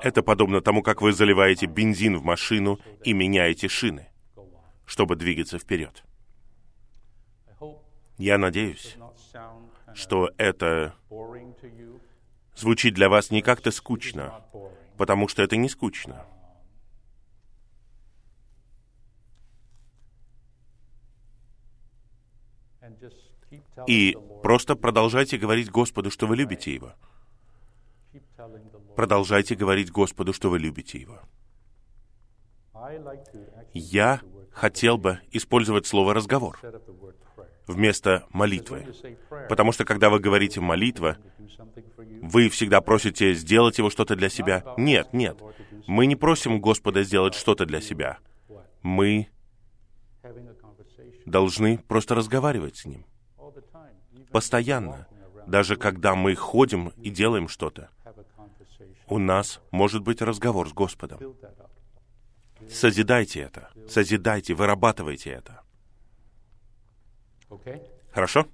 Это 0.03 0.23
подобно 0.23 0.61
тому, 0.61 0.83
как 0.83 1.03
вы 1.03 1.13
заливаете 1.13 1.67
бензин 1.67 2.17
в 2.19 2.23
машину 2.23 2.79
и 3.03 3.13
меняете 3.13 3.69
шины, 3.69 4.09
чтобы 4.85 5.17
двигаться 5.17 5.59
вперед. 5.59 6.05
Я 8.19 8.39
надеюсь, 8.39 8.97
что 9.95 10.31
это 10.37 10.95
звучит 12.55 12.95
для 12.95 13.09
вас 13.09 13.31
не 13.31 13.43
как-то 13.43 13.71
скучно, 13.71 14.45
потому 14.97 15.27
что 15.29 15.43
это 15.43 15.57
не 15.57 15.69
скучно. 15.69 16.25
И 23.87 24.17
просто 24.43 24.77
продолжайте 24.77 25.39
говорить 25.39 25.71
Господу, 25.71 26.11
что 26.11 26.27
вы 26.27 26.37
любите 26.37 26.75
Его. 26.75 26.93
Продолжайте 28.97 29.55
говорить 29.55 29.91
Господу, 29.91 30.33
что 30.33 30.51
вы 30.51 30.59
любите 30.59 30.99
Его. 30.99 31.21
Я 33.73 34.21
хотел 34.53 34.99
бы 34.99 35.21
использовать 35.33 35.87
слово 35.87 36.15
«разговор» 36.15 36.59
вместо 37.67 38.27
молитвы. 38.31 38.95
Потому 39.49 39.73
что 39.73 39.85
когда 39.85 40.11
вы 40.11 40.21
говорите 40.21 40.61
«молитва», 40.61 41.17
вы 42.23 42.49
всегда 42.49 42.81
просите 42.81 43.35
сделать 43.35 43.79
его 43.79 43.91
что-то 43.91 44.17
для 44.17 44.29
себя. 44.29 44.65
Нет, 44.77 45.13
нет. 45.13 45.39
Мы 45.87 46.07
не 46.07 46.17
просим 46.17 46.61
Господа 46.61 47.03
сделать 47.03 47.35
что-то 47.35 47.67
для 47.67 47.81
себя. 47.81 48.19
Мы 48.83 49.29
должны 51.27 51.79
просто 51.79 52.15
разговаривать 52.15 52.77
с 52.77 52.85
Ним. 52.85 53.05
Постоянно. 54.31 55.07
Даже 55.47 55.77
когда 55.77 56.15
мы 56.15 56.35
ходим 56.35 56.89
и 56.89 57.11
делаем 57.11 57.49
что-то, 57.49 57.91
у 59.09 59.19
нас 59.19 59.61
может 59.71 60.03
быть 60.03 60.23
разговор 60.23 60.69
с 60.69 60.73
Господом. 60.73 61.21
Созидайте 62.71 63.41
это. 63.41 63.71
Созидайте, 63.89 64.55
вырабатывайте 64.55 65.31
это. 65.31 65.61
Хорошо? 68.13 68.47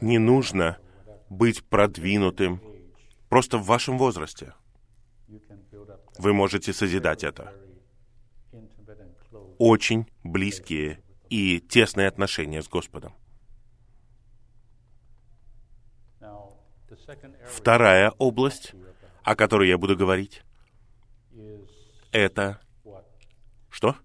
Не 0.00 0.18
нужно 0.18 0.78
быть 1.30 1.64
продвинутым 1.64 2.60
просто 3.28 3.58
в 3.58 3.64
вашем 3.64 3.98
возрасте. 3.98 4.54
Вы 6.18 6.32
можете 6.32 6.72
созидать 6.72 7.24
это. 7.24 7.54
Очень 9.58 10.06
близкие 10.22 11.02
и 11.28 11.60
тесные 11.60 12.08
отношения 12.08 12.62
с 12.62 12.68
Господом. 12.68 13.12
Вторая 17.46 18.10
область, 18.18 18.74
о 19.22 19.34
которой 19.34 19.68
я 19.68 19.78
буду 19.78 19.96
говорить, 19.96 20.42
это 22.12 22.60
что? 23.70 23.96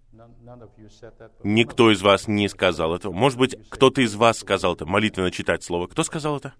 Никто 1.43 1.91
из 1.91 2.01
вас 2.01 2.27
не 2.27 2.47
сказал 2.47 2.95
этого. 2.95 3.13
Может 3.13 3.39
быть, 3.39 3.55
кто-то 3.69 4.01
из 4.01 4.15
вас 4.15 4.39
сказал 4.39 4.75
это, 4.75 4.85
молитвенно 4.85 5.31
читать 5.31 5.63
слово. 5.63 5.87
Кто 5.87 6.03
сказал 6.03 6.37
это? 6.37 6.53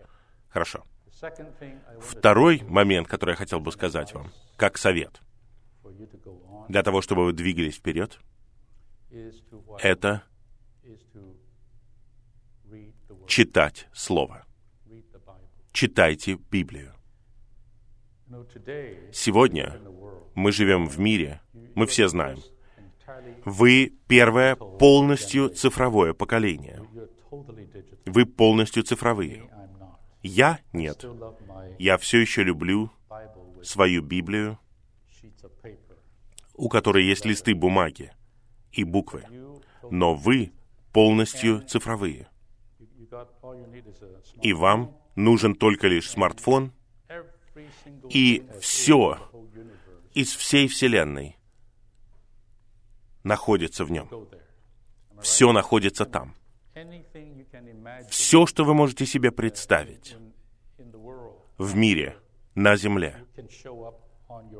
Хорошо. 0.49 0.83
Второй 1.99 2.61
момент, 2.63 3.07
который 3.07 3.31
я 3.31 3.35
хотел 3.35 3.59
бы 3.59 3.71
сказать 3.71 4.13
вам, 4.13 4.31
как 4.57 4.77
совет, 4.77 5.21
для 6.67 6.83
того, 6.83 7.01
чтобы 7.01 7.25
вы 7.25 7.33
двигались 7.33 7.75
вперед? 7.75 8.19
Это 9.79 10.23
читать 13.27 13.87
слово. 13.93 14.45
Читайте 15.71 16.37
Библию. 16.51 16.93
Сегодня 19.11 19.79
мы 20.35 20.51
живем 20.51 20.87
в 20.87 20.99
мире, 20.99 21.41
мы 21.75 21.85
все 21.85 22.07
знаем, 22.07 22.39
вы 23.45 23.93
первое 24.07 24.55
полностью 24.55 25.49
цифровое 25.49 26.13
поколение. 26.13 26.81
Вы 28.05 28.25
полностью 28.25 28.83
цифровые. 28.83 29.49
Я 30.21 30.59
нет. 30.71 31.05
Я 31.79 31.97
все 31.97 32.19
еще 32.19 32.43
люблю 32.43 32.91
свою 33.61 34.01
Библию, 34.01 34.59
у 36.53 36.69
которой 36.69 37.03
есть 37.03 37.25
листы 37.25 37.55
бумаги 37.55 38.13
и 38.73 38.83
буквы. 38.83 39.23
Но 39.89 40.15
вы 40.15 40.51
полностью 40.91 41.61
цифровые. 41.61 42.27
И 44.41 44.53
вам 44.53 44.97
нужен 45.15 45.55
только 45.55 45.87
лишь 45.87 46.09
смартфон, 46.09 46.73
и 48.09 48.45
все 48.59 49.17
из 50.13 50.35
всей 50.35 50.67
Вселенной 50.67 51.37
находится 53.23 53.85
в 53.85 53.91
нем. 53.91 54.09
Все 55.21 55.51
находится 55.51 56.05
там. 56.05 56.35
Все, 58.09 58.45
что 58.45 58.65
вы 58.65 58.73
можете 58.73 59.05
себе 59.05 59.31
представить 59.31 60.17
в 61.57 61.75
мире, 61.75 62.17
на 62.55 62.75
Земле, 62.75 63.25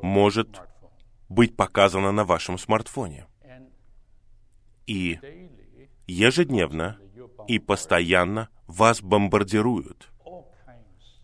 может 0.01 0.61
быть 1.29 1.55
показано 1.55 2.11
на 2.11 2.23
вашем 2.23 2.57
смартфоне. 2.57 3.27
И 4.87 5.19
ежедневно 6.07 6.99
и 7.47 7.59
постоянно 7.59 8.49
вас 8.67 9.01
бомбардируют 9.01 10.09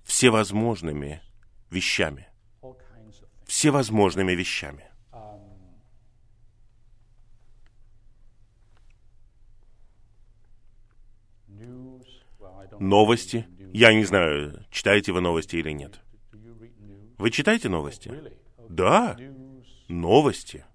всевозможными 0.04 1.22
вещами. 1.70 2.28
Всевозможными 3.46 4.34
вещами. 4.34 4.86
Новости. 12.80 13.46
Я 13.74 13.94
не 13.94 14.06
знаю, 14.06 14.66
читаете 14.72 15.12
вы 15.12 15.22
новости 15.22 15.58
или 15.58 15.72
нет. 15.72 16.00
Вы 17.18 17.32
читаете 17.32 17.70
новости? 17.70 18.12
Да, 18.70 19.18
новости. 19.90 20.66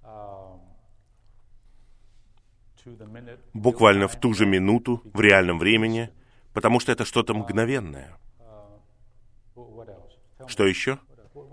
Буквально 3.52 4.08
в 4.08 4.16
ту 4.16 4.34
же 4.34 4.46
минуту, 4.46 5.00
в 5.04 5.20
реальном 5.20 5.58
времени, 5.58 6.10
потому 6.52 6.80
что 6.80 6.92
это 6.92 7.04
что-то 7.04 7.34
мгновенное. 7.34 8.18
Что 10.46 10.66
еще? 10.66 10.98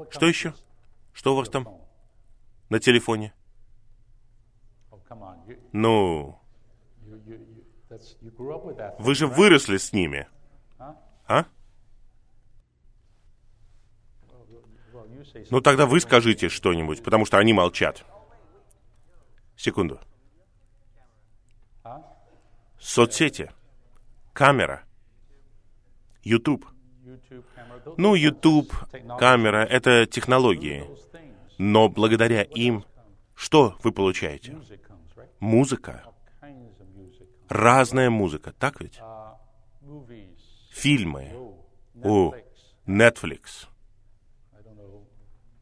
Что 0.09 0.25
еще? 0.27 0.53
Что 1.13 1.33
у 1.33 1.37
вас 1.37 1.49
там 1.49 1.67
на 2.69 2.79
телефоне? 2.79 3.33
Ну, 5.71 6.39
вы 8.99 9.15
же 9.15 9.27
выросли 9.27 9.77
с 9.77 9.93
ними. 9.93 10.27
А? 11.27 11.45
Ну 15.49 15.61
тогда 15.61 15.85
вы 15.85 15.99
скажите 15.99 16.49
что-нибудь, 16.49 17.03
потому 17.03 17.25
что 17.25 17.37
они 17.37 17.53
молчат. 17.53 18.05
Секунду. 19.55 19.99
Соцсети. 22.81 23.51
Камера. 24.33 24.83
YouTube. 26.23 26.65
Ну, 27.97 28.15
YouTube, 28.15 28.73
камера— 29.17 29.63
это 29.69 30.05
технологии. 30.05 30.85
Но 31.57 31.89
благодаря 31.89 32.41
им 32.41 32.85
что 33.35 33.75
вы 33.83 33.91
получаете? 33.91 34.57
Музыка. 35.39 36.03
Разная 37.49 38.09
музыка, 38.09 38.53
так 38.53 38.79
ведь? 38.81 38.99
Uh. 38.99 39.35
Фильмы. 40.71 41.31
Oh, 41.33 42.31
О, 42.31 42.35
Netflix. 42.85 43.67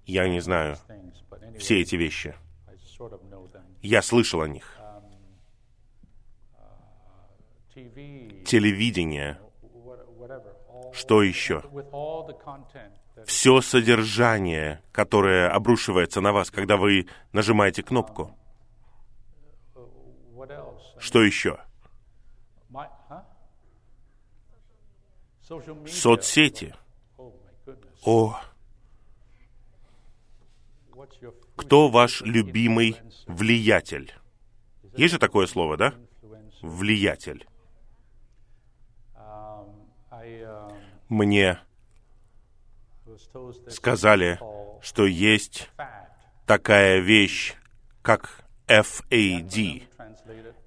Я 0.05 0.27
не 0.27 0.39
знаю 0.39 0.77
все 1.57 1.81
эти 1.81 1.95
вещи. 1.95 2.35
Я 3.81 4.01
слышал 4.01 4.41
о 4.41 4.47
них. 4.47 4.78
Телевидение, 8.45 9.39
что 10.93 11.21
еще? 11.21 11.63
Все 13.25 13.61
содержание, 13.61 14.81
которое 14.91 15.49
обрушивается 15.49 16.21
на 16.21 16.31
вас, 16.31 16.51
когда 16.51 16.77
вы 16.77 17.07
нажимаете 17.33 17.83
кнопку. 17.83 18.35
Что 20.97 21.23
еще? 21.23 21.59
Соцсети. 25.87 26.75
О, 28.05 28.39
кто 31.55 31.89
ваш 31.89 32.21
любимый 32.21 32.95
влиятель? 33.25 34.13
Есть 34.95 35.13
же 35.13 35.19
такое 35.19 35.47
слово, 35.47 35.75
да? 35.77 35.93
Влиятель. 36.61 37.48
Мне 41.09 41.59
сказали, 43.67 44.39
что 44.81 45.05
есть 45.05 45.69
такая 46.45 46.99
вещь, 46.99 47.55
как 48.03 48.45
FAD. 48.67 49.87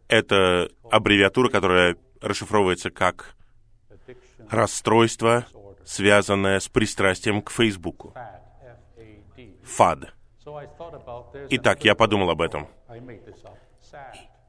Это 0.08 0.68
аббревиатура, 0.90 1.48
которая 1.48 1.96
расшифровывается 2.20 2.90
как 2.90 3.36
расстройство, 4.50 5.46
связанное 5.84 6.58
с 6.58 6.68
пристрастием 6.68 7.40
к 7.40 7.50
Фейсбуку. 7.50 8.12
ФАД. 9.64 10.12
Итак, 11.50 11.84
я 11.84 11.94
подумал 11.94 12.30
об 12.30 12.42
этом. 12.42 12.68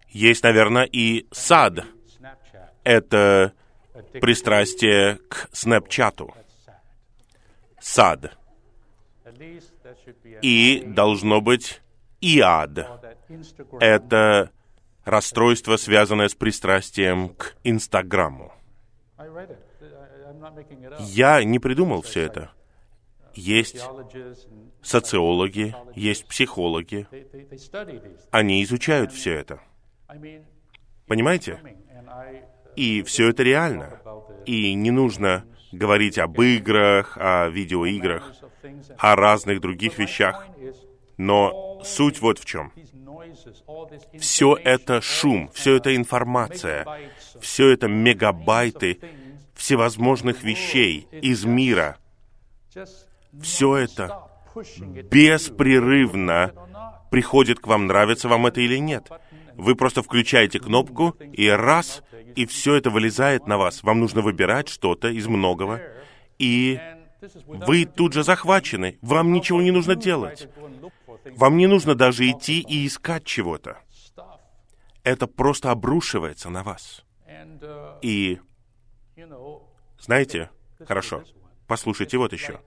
Есть, 0.10 0.44
наверное, 0.44 0.84
и 0.84 1.28
САД. 1.32 1.86
Это. 2.84 3.54
Пристрастие 4.22 5.18
к 5.30 5.50
Снэпчату. 5.52 6.34
САД. 7.80 8.38
И 10.42 10.84
должно 10.86 11.42
быть 11.42 11.82
that 12.22 13.18
Instagram. 13.30 13.80
Это 13.80 14.52
расстройство, 15.04 15.78
связанное 15.78 16.30
с 16.30 16.36
пристрастием 16.36 17.30
к 17.30 17.56
Инстаграму. 17.64 18.54
Я 21.00 21.44
не 21.44 21.60
придумал 21.60 22.02
все 22.02 22.22
это. 22.22 22.52
Есть 23.36 23.84
социологи, 24.82 25.76
есть 25.96 26.28
психологи. 26.28 27.08
Они 28.32 28.64
изучают 28.64 29.12
все 29.12 29.34
это. 29.34 29.60
Понимаете? 31.08 31.60
И 32.76 33.04
все 33.04 33.30
это 33.30 33.44
реально. 33.44 34.00
И 34.46 34.74
не 34.74 34.92
нужно 34.92 35.46
говорить 35.72 36.18
об 36.18 36.40
играх, 36.42 37.18
о 37.20 37.50
видеоиграх, 37.50 38.32
о 38.98 39.16
разных 39.16 39.62
других 39.62 39.98
вещах. 39.98 40.48
Но 41.18 41.82
суть 41.84 42.22
вот 42.22 42.40
в 42.40 42.46
чем. 42.46 42.72
Все 44.20 44.56
это 44.56 45.02
шум, 45.02 45.50
все 45.54 45.78
это 45.78 45.96
информация, 45.96 46.86
все 47.40 47.70
это 47.70 47.88
мегабайты 47.88 49.00
всевозможных 49.56 50.44
вещей 50.44 51.08
из 51.12 51.46
мира. 51.46 51.98
Все 53.42 53.78
это 53.78 54.28
беспрерывно 55.12 56.54
приходит 57.10 57.60
к 57.60 57.68
вам, 57.68 57.88
нравится 57.88 58.28
вам 58.28 58.48
это 58.48 58.62
или 58.62 58.78
нет. 58.78 59.10
Вы 59.56 59.76
просто 59.76 60.02
включаете 60.02 60.60
кнопку, 60.60 61.16
и 61.32 61.48
раз, 61.48 62.04
и 62.36 62.46
все 62.46 62.76
это 62.76 62.90
вылезает 62.90 63.48
на 63.48 63.58
вас. 63.58 63.84
Вам 63.84 64.00
нужно 64.00 64.22
выбирать 64.22 64.70
что-то 64.70 65.10
из 65.10 65.28
многого, 65.28 65.82
и 66.40 66.80
вы 67.46 67.86
тут 67.86 68.14
же 68.14 68.24
захвачены. 68.24 68.98
Вам 69.02 69.32
ничего 69.32 69.62
не 69.62 69.72
нужно 69.72 69.96
делать. 69.96 70.48
Вам 71.38 71.58
не 71.58 71.68
нужно 71.68 71.96
даже 71.96 72.30
идти 72.30 72.60
и 72.60 72.86
искать 72.88 73.26
чего-то. 73.26 73.80
Это 75.04 75.28
просто 75.28 75.72
обрушивается 75.72 76.50
на 76.50 76.64
вас. 76.64 77.04
И, 78.02 78.40
знаете, 80.00 80.50
хорошо, 80.86 81.24
послушайте 81.68 82.18
вот 82.18 82.34
еще. 82.34 82.60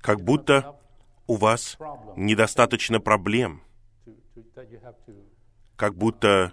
Как 0.00 0.20
будто 0.20 0.76
у 1.26 1.36
вас 1.36 1.78
недостаточно 2.16 3.00
проблем, 3.00 3.62
как 5.76 5.96
будто 5.96 6.52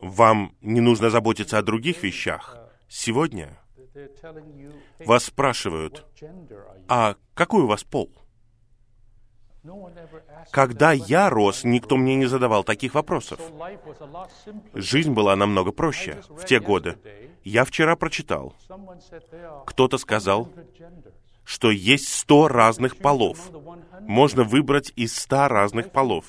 вам 0.00 0.56
не 0.60 0.80
нужно 0.80 1.10
заботиться 1.10 1.58
о 1.58 1.62
других 1.62 2.02
вещах. 2.02 2.56
Сегодня 2.88 3.58
you, 3.94 4.72
hey, 4.98 5.06
вас 5.06 5.24
спрашивают, 5.24 6.06
а 6.88 7.16
какой 7.34 7.62
у 7.62 7.66
вас 7.66 7.84
пол? 7.84 8.10
Когда 10.50 10.92
я 10.92 11.30
рос, 11.30 11.62
никто 11.62 11.96
мне 11.96 12.16
не 12.16 12.26
задавал 12.26 12.64
таких 12.64 12.94
вопросов. 12.94 13.40
Жизнь 14.74 15.12
была 15.12 15.36
намного 15.36 15.72
проще 15.72 16.20
в 16.28 16.44
те 16.44 16.58
годы. 16.58 16.98
Я 17.44 17.64
вчера 17.64 17.94
прочитал, 17.96 18.54
кто-то 19.66 19.98
сказал, 19.98 20.46
100 20.46 20.60
genders. 20.78 21.21
Что 21.44 21.70
есть 21.70 22.08
сто 22.08 22.48
разных 22.48 22.96
полов. 22.96 23.38
The 23.50 23.60
100 23.60 24.00
Можно 24.06 24.44
выбрать 24.44 24.92
из 24.96 25.16
ста 25.16 25.48
разных 25.48 25.90
полов. 25.90 26.26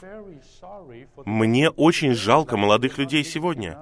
Мне 1.26 1.70
очень 1.70 2.14
жалко 2.14 2.58
молодых 2.58 2.98
людей 2.98 3.24
сегодня, 3.24 3.80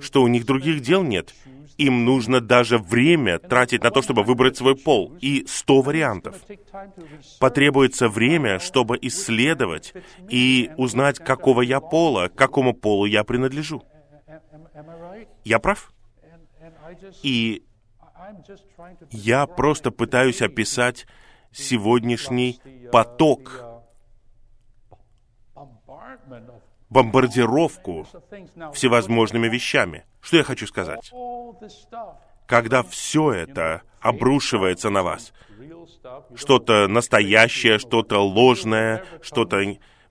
что 0.00 0.22
у 0.22 0.28
них 0.28 0.46
других 0.46 0.80
дел 0.80 1.02
нет. 1.02 1.34
Им 1.76 2.04
нужно 2.04 2.40
даже 2.40 2.78
время 2.78 3.38
тратить 3.38 3.82
на 3.82 3.90
то, 3.90 4.02
чтобы 4.02 4.22
выбрать 4.22 4.56
свой 4.56 4.76
пол. 4.76 5.16
И 5.20 5.44
сто 5.48 5.82
вариантов. 5.82 6.36
Потребуется 7.40 8.08
время, 8.08 8.58
чтобы 8.60 8.98
исследовать 9.02 9.92
и 10.28 10.70
узнать, 10.76 11.18
какого 11.18 11.62
я 11.62 11.80
пола, 11.80 12.28
к 12.28 12.34
какому 12.34 12.74
полу 12.74 13.06
я 13.06 13.24
принадлежу. 13.24 13.82
Я 15.44 15.58
прав? 15.58 15.92
И 17.22 17.64
я 19.10 19.46
просто 19.46 19.90
пытаюсь 19.90 20.42
описать 20.42 21.06
сегодняшний 21.52 22.60
поток, 22.90 23.62
bombardment 25.54 26.48
of 26.48 26.60
бомбардировку 26.94 28.06
всевозможными 28.72 29.48
вещами. 29.48 30.04
Что 30.20 30.36
я 30.36 30.44
хочу 30.44 30.66
сказать? 30.66 31.12
Когда 32.46 32.82
все 32.82 33.32
это 33.32 33.82
обрушивается 34.00 34.90
на 34.90 35.02
вас, 35.02 35.32
что-то 36.36 36.86
настоящее, 36.88 37.78
что-то 37.78 38.18
ложное, 38.20 39.04
что-то... 39.22 39.60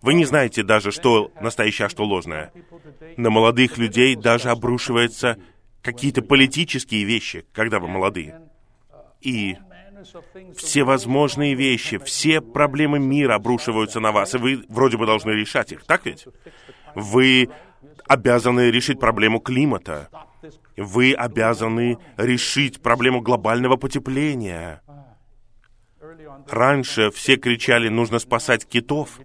Вы 0.02 0.14
не 0.16 0.26
знаете 0.26 0.64
даже, 0.64 0.92
что 0.92 1.32
настоящее, 1.40 1.86
а 1.86 1.90
что 1.90 2.04
ложное. 2.04 2.52
На 3.16 3.30
молодых 3.30 3.78
людей 3.78 4.16
даже 4.16 4.50
обрушиваются 4.50 5.38
какие-то 5.84 6.24
политические 6.24 7.04
вещи, 7.04 7.46
когда 7.52 7.80
вы 7.80 7.88
молодые. 7.88 8.42
И 9.22 9.58
things 10.34 10.56
всевозможные 10.56 11.54
вещи, 11.54 11.98
все 12.00 12.42
проблемы 12.42 13.00
мира 13.00 13.36
обрушиваются 13.36 14.00
на 14.00 14.12
вас, 14.12 14.34
и 14.34 14.38
вы 14.38 14.64
вроде 14.68 14.98
бы 14.98 15.06
должны 15.06 15.32
решать 15.32 15.72
их, 15.72 15.86
так 15.86 16.06
ведь? 16.06 16.26
Вы 16.96 17.50
обязаны 18.08 18.72
решить 18.72 19.00
проблему 19.00 19.40
климата. 19.40 20.10
Вы 20.76 21.14
обязаны 21.14 22.00
решить 22.18 22.82
проблему 22.82 23.22
глобального 23.22 23.78
потепления. 23.78 24.82
Раньше 26.50 27.12
все 27.12 27.38
кричали, 27.38 27.88
нужно 27.90 28.20
спасать 28.20 28.66
китов, 28.66 29.20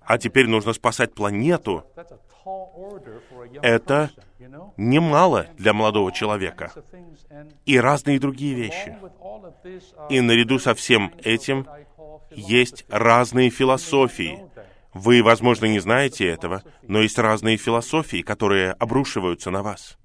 а 0.00 0.18
теперь 0.18 0.48
нужно 0.48 0.72
спасать 0.72 1.14
планету. 1.14 1.84
Это 3.62 4.10
немало 4.76 5.46
для 5.56 5.72
молодого 5.72 6.12
человека. 6.12 6.72
И 7.64 7.78
разные 7.78 8.18
другие 8.18 8.54
вещи. 8.54 8.96
И 10.10 10.20
наряду 10.20 10.58
со 10.58 10.74
всем 10.74 11.12
этим 11.22 11.66
есть 12.30 12.84
разные 12.88 13.50
философии. 13.50 14.44
Вы, 14.92 15.22
возможно, 15.22 15.66
не 15.66 15.80
знаете 15.80 16.26
этого, 16.26 16.62
но 16.82 17.00
есть 17.00 17.18
разные 17.18 17.56
философии, 17.56 18.22
которые 18.22 18.72
обрушиваются 18.72 19.50
на 19.50 19.62
вас. 19.62 19.98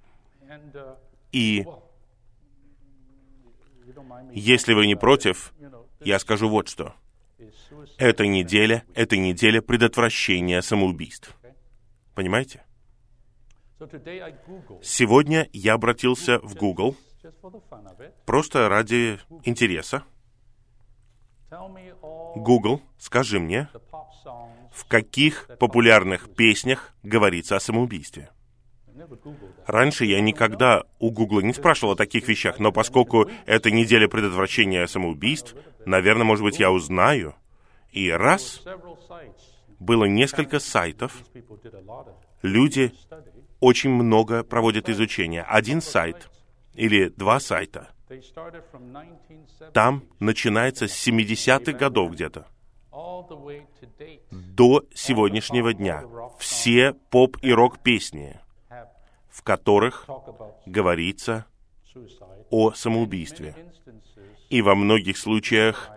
И 1.32 1.66
если 4.32 4.74
вы 4.74 4.88
не 4.88 4.96
против, 4.96 5.54
я 6.00 6.20
скажу 6.20 6.50
вот 6.50 6.70
что. 6.70 6.96
Эта 7.98 8.26
неделя— 8.26 8.84
это 8.96 9.18
неделя 9.18 9.62
предотвращения 9.62 10.62
самоубийств. 10.62 11.36
Понимаете? 12.20 12.66
Сегодня 14.84 15.48
я 15.54 15.76
обратился 15.76 16.40
в 16.40 16.54
Google 16.54 16.98
просто 18.26 18.68
ради 18.68 19.22
интереса. 19.46 20.04
Google, 22.36 22.82
скажи 22.98 23.40
мне, 23.40 23.70
в 24.74 24.86
каких 24.86 25.48
популярных 25.60 26.36
песнях 26.36 26.94
говорится 27.04 27.56
о 27.56 27.62
самоубийстве. 27.62 28.30
Раньше 29.66 30.04
я 30.04 30.20
никогда 30.20 30.84
у 31.00 31.12
Гугла 31.12 31.40
не 31.40 31.54
спрашивал 31.54 31.94
о 31.94 31.96
таких 31.96 32.28
вещах, 32.28 32.60
но 32.60 32.74
поскольку 32.74 33.30
это 33.46 33.72
неделя 33.72 34.10
предотвращения 34.10 34.86
самоубийств, 34.88 35.56
наверное, 35.86 36.26
может 36.26 36.44
быть, 36.44 36.60
я 36.60 36.70
узнаю. 36.70 37.34
И 37.94 38.10
раз 38.12 38.62
было 39.80 40.06
несколько 40.06 40.60
сайтов, 40.60 41.24
люди 42.42 42.94
очень 43.60 43.90
много 43.90 44.44
проводят 44.44 44.90
изучения. 44.90 45.44
Один 45.44 45.82
сайт 45.82 46.30
или 46.74 47.10
два 47.10 47.40
сайта. 47.40 47.90
Там 49.74 50.04
начинается 50.20 50.88
с 50.88 51.08
70-х 51.08 51.74
годов 51.74 52.12
где-то 52.12 52.48
до 54.32 54.86
сегодняшнего 54.94 55.74
дня. 55.74 56.04
Все 56.40 56.94
поп 56.94 57.38
и 57.42 57.52
рок-песни, 57.52 58.40
в 59.30 59.44
которых 59.44 60.08
говорится 60.66 61.46
о 62.50 62.72
самоубийстве. 62.72 63.56
И 64.50 64.62
во 64.62 64.74
многих 64.74 65.18
случаях 65.18 65.90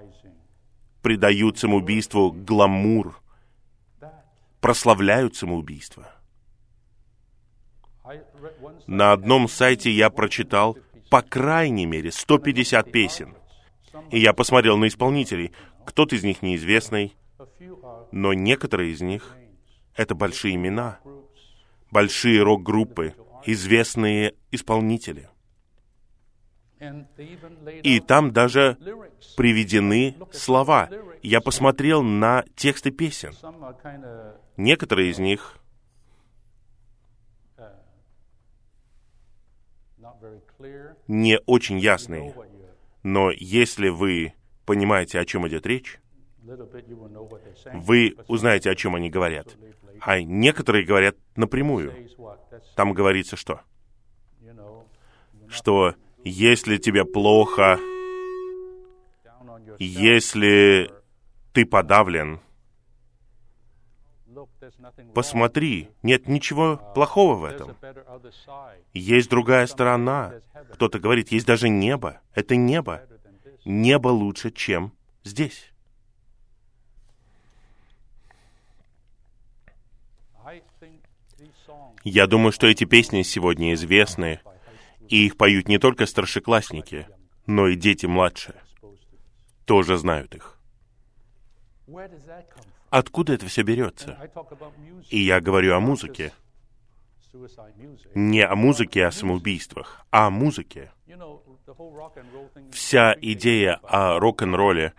придают 1.01 1.59
самоубийству 1.59 2.31
гламур, 2.31 3.22
прославляют 4.63 5.37
самоубийство. 5.37 6.09
На 8.87 9.13
одном 9.13 9.49
сайте 9.49 9.91
я 9.91 10.09
прочитал 10.09 10.79
по 11.11 11.21
крайней 11.21 11.85
мере 11.85 12.11
150 12.11 12.91
песен. 12.91 13.35
И 14.11 14.19
я 14.19 14.33
посмотрел 14.33 14.79
на 14.79 14.87
исполнителей. 14.87 15.53
Кто-то 15.85 16.17
из 16.17 16.23
них 16.23 16.41
неизвестный, 16.43 17.15
но 18.13 18.33
некоторые 18.33 18.93
из 18.93 19.03
них— 19.03 19.37
это 19.97 20.15
большие 20.15 20.55
имена, 20.55 21.01
большие 21.91 22.43
рок-группы, 22.43 23.15
известные 23.45 24.35
исполнители. 24.53 25.29
И 27.83 28.01
там 28.01 28.33
даже 28.33 28.79
приведены 29.37 30.17
слова. 30.33 30.89
Я 31.23 31.41
посмотрел 31.41 32.03
на 32.03 32.45
тексты 32.57 32.91
песен. 32.91 33.35
Некоторые 34.57 35.11
из 35.11 35.19
них 35.19 35.59
не 41.09 41.39
очень 41.47 41.79
ясные. 41.79 42.35
Но 43.03 43.31
если 43.31 43.89
вы 43.89 44.35
понимаете, 44.65 45.19
о 45.19 45.25
чем 45.25 45.47
идет 45.49 45.67
речь, 45.67 45.99
вы 47.73 48.17
узнаете, 48.29 48.71
о 48.71 48.75
чем 48.75 48.95
они 48.95 49.11
говорят. 49.11 49.57
А 50.01 50.21
некоторые 50.21 50.85
говорят 50.85 51.17
напрямую. 51.37 52.09
Там 52.77 52.93
говорится 52.93 53.37
что? 53.37 53.61
Что 55.49 55.95
если 56.25 56.79
тебе 56.79 57.05
плохо, 57.05 57.79
если 59.79 60.91
ты 61.53 61.67
подавлен, 61.67 62.41
посмотри, 65.15 65.91
нет 66.03 66.29
ничего 66.29 66.77
плохого 66.95 67.37
в 67.37 67.45
этом. 67.45 67.77
Есть 68.93 69.31
другая 69.31 69.67
сторона. 69.67 70.35
Кто-то 70.73 70.99
говорит, 70.99 71.33
есть 71.33 71.47
даже 71.47 71.69
небо. 71.69 72.21
Это 72.35 72.57
небо. 72.57 73.03
Небо 73.65 74.09
лучше, 74.09 74.51
чем 74.51 74.93
здесь. 75.25 75.73
Я 82.05 82.27
думаю, 82.27 82.53
что 82.53 82.67
эти 82.67 82.85
песни 82.85 83.23
сегодня 83.23 83.75
известны, 83.75 84.41
и 85.09 85.27
их 85.27 85.37
поют 85.37 85.69
не 85.69 85.79
только 85.79 86.07
старшеклассники, 86.07 87.07
но 87.47 87.69
и 87.69 87.77
дети 87.77 88.07
младшие. 88.07 88.57
Тоже 89.67 89.97
знают 89.97 90.35
их. 90.35 90.59
Откуда 92.93 93.33
это 93.33 93.47
все 93.47 93.63
берется? 93.63 94.19
И 95.09 95.19
я 95.19 95.41
говорю 95.41 95.75
о 95.75 95.81
музыке. 95.81 96.31
Не 98.15 98.43
о 98.43 98.55
музыке 98.55 99.07
о 99.07 99.11
самоубийствах, 99.11 100.05
а 100.11 100.27
о 100.27 100.31
музыке. 100.31 100.93
Вся 102.71 103.17
идея 103.19 103.81
о 103.83 104.19
рок-н-ролле 104.21 104.93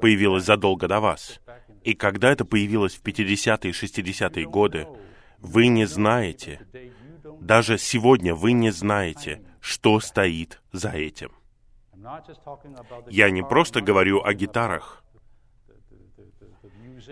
появилась 0.00 0.44
задолго 0.44 0.88
до 0.88 0.98
вас. 0.98 1.40
И 1.84 1.94
когда 1.94 2.32
это 2.32 2.44
появилось 2.44 2.96
в 2.96 3.04
50-е 3.04 3.70
и 3.70 3.72
60-е 3.72 4.46
годы, 4.48 4.88
вы 5.38 5.68
не 5.68 5.84
знаете, 5.84 6.66
даже 7.40 7.78
сегодня 7.78 8.34
вы 8.34 8.50
не 8.50 8.70
знаете, 8.70 9.44
что 9.60 10.00
стоит 10.00 10.60
за 10.72 10.90
этим. 10.90 11.30
Я 13.08 13.30
не 13.30 13.44
просто 13.44 13.80
говорю 13.80 14.24
о 14.24 14.34
гитарах. 14.34 15.04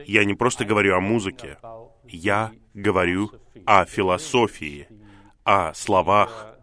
Я 0.07 0.25
не 0.25 0.35
просто 0.35 0.65
говорю 0.65 0.97
о 0.97 1.01
музыке. 1.01 1.59
Я 2.05 2.53
говорю 2.75 3.31
о 3.67 3.85
философии, 3.85 4.89
о 5.45 5.73
словах, 5.75 6.57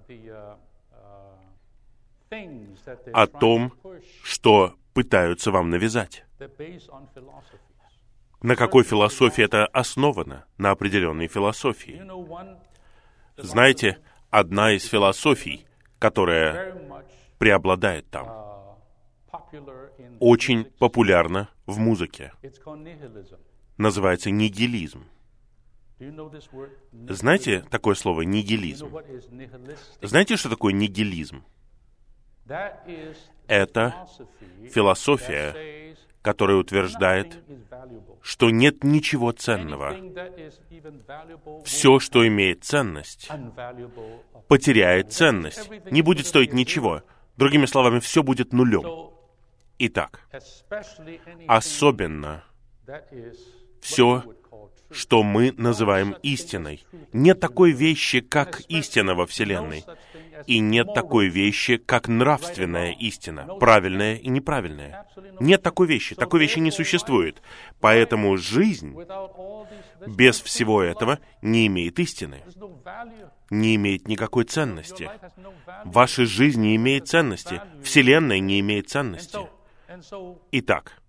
о 3.14 3.28
том, 3.28 3.74
что 4.24 4.76
пытаются 4.94 5.52
вам 5.52 5.70
навязать. 5.70 6.26
На 8.42 8.56
какой 8.56 8.84
философии 8.84 9.44
это 9.44 9.68
основано? 9.68 10.46
На 10.58 10.72
определенной 10.72 11.28
философии. 11.28 12.02
Знаете, 13.38 14.00
одна 14.30 14.74
из 14.74 14.86
философий, 14.86 15.66
которая 16.00 16.76
преобладает 17.38 18.10
там, 18.10 18.28
очень 20.20 20.66
популярна 20.66 21.50
в 21.66 21.78
музыке. 21.78 22.34
Называется 23.78 24.32
нигилизм. 24.32 25.06
Знаете 27.10 27.64
такое 27.70 27.96
слово 27.96 28.22
нигилизм? 28.22 28.90
Знаете, 30.02 30.36
что 30.36 30.50
такое 30.50 30.74
нигилизм? 30.74 31.44
Это 33.48 34.08
философия, 34.72 35.96
которая 36.22 36.58
утверждает, 36.58 37.44
что 38.22 38.50
нет 38.50 38.84
ничего 38.84 39.32
ценного. 39.32 39.96
Все, 41.64 42.00
что 42.00 42.28
имеет 42.28 42.64
ценность, 42.64 43.30
потеряет 44.48 45.12
ценность, 45.14 45.70
не 45.92 46.02
будет 46.02 46.26
стоить 46.26 46.54
ничего. 46.54 47.04
Другими 47.38 47.66
словами, 47.66 48.00
все 48.00 48.24
будет 48.24 48.54
нулем. 48.54 49.12
Итак, 49.84 50.22
особенно 51.48 52.44
все, 53.82 54.24
что 54.92 55.24
мы 55.24 55.54
называем 55.54 56.16
истиной. 56.22 56.86
Нет 57.14 57.40
такой 57.40 57.72
вещи, 57.72 58.20
как 58.20 58.62
истина 58.68 59.16
во 59.16 59.26
Вселенной. 59.26 59.84
И 60.46 60.60
нет 60.60 60.94
такой 60.94 61.30
вещи, 61.30 61.78
как 61.78 62.08
нравственная 62.08 62.92
истина, 62.92 63.56
правильная 63.60 64.18
и 64.18 64.30
неправильная. 64.30 65.08
Нет 65.40 65.64
такой 65.64 65.88
вещи, 65.88 66.14
такой 66.14 66.42
вещи 66.42 66.60
не 66.60 66.70
существует. 66.70 67.42
Поэтому 67.80 68.38
жизнь 68.38 68.96
без 70.06 70.40
всего 70.42 70.84
этого 70.84 71.18
не 71.42 71.66
имеет 71.66 71.98
истины, 71.98 72.44
не 73.50 73.76
имеет 73.78 74.08
никакой 74.08 74.44
ценности. 74.44 75.10
Ваша 75.86 76.28
жизнь 76.28 76.62
не 76.62 76.76
имеет 76.76 77.08
ценности, 77.08 77.62
Вселенная 77.82 78.38
не 78.38 78.60
имеет 78.60 78.88
ценности. 78.88 79.40
Итак, 80.52 81.02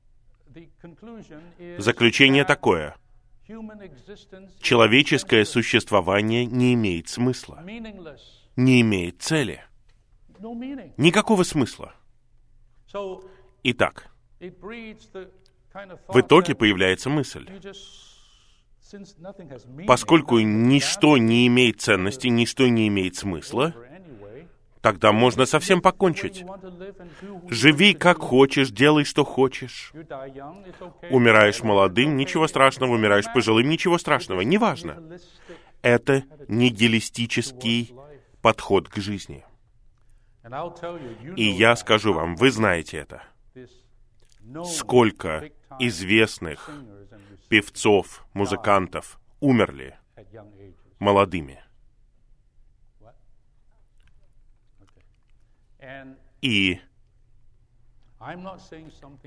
заключение 1.79 2.45
такое. 2.45 2.97
Человеческое 4.61 5.45
существование 5.45 6.47
не 6.47 6.75
имеет 6.75 7.09
смысла 7.09 7.65
не 8.57 8.81
имеет 8.83 9.23
цели. 9.23 9.65
Никакого 10.97 11.43
смысла. 11.43 11.95
Итак, 13.63 14.11
в 14.41 16.21
итоге 16.21 16.55
появляется 16.55 17.09
мысль. 17.09 17.49
Поскольку 19.87 20.39
ничто 20.41 21.17
не 21.17 21.47
имеет 21.47 21.81
ценности, 21.81 22.27
ничто 22.27 22.67
не 22.67 22.89
имеет 22.89 23.17
смысла, 23.17 23.75
тогда 24.83 25.13
можно 25.13 25.47
совсем 25.47 25.81
покончить. 25.81 26.45
Живи 27.49 27.95
как 27.95 28.19
хочешь, 28.19 28.71
делай 28.71 29.05
что 29.05 29.25
хочешь. 29.25 29.93
Умираешь 31.11 31.63
молодым, 31.63 32.17
ничего 32.17 32.47
страшного, 32.49 32.93
умираешь 32.93 33.33
пожилым, 33.33 33.69
ничего 33.69 33.97
страшного, 33.97 34.43
неважно. 34.43 35.19
Это 35.81 36.25
нигилистический 36.49 37.95
подход 38.43 38.89
к 38.89 38.97
жизни. 38.99 39.45
И 41.37 41.45
я 41.45 41.77
скажу 41.77 42.13
вам, 42.13 42.35
вы 42.35 42.51
знаете 42.51 42.99
это. 42.99 43.23
Сколько 44.65 45.51
известных 45.79 46.69
певцов, 47.49 48.27
музыкантов 48.35 49.21
умерли 49.41 49.97
молодыми. 50.99 51.62
И 56.41 56.81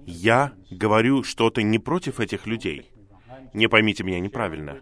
я 0.06 0.54
говорю 0.72 1.24
что-то 1.24 1.62
не 1.62 1.80
против 1.80 2.20
этих 2.20 2.48
людей. 2.48 2.92
Не 3.54 3.68
поймите 3.68 4.04
меня 4.04 4.20
неправильно. 4.20 4.82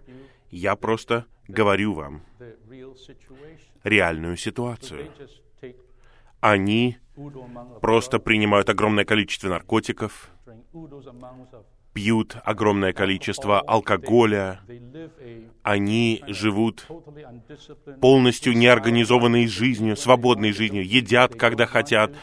Я 0.50 0.76
просто 0.76 1.26
говорю 1.48 1.94
вам 1.94 2.22
реальную 3.84 4.38
ситуацию. 4.38 5.12
Они 6.40 6.98
просто 7.82 8.20
принимают 8.20 8.70
огромное 8.70 9.06
количество 9.06 9.50
наркотиков, 9.50 10.30
пьют 11.94 12.36
огромное 12.44 12.94
количество 12.94 13.60
алкоголя, 13.60 14.60
они 15.62 16.22
живут 16.28 16.88
полностью 18.02 18.58
неорганизованной 18.58 19.48
жизнью, 19.48 19.96
свободной 19.96 20.52
жизнью, 20.52 20.86
едят, 20.86 21.36
когда 21.36 21.66
хотят, 21.66 22.14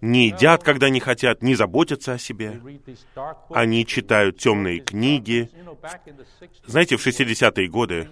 не 0.00 0.28
едят, 0.28 0.62
когда 0.62 0.88
не 0.88 1.00
хотят, 1.00 1.42
не 1.42 1.54
заботятся 1.54 2.14
о 2.14 2.18
себе. 2.18 2.60
Они 3.50 3.84
читают 3.86 4.38
темные 4.38 4.80
книги. 4.80 5.50
You 5.52 5.64
know, 5.64 5.80
back 5.80 6.00
in 6.06 6.16
the 6.16 6.26
60s, 6.40 6.48
Знаете, 6.66 6.96
в 6.96 7.06
60-е 7.06 7.68
годы 7.68 8.08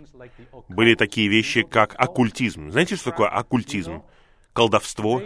были 0.69 0.95
такие 0.95 1.29
вещи, 1.29 1.63
как 1.63 1.95
оккультизм. 1.97 2.71
Знаете, 2.71 2.97
что 2.97 3.11
такое 3.11 3.29
оккультизм? 3.29 4.03
Колдовство. 4.53 5.23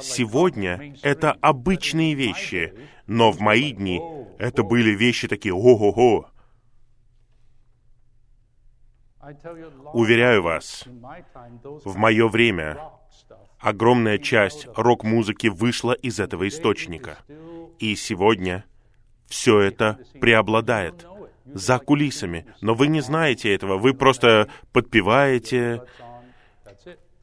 Сегодня 0.00 0.96
это 1.02 1.32
обычные 1.32 2.14
вещи, 2.14 2.72
но 3.06 3.30
в 3.30 3.40
мои 3.40 3.72
дни 3.72 4.00
это 4.38 4.62
были 4.62 4.90
вещи 4.90 5.28
такие 5.28 5.54
«Ого-го». 5.54 6.30
Уверяю 9.92 10.42
вас, 10.42 10.84
в 11.84 11.96
мое 11.96 12.28
время 12.28 12.78
огромная 13.58 14.18
часть 14.18 14.68
рок-музыки 14.76 15.48
вышла 15.48 15.92
из 15.92 16.20
этого 16.20 16.46
источника. 16.46 17.18
И 17.78 17.96
сегодня 17.96 18.64
все 19.26 19.60
это 19.60 19.98
преобладает 20.20 21.06
за 21.44 21.78
кулисами. 21.78 22.46
Но 22.60 22.74
вы 22.74 22.86
не 22.88 23.00
знаете 23.00 23.54
этого. 23.54 23.78
Вы 23.78 23.94
просто 23.94 24.48
подпеваете 24.72 25.82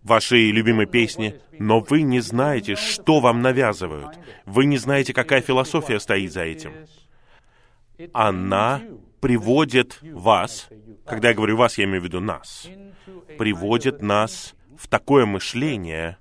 ваши 0.03 0.51
любимые 0.51 0.87
песни, 0.87 1.39
но 1.59 1.79
вы 1.79 2.01
не 2.01 2.19
знаете, 2.19 2.75
что 2.75 3.19
вам 3.19 3.41
навязывают. 3.41 4.17
Вы 4.45 4.65
не 4.65 4.77
знаете, 4.77 5.13
какая 5.13 5.41
философия 5.41 5.99
стоит 5.99 6.31
за 6.31 6.41
этим. 6.43 6.73
Она 8.13 8.81
приводит 9.21 9.99
вас, 10.01 10.69
когда 11.05 11.29
я 11.29 11.33
говорю 11.33 11.57
вас, 11.57 11.77
я 11.77 11.85
имею 11.85 12.01
в 12.01 12.03
виду 12.05 12.19
нас, 12.19 12.67
приводит 13.37 14.01
нас 14.01 14.53
в 14.77 14.87
такое 14.87 15.25
мышление. 15.25 16.17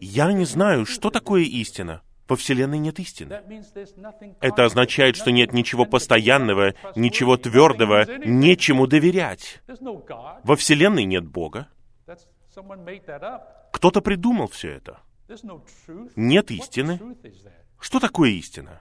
Я 0.00 0.32
не 0.32 0.44
знаю, 0.44 0.84
что 0.84 1.10
такое 1.10 1.42
истина. 1.42 2.02
Во 2.30 2.36
Вселенной 2.36 2.78
нет 2.78 3.00
истины. 3.00 3.42
Это 4.40 4.64
означает, 4.64 5.16
что 5.16 5.32
нет 5.32 5.52
ничего 5.52 5.84
постоянного, 5.84 6.74
ничего 6.94 7.36
твердого, 7.36 8.06
нечему 8.24 8.86
доверять. 8.86 9.60
Во 10.44 10.54
Вселенной 10.54 11.06
нет 11.06 11.26
Бога. 11.26 11.66
Кто-то 13.72 14.00
придумал 14.00 14.46
все 14.46 14.70
это. 14.70 15.00
Нет 16.14 16.52
истины. 16.52 17.00
Что 17.80 17.98
такое 17.98 18.30
истина? 18.30 18.80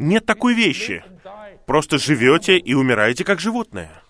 Нет 0.00 0.26
такой 0.26 0.54
вещи. 0.54 1.04
Просто 1.66 1.98
живете 1.98 2.58
и 2.58 2.74
умираете 2.74 3.24
как 3.24 3.38
животное. 3.38 4.02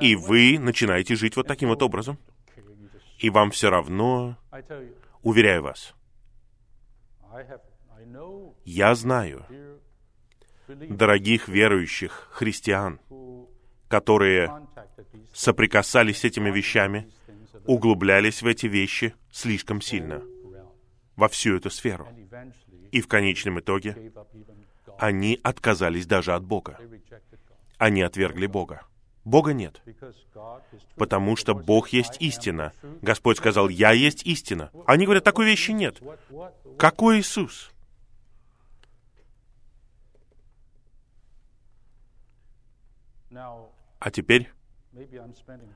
И 0.00 0.16
вы 0.16 0.58
начинаете 0.58 1.16
жить 1.16 1.34
вот 1.36 1.46
таким 1.46 1.70
вот 1.70 1.82
образом. 1.82 2.18
И 3.22 3.30
вам 3.30 3.52
все 3.52 3.70
равно, 3.70 4.36
уверяю 5.22 5.62
вас, 5.62 5.94
я 8.64 8.94
знаю 8.96 9.46
дорогих 10.66 11.46
верующих 11.46 12.28
христиан, 12.32 13.00
которые 13.86 14.66
соприкасались 15.32 16.18
с 16.18 16.24
этими 16.24 16.50
вещами, 16.50 17.10
углублялись 17.64 18.42
в 18.42 18.46
эти 18.46 18.66
вещи 18.66 19.14
слишком 19.30 19.80
сильно, 19.80 20.20
во 21.14 21.28
всю 21.28 21.56
эту 21.56 21.70
сферу. 21.70 22.08
И 22.90 23.00
в 23.00 23.06
конечном 23.06 23.60
итоге 23.60 24.12
они 24.98 25.38
отказались 25.44 26.06
даже 26.06 26.34
от 26.34 26.44
Бога. 26.44 26.76
Они 27.78 28.02
отвергли 28.02 28.46
Бога. 28.46 28.82
Бога 29.24 29.52
нет, 29.52 29.80
потому 30.96 31.36
что 31.36 31.54
Бог 31.54 31.90
есть 31.90 32.12
"I 32.12 32.16
am 32.16 32.20
the 32.20 32.28
истина. 32.28 32.72
truth." 32.82 32.98
Господь 33.02 33.36
сказал, 33.38 33.68
«Я 33.68 33.92
есть 33.92 34.26
истина». 34.26 34.70
Они 34.86 35.04
говорят, 35.04 35.22
такой 35.22 35.46
вещи 35.46 35.70
нет. 35.70 36.00
Какой 36.76 37.20
Иисус? 37.20 37.70
А 43.30 44.10
теперь, 44.10 44.50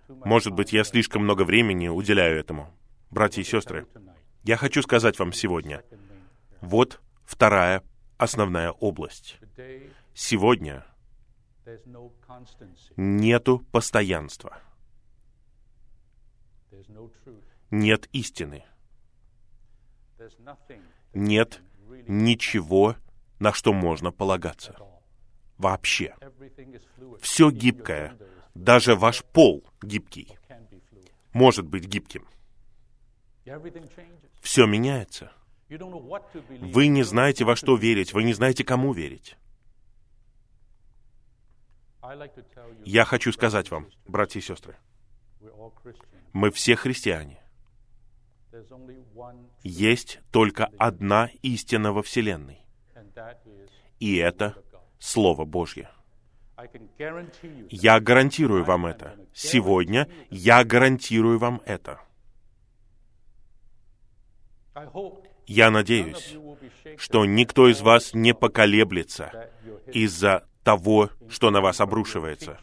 может 0.08 0.52
быть, 0.52 0.72
я 0.72 0.84
слишком 0.84 1.22
много 1.22 1.42
времени 1.42 1.88
уделяю 1.88 2.38
этому. 2.38 2.74
Братья 3.10 3.40
и 3.40 3.44
сестры, 3.44 3.86
я 4.42 4.56
хочу 4.56 4.82
сказать 4.82 5.18
вам 5.18 5.32
сегодня, 5.32 5.84
вот 6.60 7.00
вторая 7.24 7.82
основная 8.18 8.72
область. 8.72 9.38
Сегодня. 10.14 10.84
Нету 12.96 13.58
постоянства, 13.72 14.58
нет 17.70 18.08
истины, 18.12 18.64
нет 21.14 21.60
ничего, 22.06 22.96
на 23.38 23.52
что 23.52 23.72
можно 23.72 24.12
полагаться. 24.12 24.76
Вообще. 25.58 26.14
Все 27.20 27.50
гибкое. 27.50 28.16
Даже 28.54 28.94
ваш 28.94 29.24
пол 29.24 29.64
гибкий. 29.82 30.38
Может 31.32 31.66
быть 31.66 31.86
гибким. 31.86 32.26
Все 34.40 34.66
меняется. 34.66 35.32
Вы 35.68 36.86
не 36.88 37.02
знаете, 37.02 37.44
во 37.44 37.56
что 37.56 37.76
верить. 37.76 38.12
Вы 38.12 38.22
не 38.24 38.32
знаете, 38.32 38.64
кому 38.64 38.92
верить. 38.92 39.36
Я 42.84 43.04
хочу 43.04 43.32
сказать 43.32 43.70
вам, 43.70 43.88
братья 44.06 44.38
и 44.40 44.42
сестры, 44.42 44.76
мы 46.32 46.50
все 46.50 46.76
христиане. 46.76 47.40
Есть 49.62 50.20
только 50.30 50.70
одна 50.78 51.30
истина 51.42 51.92
во 51.92 52.02
Вселенной. 52.02 52.60
И 53.98 54.16
это 54.16 54.56
Слово 54.98 55.44
Божье. 55.44 55.90
Я 57.68 58.00
гарантирую 58.00 58.64
вам 58.64 58.86
это. 58.86 59.18
Сегодня 59.34 60.08
я 60.30 60.64
гарантирую 60.64 61.38
вам 61.38 61.60
это. 61.66 62.00
Я 65.46 65.70
надеюсь, 65.70 66.36
что 66.96 67.24
никто 67.24 67.68
из 67.68 67.80
вас 67.80 68.14
не 68.14 68.34
поколеблется 68.34 69.50
из-за 69.86 70.48
того, 70.66 71.10
что 71.28 71.52
на 71.52 71.60
вас 71.60 71.80
обрушивается, 71.80 72.58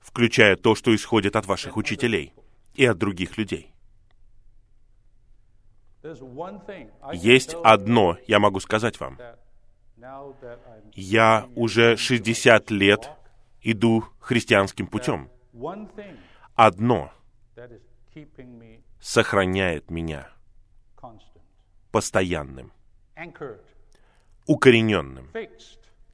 включая 0.00 0.56
то, 0.56 0.74
что 0.74 0.94
исходит 0.94 1.36
от 1.36 1.44
ваших 1.44 1.76
учителей 1.76 2.32
и 2.74 2.86
от 2.86 2.96
других 2.96 3.36
людей. 3.36 3.74
Есть 7.12 7.54
одно, 7.62 8.16
я 8.26 8.38
могу 8.38 8.58
сказать 8.60 8.98
вам. 8.98 9.18
Я 10.94 11.46
уже 11.54 11.98
60 11.98 12.70
лет 12.70 13.10
иду 13.60 14.04
христианским 14.18 14.86
путем. 14.86 15.28
Одно 16.54 17.12
сохраняет 18.98 19.90
меня 19.90 20.30
постоянным, 21.92 22.72
укорененным, 24.46 25.28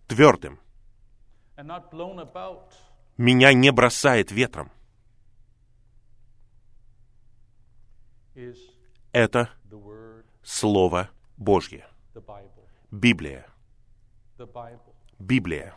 твердым. 0.09 0.59
Меня 3.17 3.53
не 3.53 3.71
бросает 3.71 4.31
ветром. 4.31 4.71
Это 9.13 9.51
Слово 10.43 11.11
Божье. 11.37 11.87
Библия. 12.91 13.47
Библия. 15.19 15.75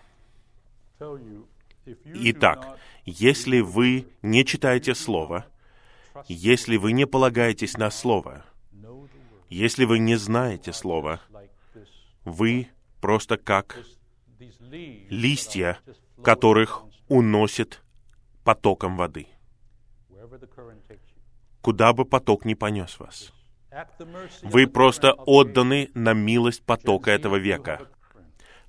Итак, 1.86 2.80
если 3.06 3.60
вы 3.60 4.08
не 4.22 4.44
читаете 4.46 4.96
Слово, 4.96 5.46
если 6.28 6.78
вы 6.78 6.94
не 6.94 7.06
полагаетесь 7.06 7.78
на 7.78 7.92
Слово, 7.92 8.44
если 9.50 9.86
вы 9.86 10.00
не 10.00 10.16
знаете 10.16 10.72
this, 11.74 11.88
вы 12.24 12.70
просто 13.02 13.38
как 13.38 13.78
листья, 15.10 15.80
которых 16.24 16.84
уносит 17.08 17.82
потоком 18.44 18.98
воды. 18.98 19.28
куда 21.66 21.94
бы 21.94 22.06
поток 22.06 22.46
не 22.46 22.54
понес 22.54 23.00
вас. 23.00 23.34
Вы 24.44 24.68
просто 24.68 25.14
отданы 25.14 25.90
на 25.96 26.14
милость 26.14 26.62
потока 26.62 27.10
этого 27.10 27.38
века. 27.38 27.88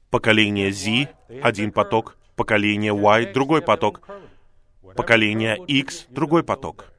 Поколение 0.08 0.72
Z— 0.72 1.14
один 1.42 1.72
поток, 1.72 2.16
поколение 2.36 2.94
Y— 2.94 3.32
другой 3.34 3.60
поток, 3.60 4.08
поколение 4.96 5.58
X— 5.66 6.06
другой 6.08 6.42
поток. 6.42 6.90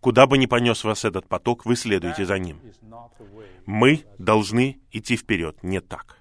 Куда 0.00 0.26
бы 0.26 0.38
ни 0.38 0.46
понес 0.46 0.84
вас 0.84 1.04
этот 1.04 1.28
поток, 1.28 1.66
вы 1.66 1.76
следуете 1.76 2.24
за 2.24 2.38
ним. 2.38 2.58
Мы 3.66 4.06
должны 4.16 4.80
идти 4.90 5.18
вперед, 5.18 5.62
не 5.62 5.80
так. 5.80 6.19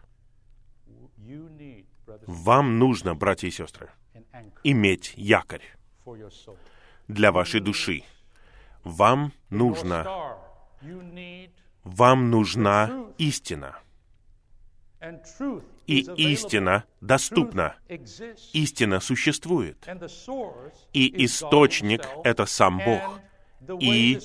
Вам 2.29 2.77
нужно, 2.77 3.15
братья 3.15 3.47
и 3.47 3.51
сестры, 3.51 3.89
иметь 4.63 5.13
якорь 5.15 5.63
для 7.07 7.31
вашей 7.31 7.59
души. 7.59 8.03
Вам 8.83 9.33
нужно, 9.49 10.05
вам 11.83 12.29
нужна 12.29 13.07
истина. 13.17 13.79
И 15.87 16.01
истина 16.17 16.83
доступна. 17.01 17.77
Истина 18.53 18.99
существует. 18.99 19.89
И 20.93 21.25
источник 21.25 22.07
это 22.23 22.45
сам 22.45 22.77
Бог. 22.77 23.19
И 23.81 24.19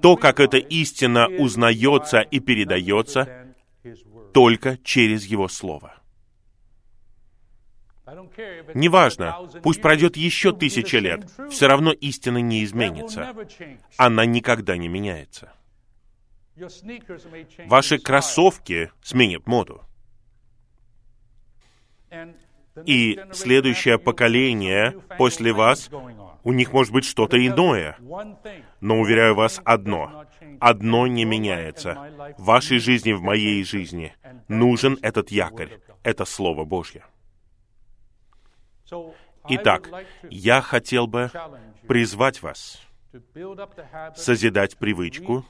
То, 0.00 0.16
как 0.16 0.38
эта 0.38 0.58
истина 0.58 1.26
узнается 1.26 2.20
и 2.20 2.38
передается, 2.38 3.52
только 4.32 4.78
через 4.84 5.24
Его 5.26 5.48
Слово. 5.48 6.03
Неважно, 8.74 9.36
1,000 9.38 9.62
пусть 9.62 9.82
пройдет 9.82 10.16
еще 10.16 10.52
тысяча 10.52 10.98
лет, 10.98 11.30
все 11.50 11.66
равно 11.66 11.92
истина 11.92 12.38
не 12.38 12.64
изменится. 12.64 13.34
Она 13.96 14.24
никогда 14.24 14.76
не 14.76 14.88
меняется. 14.88 15.52
Ваши 17.66 17.98
кроссовки 17.98 18.90
сменят 19.02 19.46
моду. 19.46 19.82
И 22.86 23.20
следующее 23.32 23.98
поколение 23.98 24.98
после 25.16 25.52
вас, 25.52 25.90
у 26.42 26.52
них 26.52 26.72
может 26.72 26.92
быть 26.92 27.04
что-то 27.04 27.44
иное. 27.44 27.96
Но 28.80 28.98
уверяю 29.00 29.34
вас 29.34 29.60
одно. 29.64 30.26
Одно 30.60 31.06
не 31.06 31.24
меняется. 31.24 32.34
В 32.38 32.44
вашей 32.44 32.78
жизни, 32.78 33.12
в 33.12 33.22
моей 33.22 33.62
жизни 33.64 34.14
нужен 34.48 34.98
этот 35.02 35.30
якорь. 35.30 35.78
Это 36.02 36.24
Слово 36.24 36.64
Божье. 36.64 37.04
Итак, 39.48 39.90
я 40.30 40.60
хотел 40.60 41.06
бы 41.06 41.30
призвать 41.86 42.42
вас 42.42 42.80
созидать 44.16 44.76
привычку 44.76 45.44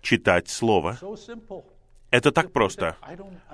читать 0.00 0.48
Слово. 0.48 0.98
Это 2.10 2.32
так 2.32 2.52
просто. 2.52 2.96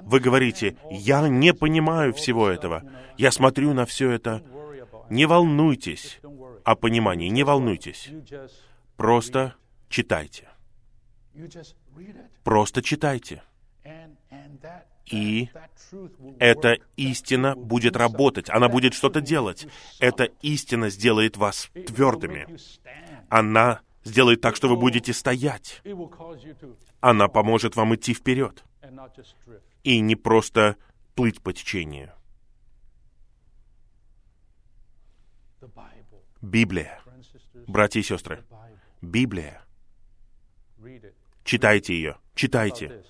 Вы 0.02 0.20
говорите, 0.20 0.76
я 0.90 1.26
не 1.28 1.52
понимаю 1.52 2.12
всего 2.12 2.48
этого. 2.48 2.82
Я 3.16 3.32
смотрю 3.32 3.72
на 3.72 3.86
все 3.86 4.10
это. 4.10 4.42
Не 5.10 5.26
волнуйтесь 5.26 6.20
о 6.64 6.76
понимании, 6.76 7.28
не 7.28 7.42
волнуйтесь. 7.42 8.10
Просто 8.96 9.54
читайте. 9.88 10.48
Просто 12.44 12.82
читайте. 12.82 13.42
И 15.12 15.50
эта 16.38 16.78
истина 16.96 17.54
будет 17.54 17.96
работать. 17.96 18.48
Она 18.48 18.68
будет 18.68 18.94
что-то 18.94 19.20
делать. 19.20 19.66
Эта 20.00 20.24
истина 20.40 20.88
сделает 20.88 21.36
вас 21.36 21.70
твердыми. 21.86 22.46
Она 23.28 23.82
сделает 24.04 24.40
так, 24.40 24.56
что 24.56 24.68
вы 24.68 24.76
будете 24.76 25.12
стоять. 25.12 25.82
Она 27.00 27.28
поможет 27.28 27.76
вам 27.76 27.94
идти 27.94 28.14
вперед. 28.14 28.64
И 29.84 30.00
не 30.00 30.16
просто 30.16 30.76
плыть 31.14 31.42
по 31.42 31.52
течению. 31.52 32.12
Библия. 36.40 37.00
Братья 37.66 38.00
и 38.00 38.02
сестры. 38.02 38.44
Библия. 39.02 39.62
Читайте 41.44 41.94
ее. 41.94 42.16
Читайте. 42.34 43.04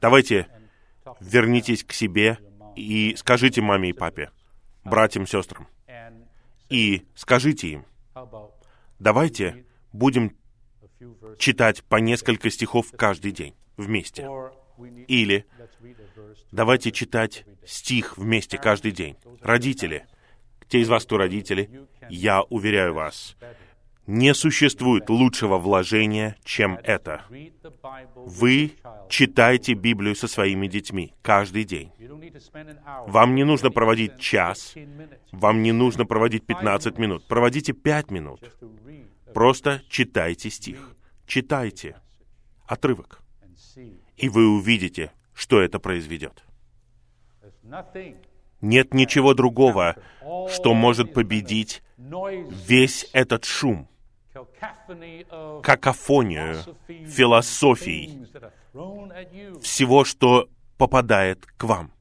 Давайте 0.00 0.48
вернитесь 1.20 1.84
к 1.84 1.92
себе 1.92 2.38
и 2.74 3.14
скажите 3.16 3.60
маме 3.62 3.90
и 3.90 3.92
папе, 3.92 4.30
братьям, 4.84 5.26
сестрам, 5.26 5.68
и 6.68 7.06
скажите 7.14 7.68
им, 7.68 7.86
давайте 8.98 9.64
будем 9.92 10.36
читать 11.38 11.84
по 11.84 11.96
несколько 11.96 12.50
стихов 12.50 12.92
каждый 12.96 13.32
день 13.32 13.54
вместе. 13.76 14.28
Или 15.08 15.46
давайте 16.52 16.92
читать 16.92 17.44
стих 17.64 18.18
вместе 18.18 18.58
каждый 18.58 18.92
день. 18.92 19.16
Родители, 19.40 20.06
те 20.68 20.80
из 20.80 20.88
вас, 20.88 21.04
кто 21.04 21.16
родители, 21.16 21.86
я 22.08 22.42
уверяю 22.42 22.94
вас, 22.94 23.36
не 24.06 24.34
существует 24.34 25.10
лучшего 25.10 25.58
вложения, 25.58 26.36
чем 26.44 26.78
это. 26.82 27.24
Вы 28.14 28.72
читайте 29.08 29.74
Библию 29.74 30.14
со 30.14 30.28
своими 30.28 30.68
детьми 30.68 31.12
каждый 31.22 31.64
день. 31.64 31.90
Вам 33.06 33.34
не 33.34 33.44
нужно 33.44 33.70
проводить 33.70 34.18
час, 34.18 34.72
15 34.74 34.98
minutes 34.98 35.18
вам 35.32 35.62
не 35.62 35.72
нужно 35.72 36.06
проводить 36.06 36.46
15 36.46 36.98
минут, 36.98 37.26
проводите 37.26 37.72
5 37.72 38.10
минут. 38.10 38.40
Просто 39.34 39.82
читайте 39.88 40.50
стих. 40.50 40.94
Читайте 41.26 41.96
отрывок. 42.66 43.22
И 44.16 44.28
вы 44.28 44.48
увидите, 44.48 45.12
что 45.34 45.60
это 45.60 45.78
произведет. 45.78 46.42
Нет 48.60 48.94
ничего 48.94 49.34
другого, 49.34 49.96
что 50.48 50.72
может 50.74 51.12
победить 51.12 51.82
весь 51.98 53.10
этот 53.12 53.44
шум, 53.44 53.88
какофонию 55.62 56.56
философий, 56.86 58.26
всего, 59.62 60.04
что 60.04 60.48
попадает 60.76 61.46
к 61.46 61.64
вам. 61.64 61.92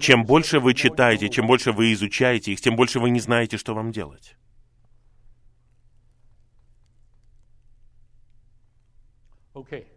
Чем 0.00 0.24
больше 0.24 0.60
вы 0.60 0.74
читаете, 0.74 1.28
чем 1.28 1.46
больше 1.46 1.72
вы 1.72 1.92
изучаете 1.92 2.52
их, 2.52 2.60
тем 2.60 2.76
больше 2.76 3.00
вы 3.00 3.10
не 3.10 3.20
знаете, 3.20 3.56
что 3.56 3.74
вам 3.74 3.90
делать. 3.92 4.36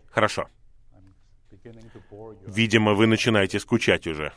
Хорошо. 0.09 0.47
Видимо, 2.47 2.93
вы 2.93 3.07
начинаете 3.07 3.59
скучать 3.59 4.07
уже. 4.07 4.33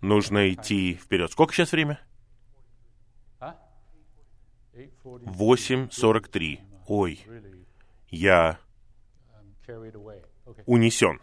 Нужно 0.00 0.52
идти 0.52 0.94
вперед. 0.94 1.30
Сколько 1.30 1.54
сейчас 1.54 1.72
время? 1.72 2.00
Huh? 4.72 4.88
8:40. 5.04 5.88
8.43. 5.90 6.60
Ой, 6.88 7.20
я 8.08 8.58
унесен. 10.66 11.20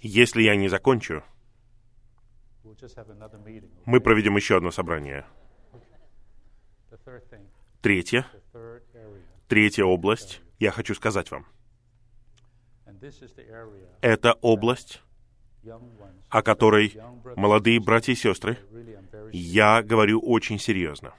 Если 0.00 0.42
я 0.42 0.56
не 0.56 0.68
закончу, 0.68 1.22
мы 3.84 4.00
проведем 4.00 4.36
еще 4.36 4.56
одно 4.56 4.70
собрание. 4.70 5.26
Третье, 7.82 8.26
третья 9.48 9.84
область, 9.84 10.40
я 10.58 10.70
хочу 10.70 10.94
сказать 10.94 11.30
вам. 11.30 11.46
Это 14.00 14.32
область, 14.40 15.02
о 16.30 16.42
которой 16.42 16.94
молодые 17.36 17.80
братья 17.80 18.12
и 18.12 18.16
сестры. 18.16 18.58
Я 19.36 19.82
говорю 19.82 20.20
очень 20.20 20.58
серьезно. 20.58 21.12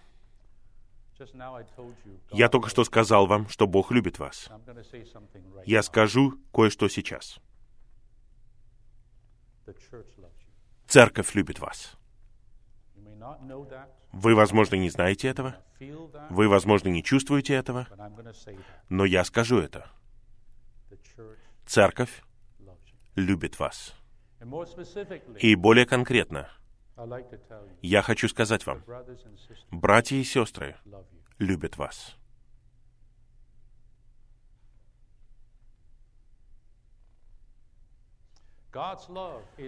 Я 2.31 2.49
только 2.49 2.69
что 2.69 2.83
сказал 2.83 3.27
вам, 3.27 3.49
что 3.49 3.67
Бог 3.67 3.91
любит 3.91 4.19
вас. 4.19 4.49
Я 5.65 5.83
скажу 5.83 6.33
кое-что 6.53 6.87
сейчас. 6.87 7.39
Церковь 10.87 11.35
любит 11.35 11.59
вас. 11.59 11.97
Вы, 14.11 14.35
возможно, 14.35 14.75
не 14.75 14.89
знаете 14.89 15.27
этого, 15.27 15.57
вы, 16.29 16.47
возможно, 16.47 16.87
не 16.89 17.03
чувствуете 17.03 17.53
этого, 17.55 17.87
но 18.87 19.03
я 19.03 19.25
скажу 19.25 19.57
это. 19.57 19.89
Церковь 21.65 22.23
любит 23.15 23.59
вас. 23.59 23.93
И 25.39 25.55
более 25.55 25.85
конкретно, 25.85 26.49
Я 27.81 28.01
хочу 28.01 28.27
сказать 28.29 28.65
вам, 28.65 28.83
братья 29.71 30.15
и 30.15 30.23
сестры 30.23 30.75
любят 31.39 31.77
вас. 31.77 32.17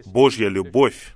Божья 0.05 0.49
любовь, 0.49 1.15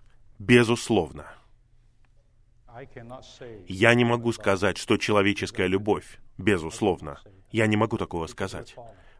say 3.21 3.65
Я 3.67 3.93
не 3.93 4.05
могу 4.05 4.31
сказать, 4.31 4.77
что 4.77 4.97
человеческая 4.97 5.67
любовь, 5.67 6.19
безусловно. 6.37 7.19
Я 7.51 7.67
не 7.67 7.75
могу 7.75 7.97
такого 7.97 8.27
сказать, 8.27 8.75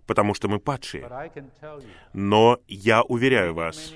потому 0.08 0.34
что 0.34 0.48
мы 0.48 0.60
падшие. 0.60 1.10
Но 2.14 2.60
я 2.68 3.04
уверяю 3.04 3.54
вас, 3.54 3.94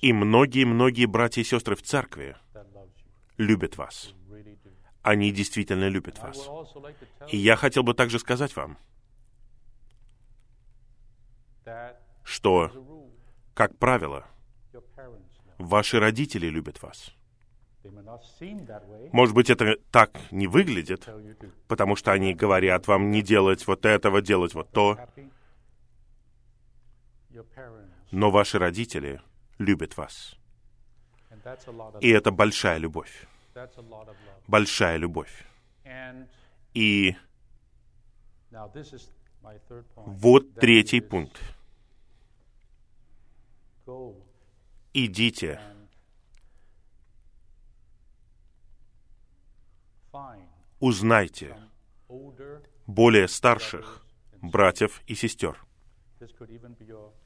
и 0.00 0.12
многие-многие 0.12 1.06
братья 1.06 1.40
и 1.40 1.44
сестры 1.44 1.76
в 1.76 1.82
церкви 1.82 2.36
любят 3.36 3.76
вас. 3.76 4.14
Они 5.02 5.32
действительно 5.32 5.88
любят 5.88 6.18
вас. 6.18 6.48
И 7.28 7.36
я 7.36 7.56
хотел 7.56 7.82
бы 7.82 7.94
также 7.94 8.18
сказать 8.18 8.54
вам, 8.54 8.78
что, 12.24 12.70
как 13.54 13.76
правило, 13.78 14.26
ваши 15.58 15.98
родители 15.98 16.46
любят 16.46 16.82
вас. 16.82 17.14
Может 19.12 19.34
быть, 19.34 19.50
это 19.50 19.76
так 19.90 20.20
не 20.30 20.46
выглядит, 20.46 21.08
потому 21.66 21.96
что 21.96 22.12
они 22.12 22.34
говорят 22.34 22.86
вам 22.86 23.10
не 23.10 23.22
делать 23.22 23.66
вот 23.66 23.84
этого, 23.86 24.22
делать 24.22 24.54
вот 24.54 24.70
то, 24.70 24.98
но 28.12 28.30
ваши 28.30 28.58
родители 28.58 29.20
любят 29.58 29.96
вас. 29.96 30.36
И 32.00 32.10
это 32.10 32.30
большая 32.30 32.78
любовь. 32.78 33.26
Большая 34.46 34.98
любовь. 34.98 35.44
И 36.74 37.16
вот 39.96 40.54
третий 40.54 41.00
пункт. 41.00 41.40
Идите, 44.94 45.60
узнайте 50.80 51.56
более 52.86 53.26
старших 53.26 54.04
братьев 54.42 55.02
и 55.06 55.14
сестер. 55.14 55.58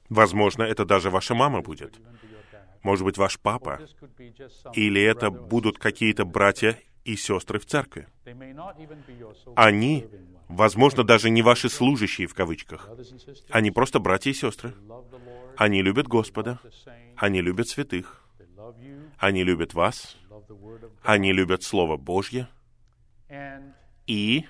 Возможно, 0.09 0.63
это 0.63 0.85
даже 0.85 1.11
ваша 1.11 1.35
мама 1.35 1.63
будет. 1.63 1.99
Может 2.83 3.05
быть, 3.05 3.19
ваш 3.19 3.39
папа. 3.41 3.81
Или 4.75 5.03
это 5.03 5.31
будут 5.31 5.79
какие-то 5.79 6.25
братья 6.25 6.79
и 7.05 7.17
сестры 7.17 7.59
в 7.59 7.67
церкви. 7.67 8.07
Они, 9.57 10.07
возможно, 10.49 11.03
даже 11.03 11.31
не 11.31 11.43
ваши 11.43 11.69
служащие 11.69 12.27
в 12.27 12.35
кавычках. 12.35 12.89
Они 13.51 13.71
просто 13.71 13.99
братья 13.99 14.31
и 14.31 14.35
сестры. 14.35 14.75
Они 15.57 15.83
любят 15.83 16.07
Господа. 16.07 16.61
Они 17.17 17.41
любят 17.41 17.69
святых. 17.69 18.23
Они 19.19 19.43
любят 19.43 19.75
вас. 19.75 20.17
Они 21.03 21.33
любят 21.33 21.63
Слово 21.63 21.97
Божье. 21.97 22.49
И 24.07 24.45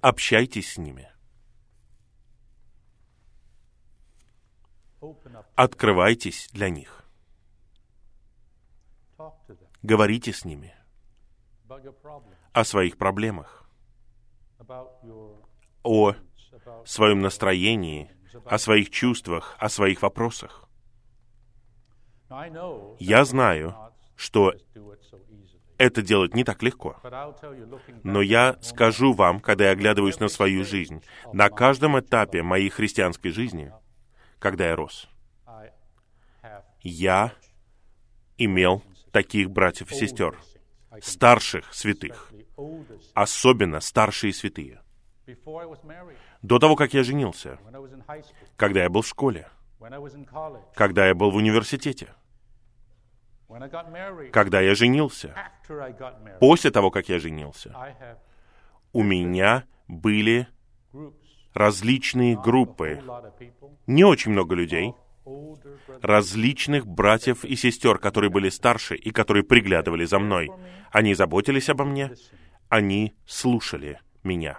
общайтесь 0.00 0.72
с 0.72 0.78
ними. 0.78 1.10
Открывайтесь 5.54 6.48
для 6.52 6.68
них. 6.68 7.04
Говорите 9.82 10.32
с 10.32 10.44
ними 10.44 10.74
о 12.52 12.64
своих 12.64 12.96
проблемах, 12.96 13.68
о 15.82 16.14
своем 16.84 17.20
настроении, 17.20 18.10
о 18.44 18.58
своих 18.58 18.90
чувствах, 18.90 19.56
о 19.58 19.68
своих 19.68 20.02
вопросах. 20.02 20.68
Я 22.98 23.24
знаю, 23.24 23.74
что 24.16 24.54
это 25.78 26.02
делать 26.02 26.34
не 26.34 26.44
так 26.44 26.62
легко. 26.62 26.96
Но 28.02 28.22
я 28.22 28.56
скажу 28.62 29.12
вам, 29.12 29.40
когда 29.40 29.66
я 29.66 29.70
оглядываюсь 29.70 30.20
на 30.20 30.28
свою 30.28 30.64
жизнь, 30.64 31.02
на 31.32 31.50
каждом 31.50 31.98
этапе 31.98 32.42
моей 32.42 32.70
христианской 32.70 33.30
жизни, 33.30 33.72
когда 34.38 34.68
я 34.68 34.76
рос, 34.76 35.08
я 36.80 37.32
имел 38.38 38.82
таких 39.12 39.50
братьев 39.50 39.90
и 39.90 39.94
сестер, 39.94 40.38
старших 41.00 41.72
святых, 41.74 42.32
особенно 43.14 43.80
старшие 43.80 44.32
святые. 44.32 44.80
До 46.42 46.58
того, 46.58 46.76
как 46.76 46.94
я 46.94 47.02
женился, 47.02 47.58
когда 48.56 48.82
я 48.82 48.88
был 48.88 49.02
в 49.02 49.08
школе, 49.08 49.48
когда 50.74 51.06
я 51.06 51.14
был 51.14 51.30
в 51.30 51.36
университете, 51.36 52.14
когда 54.32 54.60
я 54.60 54.74
женился, 54.74 55.34
после 56.40 56.70
того, 56.70 56.90
как 56.90 57.08
я 57.08 57.18
женился, 57.18 57.74
у 58.92 59.02
меня 59.02 59.64
были 59.88 60.48
различные 61.56 62.38
группы, 62.38 63.02
не 63.86 64.04
очень 64.04 64.32
много 64.32 64.54
людей, 64.54 64.92
различных 66.02 66.86
братьев 66.86 67.44
и 67.44 67.56
сестер, 67.56 67.98
которые 67.98 68.30
были 68.30 68.50
старше 68.50 68.94
и 68.94 69.10
которые 69.10 69.42
приглядывали 69.42 70.04
за 70.04 70.18
мной. 70.18 70.50
Они 70.92 71.14
заботились 71.14 71.70
обо 71.70 71.84
мне, 71.84 72.12
они 72.68 73.14
слушали 73.26 74.00
меня. 74.22 74.58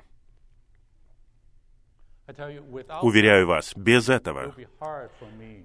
Уверяю 3.04 3.48
вас, 3.48 3.74
без 3.76 4.10
этого 4.10 4.56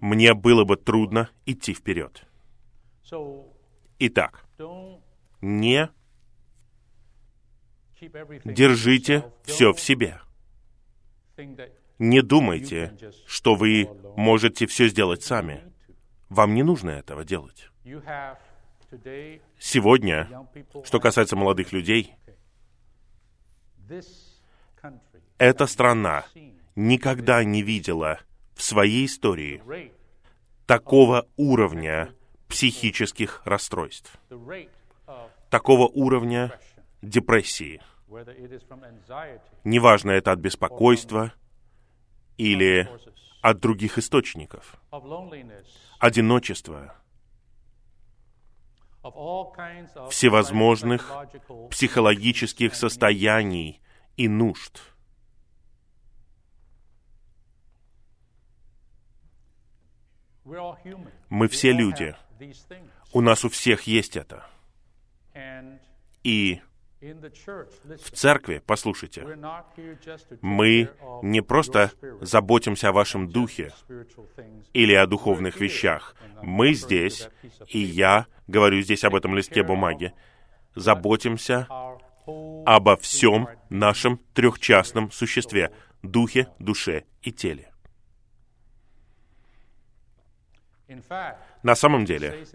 мне 0.01 0.35
было 0.35 0.65
бы 0.65 0.77
трудно 0.77 1.31
идти 1.47 1.73
вперед. 1.73 2.25
Итак, 3.99 4.45
не 5.41 5.89
держите 8.45 9.25
все 9.45 9.73
в 9.73 9.81
себе. 9.81 10.21
Не 11.99 12.23
думайте, 12.23 12.97
что 13.27 13.55
вы 13.55 13.89
можете 14.17 14.67
все 14.67 14.89
сделать 14.89 15.23
сами. 15.23 15.63
Вам 16.29 16.55
не 16.55 16.63
нужно 16.63 16.91
этого 16.91 17.25
делать. 17.25 17.71
Сегодня, 19.59 20.29
что 20.85 21.01
касается 21.01 21.37
молодых 21.37 21.73
людей, 21.73 22.15
эта 25.39 25.67
страна 25.67 26.25
никогда 26.77 27.45
не 27.45 27.63
видела 27.63 28.21
в 28.55 28.63
своей 28.63 29.07
истории 29.07 29.63
такого 30.67 31.27
уровня 31.37 32.15
психических 32.49 33.43
расстройств, 33.45 34.19
такого 35.51 35.89
уровня 35.89 36.59
депрессии. 37.01 37.81
Неважно, 39.64 40.10
это 40.10 40.32
от 40.32 40.39
беспокойства 40.39 41.32
или 42.36 42.89
от 43.40 43.60
других 43.60 43.98
источников, 43.98 44.76
одиночества, 45.98 46.97
всевозможных 50.10 51.10
психологических 51.70 52.74
состояний 52.74 53.80
и 54.16 54.28
нужд. 54.28 54.80
Мы 60.44 61.48
все 61.48 61.72
люди. 61.72 62.16
У 63.12 63.20
нас 63.20 63.44
у 63.44 63.48
всех 63.48 63.82
есть 63.84 64.16
это. 64.16 64.47
И 66.24 66.60
в 67.03 68.11
церкви, 68.12 68.62
послушайте, 68.65 69.27
мы 70.41 70.91
не 71.23 71.43
просто 71.43 71.91
заботимся 72.20 72.91
о 72.91 72.93
вашем 72.93 73.29
духе 73.29 73.73
или 74.73 74.95
о 74.95 75.07
духовных 75.07 75.61
вещах. 75.61 76.15
Мы 76.43 76.74
здесь, 76.74 77.29
и 77.66 77.81
я 77.81 78.27
говорю 78.47 78.81
здесь 78.83 79.03
об 79.05 79.16
этом 79.16 79.35
листке 79.35 79.65
бумаги, 79.65 80.12
заботимся 80.77 81.66
обо 82.65 82.97
всем 82.97 83.49
нашем 83.69 84.20
трехчастном 84.33 85.11
существе— 85.11 85.73
духе, 86.03 86.49
душе 86.61 87.05
и 87.23 87.33
теле. 87.33 87.69
На 91.62 91.74
самом 91.74 92.05
деле, 92.05 92.47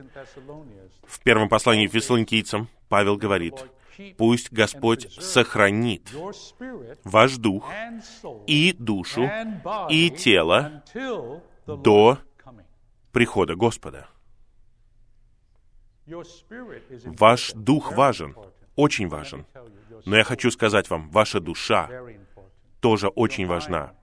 в 1.06 1.19
первом 1.22 1.49
послании 1.49 1.88
Фессалоникийцам 1.88 2.69
Павел 2.88 3.18
говорит, 3.18 3.56
«Пусть 4.18 4.52
Господь 4.52 5.11
сохранит 5.22 6.11
ваш 7.03 7.38
дух 7.38 7.69
и 8.45 8.74
душу 8.74 9.30
и 9.90 10.10
тело 10.10 10.84
до 11.65 12.19
прихода 13.11 13.56
Господа». 13.56 14.07
Ваш 17.06 17.52
дух 17.53 17.91
важен, 17.91 18.36
очень 18.76 19.07
важен. 19.10 19.45
Но 20.06 20.15
я 20.15 20.24
хочу 20.24 20.52
сказать 20.52 20.90
вам, 20.90 21.10
ваша 21.10 21.40
душа 21.40 21.90
тоже 22.80 23.10
очень 23.10 23.45
важна. 23.45 23.94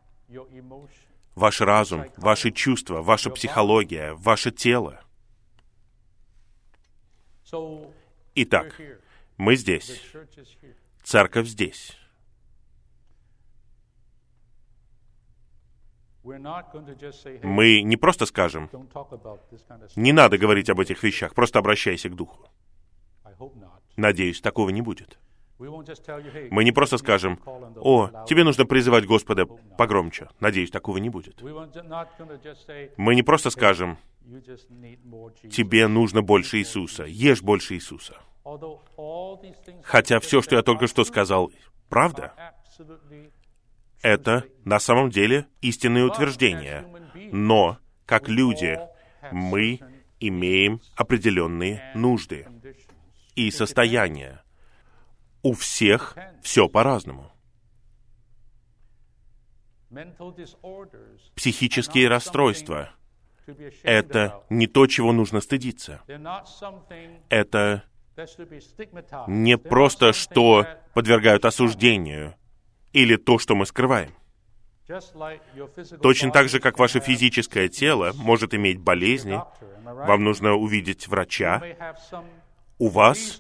Ваш 1.35 1.61
разум, 1.61 2.05
ваши 2.17 2.51
чувства, 2.51 3.01
ваша 3.01 3.31
психология, 3.31 4.13
ваше 4.15 4.51
тело. 4.51 5.01
Итак. 8.35 8.81
Мы 9.37 9.57
здесь, 9.57 10.03
церковь 11.03 11.49
здесь. 11.49 11.97
Мы 16.23 17.83
не 17.83 17.97
просто 17.97 18.27
скажем, 18.27 18.71
не 19.97 20.13
надо 20.13 20.39
говорить 20.39 20.71
об 20.71 20.81
этих 20.81 21.03
вещах, 21.03 21.35
просто 21.35 21.59
обращайся 21.59 22.09
к 22.09 22.15
Духу. 22.15 22.49
Надеюсь, 23.97 24.41
такого 24.41 24.71
не 24.71 24.81
будет. 24.81 25.19
Мы 25.59 26.65
не 26.65 26.73
просто 26.73 26.99
скажем, 26.99 27.39
«О, 27.77 28.25
тебе 28.27 28.43
нужно 28.43 28.65
призывать 28.65 29.07
Господа 29.07 29.47
погромче». 29.47 30.29
Надеюсь, 30.41 30.71
такого 30.71 30.99
не 30.99 31.11
будет. 31.11 31.43
Мы 31.43 33.15
не 33.15 33.23
просто 33.23 33.51
скажем. 33.51 33.99
«Тебе 35.51 35.87
нужно 35.87 36.23
больше 36.23 36.59
Иисуса, 36.59 37.05
ешь 37.05 37.43
больше 37.43 37.75
Иисуса». 37.75 38.17
Хотя 39.83 40.21
все, 40.21 40.43
что 40.43 40.57
я 40.57 40.63
только 40.63 40.87
что 40.87 41.05
сказал, 41.05 41.51
правда, 41.89 42.35
это 44.03 44.45
на 44.65 44.79
самом 44.79 45.11
деле 45.11 45.47
истинные 45.61 46.05
утверждения. 46.05 46.87
Но, 47.33 47.79
как 48.05 48.29
люди, 48.29 48.79
мы 49.33 49.81
имеем 50.21 50.81
определенные 50.95 51.93
нужды 51.95 52.47
и 53.35 53.51
состояния. 53.51 54.43
У 55.43 55.53
всех 55.55 56.17
все 56.43 56.69
по-разному. 56.69 57.31
Психические 61.35 62.09
расстройства 62.09 62.91
это 63.83 64.43
не 64.51 64.67
то, 64.67 64.87
чего 64.87 65.13
нужно 65.13 65.41
стыдиться. 65.41 66.01
Это 67.29 67.85
не 69.27 69.59
просто, 69.59 70.13
что 70.13 70.67
подвергают 70.95 71.45
осуждению, 71.45 72.35
или 72.93 73.17
то, 73.17 73.39
что 73.39 73.55
мы 73.55 73.67
скрываем. 73.67 74.15
Точно 76.03 76.31
так 76.31 76.49
же, 76.49 76.61
как 76.61 76.79
ваше 76.79 77.01
физическое 77.01 77.69
тело 77.69 78.13
может 78.15 78.55
иметь 78.55 78.79
болезни, 78.79 79.41
вам 79.83 80.25
нужно 80.25 80.55
увидеть 80.55 81.09
врача, 81.09 81.63
у 82.79 82.89
вас 82.89 83.39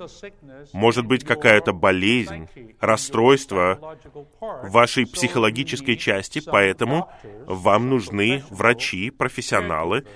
может 0.72 1.06
быть 1.06 1.24
какая-то 1.24 1.72
болезнь, 1.72 2.48
расстройство 2.80 3.98
вашей 4.40 5.06
психологической 5.06 5.96
части, 5.96 6.40
поэтому 6.44 7.10
вам 7.46 7.90
нужны 7.90 8.44
врачи, 8.50 9.10
профессионалы, 9.10 10.06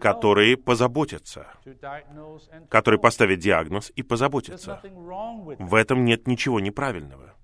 которые 0.00 0.56
позаботятся, 0.56 1.46
help. 1.64 2.98
поставят 2.98 3.38
диагноз 3.38 3.92
и 3.96 4.02
with 4.02 5.56
В 5.58 5.74
этом 5.74 6.04
нет 6.04 6.26
ничего 6.26 6.60
неправильного. 6.60 7.34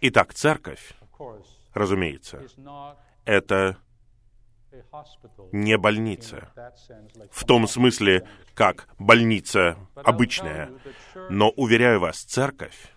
Итак, 0.00 0.34
церковь, 0.34 0.94
разумеется, 1.74 2.42
это 3.24 3.76
не 5.52 5.76
больница. 5.76 6.52
В 7.32 7.44
том 7.44 7.66
смысле, 7.66 8.26
как 8.54 8.88
больница 8.98 9.76
обычная. 9.96 10.70
Но, 11.28 11.50
уверяю 11.50 11.98
вас, 11.98 12.22
церковь 12.22 12.92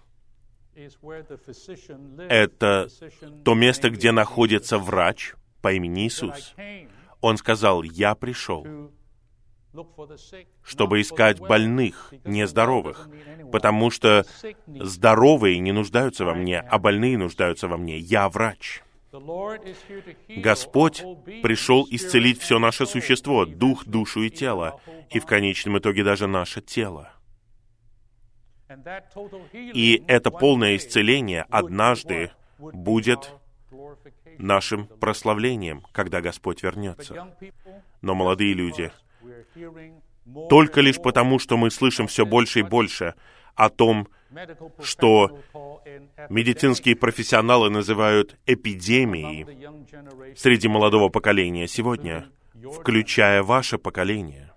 это 2.30 2.88
то 3.44 3.54
место, 3.54 3.90
где 3.90 4.12
находится 4.12 4.78
врач 4.78 5.36
по 5.64 5.72
имени 5.72 6.06
Иисус. 6.06 6.54
Он 7.22 7.38
сказал, 7.38 7.84
«Я 7.84 8.14
пришел, 8.16 8.92
чтобы 10.62 11.02
искать 11.02 11.40
больных, 11.40 12.10
because 12.12 12.30
не 12.30 12.42
the 12.42 12.44
well 12.44 12.48
здоровых, 12.48 12.98
doesn't 12.98 13.12
mean 13.12 13.40
anyone. 13.40 13.52
потому 13.52 13.90
что 13.90 14.26
здоровые 14.68 15.60
не 15.60 15.72
нуждаются 15.72 16.26
во 16.26 16.36
мне, 16.36 16.60
а 16.60 16.78
больные 16.78 17.18
нуждаются 17.18 17.68
во 17.68 17.78
мне. 17.78 17.98
Я 17.98 18.30
врач». 18.30 18.84
Господь 20.28 21.04
пришел 21.44 21.88
исцелить 21.90 22.42
все 22.42 22.60
наше 22.60 22.86
существо, 22.86 23.46
дух, 23.46 23.86
душу 23.86 24.24
и 24.24 24.30
тело, 24.30 24.82
и 25.12 25.20
в 25.20 25.26
конечном 25.26 25.78
итоге 25.78 26.04
даже 26.04 26.28
наше 26.28 26.62
тело. 26.62 27.14
И 29.54 30.04
это 30.08 30.32
полное 30.32 30.76
исцеление 30.76 31.46
однажды 31.50 32.32
будет. 32.58 33.34
Нашим 34.38 34.88
прославлением, 34.88 35.84
когда 35.92 36.22
Господь 36.22 36.64
вернется. 36.64 37.36
Но, 38.02 38.16
молодые 38.16 38.54
люди, 38.54 38.92
только 40.50 40.82
лишь 40.82 41.02
потому, 41.02 41.40
что 41.40 41.58
мы 41.58 41.72
слышим 41.72 42.08
все 42.08 42.26
больше 42.26 42.60
и 42.60 42.64
больше 42.64 43.16
о 43.56 43.70
том, 43.70 44.08
что 44.82 45.40
медицинские 46.30 46.96
профессионалы 46.96 47.70
называют 47.70 48.38
эпидемией 48.46 50.36
среди 50.36 50.68
молодого 50.68 51.10
поколения 51.10 51.68
сегодня, 51.68 52.30
включая 52.80 53.44
ваше 53.44 53.78
поколение. 53.78 54.52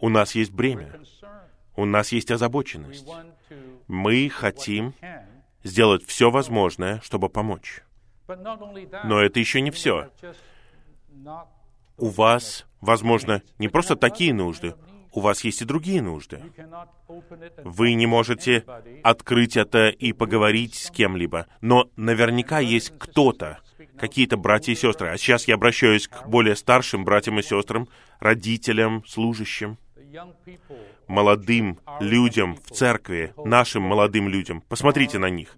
У 0.00 0.08
нас 0.08 0.34
есть 0.34 0.52
бремя, 0.52 1.00
у 1.74 1.84
нас 1.84 2.12
есть 2.12 2.30
озабоченность. 2.30 3.08
Мы 3.88 4.28
хотим 4.28 4.94
сделать 5.64 6.04
все 6.06 6.30
возможное, 6.30 7.00
чтобы 7.00 7.28
помочь. 7.28 7.82
Но 9.04 9.20
это 9.20 9.40
еще 9.40 9.60
не 9.60 9.70
все. 9.70 10.10
У 11.96 12.08
вас, 12.08 12.66
возможно, 12.80 13.42
не 13.58 13.68
просто 13.68 13.96
такие 13.96 14.32
нужды, 14.32 14.74
у 15.12 15.20
вас 15.20 15.42
есть 15.42 15.62
и 15.62 15.64
другие 15.64 16.02
нужды. 16.02 16.40
Вы 17.64 17.94
не 17.94 18.06
можете 18.06 18.64
открыть 19.02 19.56
это 19.56 19.88
и 19.88 20.12
поговорить 20.12 20.74
с 20.74 20.90
кем-либо, 20.90 21.46
но 21.60 21.90
наверняка 21.96 22.60
есть 22.60 22.92
кто-то, 22.98 23.58
какие-то 23.98 24.36
братья 24.36 24.72
и 24.72 24.76
сестры. 24.76 25.08
А 25.08 25.16
сейчас 25.16 25.48
я 25.48 25.54
обращаюсь 25.54 26.06
к 26.08 26.26
более 26.28 26.56
старшим 26.56 27.04
братьям 27.04 27.38
и 27.38 27.42
сестрам, 27.42 27.88
родителям, 28.20 29.04
служащим, 29.06 29.78
молодым 31.06 31.78
людям 32.00 32.56
в 32.56 32.70
церкви, 32.70 33.32
нашим 33.44 33.82
молодым 33.82 34.28
людям. 34.28 34.62
Посмотрите 34.68 35.18
на 35.18 35.30
них. 35.30 35.56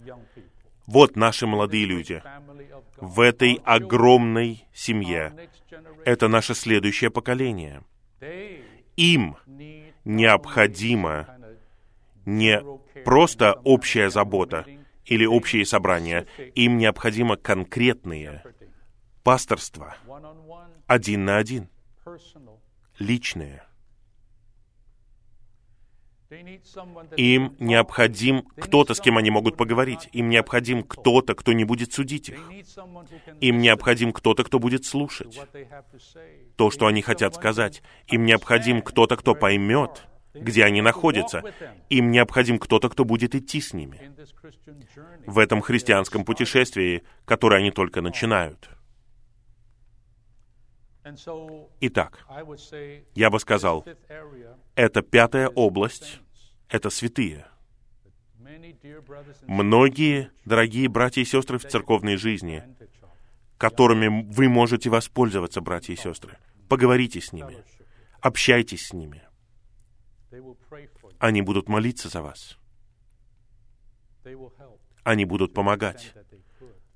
Вот 0.91 1.15
наши 1.15 1.47
молодые 1.47 1.85
люди 1.85 2.21
в 2.97 3.21
этой 3.21 3.61
огромной 3.65 4.67
семье. 4.75 5.33
Это 6.05 6.27
наше 6.27 6.53
следующее 6.53 7.11
поколение. 7.11 7.85
Им 8.97 9.37
необходимо 10.05 11.29
не 12.27 12.61
просто 13.05 13.53
общая 13.63 14.11
забота 14.11 14.67
или 15.05 15.25
общие 15.25 15.65
собрания, 15.65 16.27
им 16.57 16.77
необходимо 16.77 17.37
конкретные 17.37 18.43
пасторства, 19.23 19.97
один 20.89 21.25
на 21.25 21.37
один, 21.37 21.69
личные. 22.99 23.63
Им 27.17 27.57
необходим 27.59 28.43
кто-то, 28.57 28.95
с 28.95 29.01
кем 29.01 29.19
они 29.19 29.31
могут 29.31 29.57
поговорить. 29.57 30.09
Им 30.13 30.29
необходим 30.29 30.85
кто-то, 30.85 31.35
кто 31.35 31.53
не 31.53 31.65
будет 31.65 31.93
судить 31.93 32.29
их. 32.29 32.39
Им 33.41 33.59
необходим 33.59 34.13
кто-то, 34.13 34.45
кто 34.45 34.59
будет 34.59 34.85
слушать 34.85 35.41
то, 36.57 36.71
что 36.71 36.87
они 36.87 37.03
хотят 37.03 37.35
сказать. 37.35 37.83
Им 38.07 38.25
необходим 38.25 38.83
кто-то, 38.83 39.17
кто 39.17 39.35
поймет, 39.35 40.07
где 40.35 40.65
они 40.65 40.83
находятся. 40.83 41.43
Им 41.89 42.11
необходим 42.11 42.59
кто-то, 42.59 42.89
кто 42.89 43.05
будет 43.05 43.35
идти 43.35 43.61
с 43.61 43.73
ними 43.73 44.13
в 45.27 45.39
этом 45.39 45.61
христианском 45.61 46.25
путешествии, 46.25 47.03
которое 47.25 47.57
они 47.61 47.71
только 47.71 48.01
начинают. 48.03 48.71
Итак, 51.81 52.27
я 53.15 53.31
бы 53.31 53.41
сказал, 53.41 53.85
это 54.75 55.03
пятая 55.03 55.49
область, 55.49 56.21
это 56.69 56.91
святые. 56.91 57.47
Многие 59.47 60.31
дорогие 60.45 60.89
братья 60.89 61.23
и 61.23 61.25
сестры 61.25 61.59
в 61.59 61.65
церковной 61.65 62.17
жизни, 62.17 62.63
которыми 63.57 64.31
вы 64.31 64.49
можете 64.49 64.91
воспользоваться, 64.91 65.61
братья 65.61 65.93
и 65.93 65.97
сестры. 65.97 66.39
Поговорите 66.69 67.21
с 67.21 67.33
ними, 67.33 67.65
общайтесь 68.21 68.89
с 68.89 68.93
ними. 68.93 69.23
Они 71.19 71.43
будут 71.43 71.69
молиться 71.69 72.09
за 72.09 72.23
вас. 72.23 72.59
Они 75.03 75.25
будут 75.25 75.55
помогать 75.55 76.15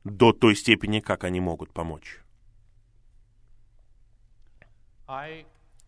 до 0.05 0.33
той 0.33 0.55
степени, 0.57 1.01
как 1.01 1.25
они 1.25 1.41
могут 1.41 1.73
помочь. 1.73 2.24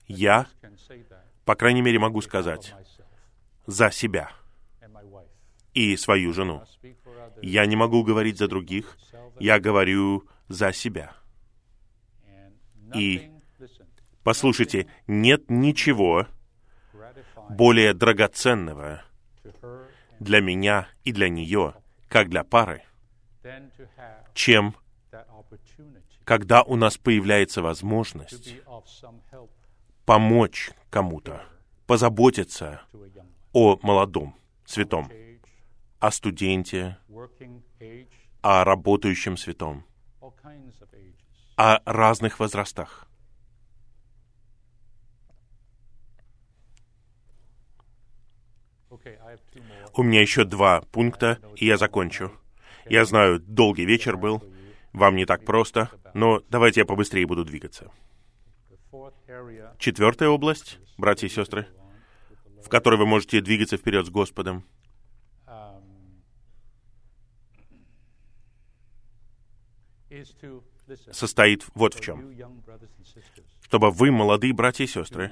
Я, 0.07 0.47
по 1.45 1.55
крайней 1.55 1.83
мере, 1.83 1.99
могу 1.99 2.21
сказать 2.23 2.75
за 3.67 3.91
себя 3.91 4.31
и 5.75 5.97
свою 5.97 6.33
жену. 6.33 6.63
Я 7.43 7.67
не 7.67 7.77
могу 7.77 8.03
говорить 8.03 8.39
за 8.39 8.49
других, 8.49 8.97
я 9.39 9.59
говорю 9.59 10.25
за 10.49 10.73
себя. 10.73 11.13
И 12.95 13.31
Послушайте, 14.27 14.89
нет 15.07 15.45
ничего 15.49 16.27
более 17.49 17.95
драгоценного 17.95 19.05
для 20.19 20.41
меня 20.41 20.89
и 21.05 21.13
для 21.13 21.29
нее, 21.29 21.75
как 22.09 22.29
для 22.29 22.43
пары, 22.43 22.83
чем 24.35 24.75
когда 26.27 26.65
у 26.65 26.75
нас 26.75 26.99
появляется 26.99 27.63
возможность 27.63 28.57
помочь 30.05 30.73
кому-то, 30.91 31.45
позаботиться 31.87 32.83
о 33.53 33.79
молодом, 33.81 34.35
святом, 34.65 35.09
о 36.01 36.11
студенте, 36.11 36.99
о 38.43 38.65
работающем 38.65 39.37
святом, 39.37 39.87
о 41.57 41.81
разных 41.85 42.41
возрастах. 42.41 43.07
У 49.95 50.03
меня 50.03 50.21
еще 50.21 50.45
два 50.45 50.81
пункта, 50.91 51.39
и 51.55 51.67
я 51.67 51.77
закончу. 51.77 52.33
Я 52.87 53.05
знаю, 53.05 53.39
долгий 53.39 53.85
вечер 53.85 54.17
был, 54.17 54.43
вам 54.97 55.15
не 55.15 55.27
так 55.27 55.45
просто, 55.45 55.91
но 56.15 56.43
давайте 56.49 56.81
я 56.81 56.87
побыстрее 56.87 57.27
буду 57.27 57.45
двигаться. 57.45 57.93
Четвертая 59.79 60.31
область, 60.31 60.79
братья 60.97 61.27
и 61.27 61.31
сестры, 61.31 61.69
в 62.65 62.69
которой 62.69 62.97
вы 62.97 63.07
можете 63.07 63.43
двигаться 63.43 63.77
вперед 63.77 64.07
с 64.07 64.11
Господом, 64.11 64.65
состоит 71.13 71.67
вот 71.75 71.95
в 71.95 72.01
чем. 72.01 72.35
Чтобы 73.63 73.91
вы, 73.91 74.11
молодые 74.11 74.55
братья 74.55 74.85
и 74.85 74.87
сестры, 74.87 75.31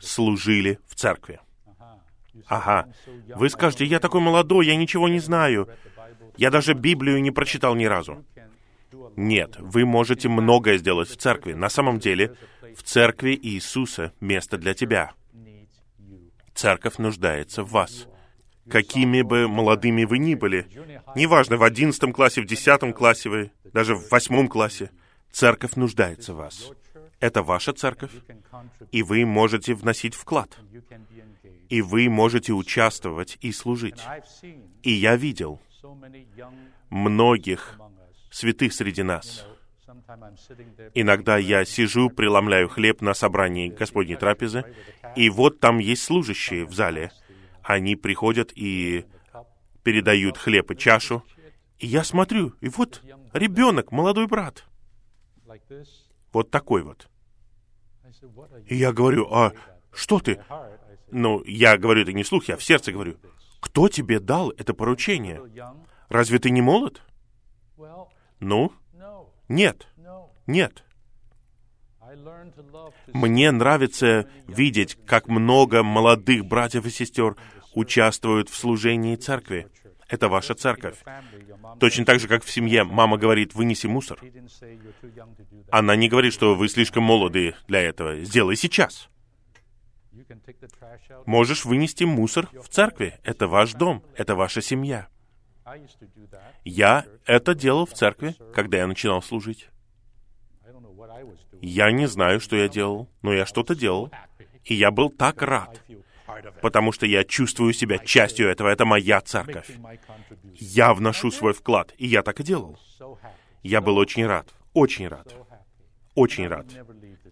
служили 0.00 0.80
в 0.86 0.94
церкви. 0.96 1.40
Ага. 2.48 2.88
"I'm 2.88 2.94
so 3.06 3.26
young, 3.26 3.38
Вы 3.38 3.48
скажете, 3.48 3.86
я 3.86 3.98
такой 3.98 4.20
молодой, 4.20 4.66
я 4.66 4.76
ничего 4.76 5.08
не 5.08 5.20
знаю. 5.20 5.68
Read 6.36 6.42
the 6.42 6.42
Bible." 6.42 6.42
Я 6.42 6.50
даже 6.50 6.74
Библию 6.74 7.22
не 7.22 7.30
прочитал 7.30 7.74
ни 7.74 7.84
разу. 7.84 8.24
Нет, 9.16 9.56
вы 9.58 9.84
можете 9.84 10.28
многое 10.28 10.78
сделать 10.78 11.08
в 11.08 11.16
церкви. 11.16 11.54
На 11.54 11.68
самом 11.68 11.98
деле, 11.98 12.36
в 12.76 12.82
церкви 12.82 13.38
Иисуса 13.40 14.12
место 14.20 14.58
для 14.58 14.74
тебя. 14.74 15.12
Церковь 16.54 16.98
нуждается 16.98 17.62
в 17.62 17.70
вас. 17.70 18.06
Какими 18.68 19.22
бы 19.22 19.46
молодыми 19.46 20.04
вы 20.04 20.18
ни 20.18 20.34
были, 20.34 20.66
неважно, 21.14 21.56
в 21.56 21.62
одиннадцатом 21.62 22.12
классе, 22.12 22.42
в 22.42 22.46
десятом 22.46 22.92
классе 22.92 23.28
вы, 23.28 23.50
даже 23.72 23.94
в 23.94 24.10
восьмом 24.10 24.48
классе, 24.48 24.90
церковь 25.30 25.76
нуждается 25.76 26.34
в 26.34 26.38
вас. 26.38 26.70
Это 27.20 27.42
ваша 27.42 27.72
церковь, 27.72 28.10
и 28.90 29.02
вы 29.02 29.24
можете 29.24 29.74
вносить 29.74 30.14
вклад, 30.14 30.58
и 31.68 31.80
вы 31.80 32.08
можете 32.08 32.52
участвовать 32.52 33.38
и 33.40 33.52
служить. 33.52 34.00
И 34.82 34.92
я 34.92 35.16
видел 35.16 35.60
многих 36.90 37.78
святых 38.30 38.72
среди 38.72 39.02
нас. 39.02 39.46
Иногда 40.94 41.36
я 41.36 41.64
сижу, 41.64 42.10
преломляю 42.10 42.68
хлеб 42.68 43.00
на 43.00 43.14
собрании 43.14 43.68
Господней 43.68 44.16
трапезы, 44.16 44.64
и 45.14 45.30
вот 45.30 45.60
там 45.60 45.78
есть 45.78 46.02
служащие 46.02 46.64
в 46.64 46.74
зале. 46.74 47.12
Они 47.62 47.96
приходят 47.96 48.52
и 48.54 49.04
передают 49.82 50.38
хлеб 50.38 50.70
и 50.70 50.76
чашу. 50.76 51.22
И 51.78 51.86
я 51.86 52.04
смотрю, 52.04 52.54
и 52.60 52.68
вот 52.68 53.02
ребенок, 53.32 53.92
молодой 53.92 54.26
брат, 54.26 54.64
вот 56.32 56.50
такой 56.50 56.82
вот. 56.82 57.08
И 58.66 58.76
я 58.76 58.92
говорю, 58.92 59.26
а 59.32 59.52
что 59.92 60.18
ты? 60.18 60.42
Ну, 61.10 61.42
я 61.44 61.76
говорю 61.76 62.02
это 62.02 62.12
не 62.12 62.22
вслух, 62.22 62.48
я 62.48 62.56
в 62.56 62.62
сердце 62.62 62.92
говорю. 62.92 63.16
Кто 63.66 63.88
тебе 63.88 64.20
дал 64.20 64.50
это 64.50 64.74
поручение? 64.74 65.38
"Still 65.38 65.52
young? 65.52 65.86
Разве 66.08 66.38
ты 66.38 66.50
не 66.50 66.62
молод? 66.62 67.02
Ну, 68.38 68.72
нет, 69.48 69.88
нет. 70.46 70.84
Мне 73.12 73.50
нравится 73.50 74.28
видеть, 74.46 74.96
как 75.04 75.26
много 75.26 75.82
молодых 75.82 76.46
братьев 76.46 76.86
и 76.86 76.90
сестер 76.90 77.36
участвуют 77.74 78.48
в 78.48 78.54
служении 78.54 79.16
церкви. 79.16 79.66
Это 80.08 80.28
ваша 80.28 80.54
церковь. 80.54 80.98
Точно 81.80 82.04
так 82.04 82.20
же, 82.20 82.28
как 82.28 82.44
в 82.44 82.50
семье 82.50 82.84
мама 82.84 83.18
говорит, 83.18 83.54
вынеси 83.54 83.88
мусор. 83.88 84.20
Она 85.70 85.96
не 85.96 86.08
говорит, 86.08 86.32
что 86.32 86.54
вы 86.54 86.68
слишком 86.68 87.02
молоды 87.02 87.56
для 87.66 87.80
этого. 87.80 88.22
Сделай 88.22 88.54
сейчас. 88.54 89.08
Можешь 91.26 91.64
вынести 91.64 92.04
мусор 92.04 92.48
в 92.52 92.68
церкви. 92.68 93.18
Это 93.22 93.48
ваш 93.48 93.72
дом, 93.74 94.02
это 94.14 94.34
ваша 94.34 94.62
семья. 94.62 95.08
Я 96.64 97.04
это 97.24 97.54
делал 97.54 97.86
в 97.86 97.92
церкви, 97.92 98.36
когда 98.54 98.78
я 98.78 98.86
начинал 98.86 99.22
служить. 99.22 99.68
Я 101.60 101.90
не 101.90 102.06
знаю, 102.06 102.40
что 102.40 102.56
я 102.56 102.68
делал, 102.68 103.08
но 103.22 103.32
я 103.32 103.46
что-то 103.46 103.74
делал. 103.74 104.10
И 104.64 104.74
я 104.74 104.90
был 104.90 105.10
так 105.10 105.42
рад, 105.42 105.80
потому 106.60 106.92
что 106.92 107.06
я 107.06 107.24
чувствую 107.24 107.72
себя 107.72 107.98
частью 107.98 108.48
этого. 108.48 108.68
Это 108.68 108.84
моя 108.84 109.20
церковь. 109.20 109.70
Я 110.54 110.92
вношу 110.94 111.30
свой 111.30 111.52
вклад, 111.52 111.92
и 111.98 112.06
я 112.06 112.22
так 112.22 112.40
и 112.40 112.42
делал. 112.44 112.78
Я 113.62 113.80
был 113.80 113.96
очень 113.96 114.26
рад, 114.26 114.54
очень 114.74 115.08
рад, 115.08 115.34
очень 116.14 116.48
рад. 116.48 116.66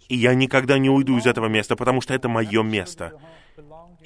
И 0.08 0.16
я 0.16 0.34
никогда 0.34 0.78
не 0.78 0.90
уйду 0.90 1.16
из 1.18 1.26
этого 1.26 1.46
места, 1.46 1.76
потому 1.76 2.00
что 2.00 2.14
это 2.14 2.28
мое 2.28 2.62
место. 2.62 3.18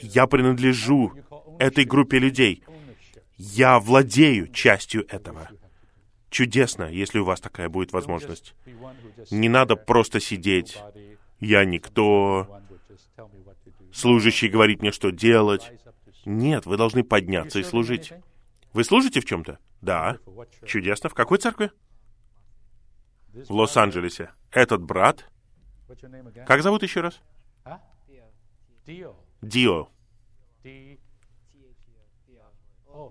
Я 0.01 0.27
принадлежу 0.27 1.13
этой 1.59 1.85
группе 1.85 2.19
людей. 2.19 2.63
Я 3.37 3.79
владею 3.79 4.49
частью 4.49 5.07
этого. 5.13 5.49
Чудесно, 6.31 6.85
если 6.85 7.19
у 7.19 7.25
вас 7.25 7.41
такая 7.41 7.69
будет 7.69 7.93
возможность. 7.93 8.55
Не 9.31 9.49
надо 9.49 9.77
просто 9.77 10.21
сидеть. 10.21 10.79
Я 11.41 11.65
никто. 11.65 12.61
Служащий 13.93 14.49
говорит 14.49 14.83
мне, 14.83 14.93
что 14.93 15.11
делать. 15.11 15.73
Нет, 16.25 16.67
вы 16.67 16.77
должны 16.77 17.03
подняться 17.03 17.59
и 17.59 17.65
служить. 17.65 18.13
Вы 18.73 18.85
служите 18.85 19.21
в 19.21 19.25
чем-то? 19.25 19.59
Да. 19.81 20.19
Чудесно. 20.67 21.09
В 21.09 21.15
какой 21.15 21.39
церкви? 21.39 21.71
В 23.33 23.53
Лос-Анджелесе. 23.53 24.31
Этот 24.51 24.83
брат. 24.83 25.31
Как 26.47 26.63
зовут 26.63 26.83
еще 26.83 27.01
раз? 27.01 27.21
Дио. 29.43 29.89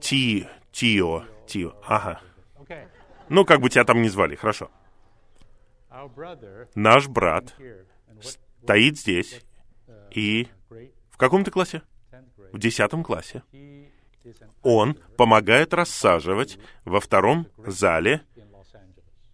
Ти. 0.02 0.48
Тио. 0.72 1.26
Тио. 1.48 1.76
Ага. 1.86 2.22
Ну, 3.30 3.46
как 3.46 3.62
бы 3.62 3.70
тебя 3.70 3.84
там 3.84 4.02
ни 4.02 4.08
звали, 4.08 4.36
хорошо. 4.36 4.70
Наш 6.76 7.08
брат 7.08 7.56
стоит 8.22 8.98
здесь 8.98 9.42
и... 10.12 10.48
great 10.70 10.94
В 11.10 11.18
каком 11.18 11.44
ты 11.44 11.52
классе? 11.52 11.82
10th 12.12 12.26
grade. 12.38 12.50
В 12.54 12.60
десятом 12.60 13.04
классе. 13.04 13.44
Он 14.62 14.96
помогает 15.18 15.74
рассаживать 15.74 16.60
во 16.86 17.00
втором 17.00 17.48
зале. 17.58 18.24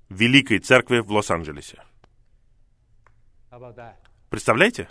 Великой 0.10 0.60
Церкви 0.60 1.00
в 1.00 1.12
Лос-Анджелесе. 1.12 1.84
Представляете? 4.30 4.88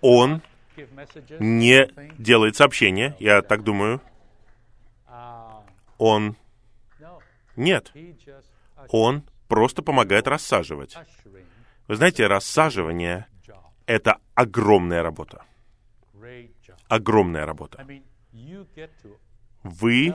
Он 0.00 0.42
не 1.38 1.86
делает 2.18 2.56
сообщения, 2.56 3.14
я 3.18 3.42
так 3.42 3.62
думаю. 3.62 4.00
Uh, 5.06 5.62
Он... 5.98 6.36
Нет, 7.54 7.92
он 8.88 9.22
просто 9.48 9.82
помогает 9.82 10.26
рассаживать. 10.26 10.96
Вы 11.86 11.96
знаете, 11.96 12.26
рассаживание 12.26 13.26
это 13.84 14.18
огромная 14.34 15.02
работа. 15.02 15.44
Огромная 16.88 17.44
работа. 17.44 17.86
Вы 19.62 20.14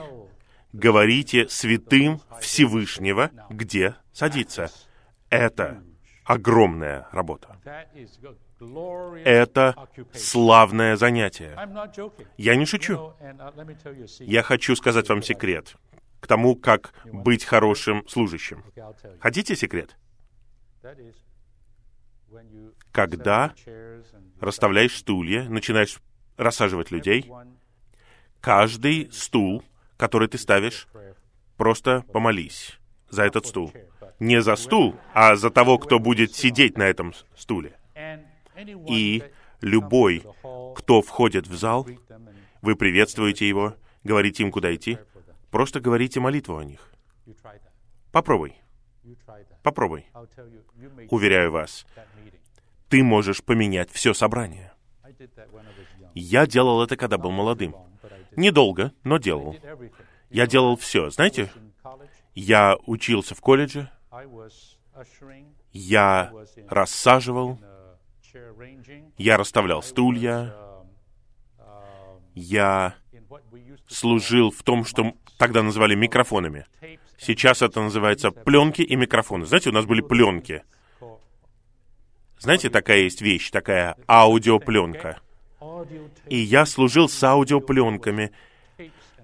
говорите 0.72 1.48
святым 1.48 2.20
Всевышнего, 2.40 3.30
где 3.50 3.96
садиться. 4.12 4.70
Это 5.30 5.82
огромная 6.24 7.08
работа. 7.12 7.56
Это 9.24 9.88
славное 10.12 10.96
занятие. 10.96 11.56
Я 12.36 12.56
не 12.56 12.66
шучу. 12.66 13.14
Я 14.20 14.42
хочу 14.42 14.76
сказать 14.76 15.08
вам 15.08 15.22
секрет 15.22 15.76
к 16.20 16.26
тому, 16.26 16.56
как 16.56 16.92
быть 17.04 17.44
хорошим 17.44 18.06
служащим. 18.08 18.64
Хотите 19.20 19.54
секрет? 19.56 19.96
Когда 22.92 23.54
расставляешь 24.40 24.96
стулья, 24.96 25.48
начинаешь 25.48 26.00
рассаживать 26.36 26.90
людей, 26.90 27.30
Каждый 28.40 29.10
стул, 29.12 29.62
который 29.96 30.28
ты 30.28 30.38
ставишь, 30.38 30.88
просто 31.56 32.04
помолись 32.12 32.78
за 33.10 33.24
этот 33.24 33.46
стул. 33.46 33.72
Не 34.20 34.42
за 34.42 34.56
стул, 34.56 34.96
а 35.14 35.36
за 35.36 35.50
того, 35.50 35.78
кто 35.78 35.98
будет 35.98 36.34
сидеть 36.34 36.76
на 36.76 36.84
этом 36.84 37.14
стуле. 37.36 37.78
И 38.88 39.22
любой, 39.60 40.24
кто 40.76 41.02
входит 41.02 41.46
в 41.46 41.56
зал, 41.56 41.86
вы 42.62 42.76
приветствуете 42.76 43.48
его, 43.48 43.74
говорите 44.04 44.42
им, 44.42 44.50
куда 44.50 44.74
идти, 44.74 44.98
просто 45.50 45.80
говорите 45.80 46.20
молитву 46.20 46.56
о 46.56 46.64
них. 46.64 46.92
Попробуй, 48.12 48.54
попробуй. 49.62 50.06
Уверяю 51.10 51.52
вас, 51.52 51.86
ты 52.88 53.02
можешь 53.02 53.42
поменять 53.42 53.90
все 53.90 54.14
собрание. 54.14 54.72
Я 56.14 56.46
делал 56.46 56.82
это, 56.82 56.96
когда 56.96 57.18
был 57.18 57.30
молодым. 57.30 57.74
Недолго, 58.36 58.92
но 59.04 59.18
делал. 59.18 59.56
Я 60.30 60.46
делал 60.46 60.76
все. 60.76 61.10
Знаете, 61.10 61.50
я 62.34 62.76
учился 62.86 63.34
в 63.34 63.40
колледже, 63.40 63.90
я 65.72 66.32
рассаживал, 66.68 67.58
я 69.16 69.36
расставлял 69.36 69.82
стулья, 69.82 70.54
я 72.34 72.94
служил 73.88 74.50
в 74.50 74.62
том, 74.62 74.84
что 74.84 75.14
тогда 75.38 75.62
называли 75.62 75.94
микрофонами. 75.94 76.66
Сейчас 77.18 77.62
это 77.62 77.80
называется 77.80 78.30
пленки 78.30 78.82
и 78.82 78.94
микрофоны. 78.94 79.44
Знаете, 79.44 79.70
у 79.70 79.72
нас 79.72 79.86
были 79.86 80.00
пленки. 80.00 80.62
Знаете, 82.38 82.70
такая 82.70 82.98
есть 82.98 83.20
вещь, 83.20 83.50
такая 83.50 83.96
аудиопленка. 84.06 85.20
И 86.28 86.36
я 86.36 86.66
служил 86.66 87.08
с 87.08 87.22
аудиопленками, 87.22 88.32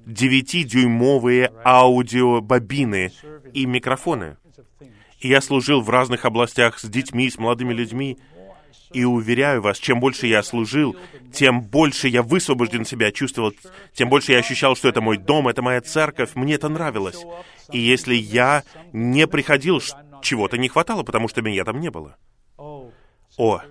9-дюймовые 0.06 1.52
аудиобобины 1.65 3.12
и 3.52 3.66
микрофоны. 3.66 4.36
И 5.20 5.28
я 5.28 5.40
служил 5.40 5.81
в 5.81 5.90
разных 5.90 6.24
областях 6.24 6.78
с 6.78 6.85
детьми, 6.85 7.31
с 7.31 7.39
молодыми 7.39 7.73
людьми. 7.73 8.19
И 8.93 9.05
уверяю 9.05 9.61
вас, 9.61 9.78
чем 9.78 9.98
больше 9.98 10.28
я 10.28 10.43
служил, 10.43 10.94
тем 11.32 11.62
больше 11.62 12.06
я 12.06 12.23
высвобожден 12.23 12.85
себя 12.85 13.11
чувствовал, 13.11 13.52
тем 13.93 14.09
больше 14.09 14.32
я 14.32 14.39
ощущал, 14.39 14.77
что 14.77 14.89
это 14.89 15.01
мой 15.01 15.19
дом, 15.19 15.48
это 15.48 15.62
моя 15.62 15.81
церковь, 15.81 16.36
мне 16.36 16.55
это 16.55 16.69
нравилось. 16.69 17.24
И 17.73 17.78
если 17.78 18.15
я 18.15 18.62
не 18.93 19.27
приходил, 19.27 19.82
чего-то 20.23 20.59
не 20.59 20.69
хватало, 20.69 21.02
потому 21.02 21.27
что 21.27 21.43
меня 21.43 21.65
там 21.65 21.81
не 21.81 21.90
было. 21.90 22.16
О, 22.56 23.62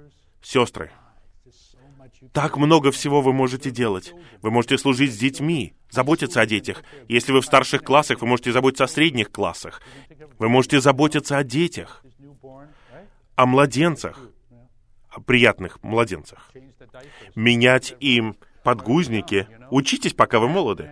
сестры, 0.42 0.92
так 2.32 2.58
много 2.58 2.92
всего 2.92 3.22
вы 3.22 3.34
можете 3.34 3.70
делать. 3.72 4.14
Вы 4.42 4.52
можете 4.52 4.78
служить 4.78 5.14
с 5.14 5.18
детьми, 5.18 5.74
заботиться 5.90 6.42
о 6.42 6.46
детях. 6.46 6.84
Если 7.08 7.32
вы 7.32 7.42
в 7.42 7.46
старших 7.46 7.84
классах, 7.84 8.22
вы 8.22 8.28
можете 8.28 8.52
заботиться 8.52 8.86
о 8.86 8.88
средних 8.88 9.32
классах. 9.32 9.82
Вы 10.40 10.50
можете 10.50 10.80
заботиться 10.80 11.38
о 11.38 11.44
детях, 11.44 12.04
о 13.36 13.46
младенцах, 13.46 14.20
о 15.10 15.22
приятных 15.22 15.82
младенцах. 15.84 16.52
Менять 17.36 17.96
им 18.00 18.36
подгузники. 18.64 19.48
Учитесь, 19.70 20.14
пока 20.14 20.40
вы 20.40 20.48
молоды. 20.48 20.90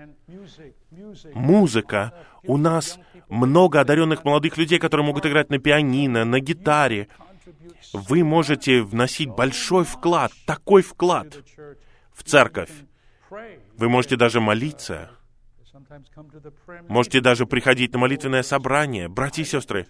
Музыка. 1.33 2.13
У 2.43 2.57
нас 2.57 2.99
много 3.29 3.79
одаренных 3.79 4.23
молодых 4.23 4.57
людей, 4.57 4.79
которые 4.79 5.05
могут 5.05 5.25
играть 5.25 5.49
на 5.49 5.57
пианино, 5.57 6.25
на 6.25 6.39
гитаре. 6.39 7.07
Вы 7.93 8.23
можете 8.23 8.81
вносить 8.81 9.29
большой 9.29 9.83
вклад, 9.83 10.31
такой 10.45 10.81
вклад 10.81 11.43
в 12.13 12.23
церковь. 12.23 12.71
Вы 13.77 13.89
можете 13.89 14.15
даже 14.15 14.41
молиться. 14.41 15.11
Можете 16.87 17.21
даже 17.21 17.45
приходить 17.45 17.93
на 17.93 17.99
молитвенное 17.99 18.43
собрание. 18.43 19.07
Братья 19.07 19.41
и 19.41 19.45
сестры, 19.45 19.87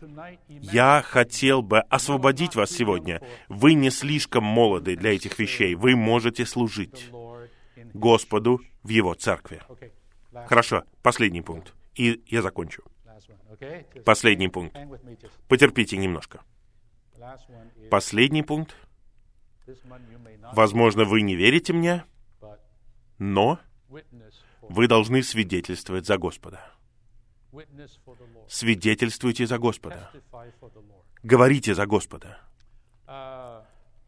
я 0.47 1.03
хотел 1.05 1.61
бы 1.61 1.79
освободить 1.79 2.55
вас 2.55 2.71
сегодня. 2.71 3.21
Вы 3.49 3.73
не 3.73 3.89
слишком 3.89 4.43
молоды 4.43 4.95
для 4.95 5.15
этих 5.15 5.39
вещей. 5.39 5.75
Вы 5.75 5.95
можете 5.95 6.45
служить 6.45 7.09
Господу 7.93 8.61
в 8.83 8.89
Его 8.89 9.13
церкви. 9.13 9.61
Хорошо, 10.47 10.83
последний 11.01 11.41
пункт. 11.41 11.73
И 11.95 12.21
я 12.27 12.41
закончу. 12.41 12.83
Последний 14.05 14.47
пункт. 14.47 14.77
Потерпите 15.47 15.97
немножко. 15.97 16.41
Последний 17.89 18.43
пункт. 18.43 18.75
Возможно, 20.53 21.05
вы 21.05 21.21
не 21.21 21.35
верите 21.35 21.73
мне, 21.73 22.03
но 23.17 23.59
вы 24.61 24.87
должны 24.87 25.23
свидетельствовать 25.23 26.05
за 26.05 26.17
Господа. 26.17 26.63
Свидетельствуйте 28.47 29.45
за 29.45 29.57
Господа. 29.57 30.11
Говорите 31.23 31.75
за 31.75 31.85
Господа. 31.85 32.39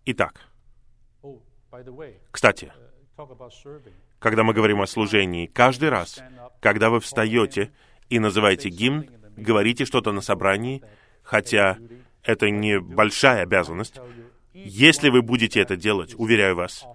Итак, 0.06 0.50
кстати, 2.32 2.74
когда 4.20 4.44
мы 4.44 4.54
говорим 4.54 4.82
о 4.82 4.88
служении, 4.88 5.48
каждый 5.48 5.90
раз, 5.90 6.22
когда 6.60 6.90
вы 6.90 7.00
встаете 7.00 7.72
и 8.10 8.20
называете 8.20 8.70
гимн, 8.70 9.10
говорите 9.36 9.86
что-то 9.86 10.12
на 10.12 10.22
собрании, 10.22 10.84
хотя 11.22 11.78
это 12.24 12.50
не 12.50 12.80
большая 12.80 13.44
обязанность, 13.44 13.96
если 14.54 15.10
вы 15.10 15.22
будете 15.22 15.60
это 15.62 15.76
делать, 15.76 16.14
уверяю 16.18 16.56
вас, 16.56 16.86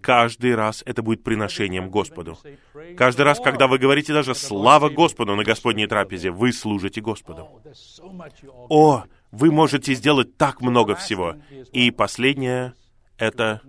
каждый 0.00 0.54
раз 0.54 0.82
это 0.86 1.02
будет 1.02 1.22
приношением 1.22 1.90
Господу. 1.90 2.38
Каждый 2.96 3.22
раз, 3.22 3.40
когда 3.40 3.66
вы 3.66 3.78
говорите 3.78 4.12
даже 4.12 4.34
«Слава 4.34 4.88
Господу» 4.88 5.34
на 5.34 5.44
Господней 5.44 5.86
трапезе, 5.86 6.30
вы 6.30 6.52
служите 6.52 7.00
Господу. 7.00 7.48
О, 8.68 9.04
вы 9.32 9.50
можете 9.50 9.94
сделать 9.94 10.36
так 10.36 10.60
много 10.60 10.94
всего. 10.94 11.36
И 11.72 11.90
последнее— 11.90 12.74
это 13.18 13.60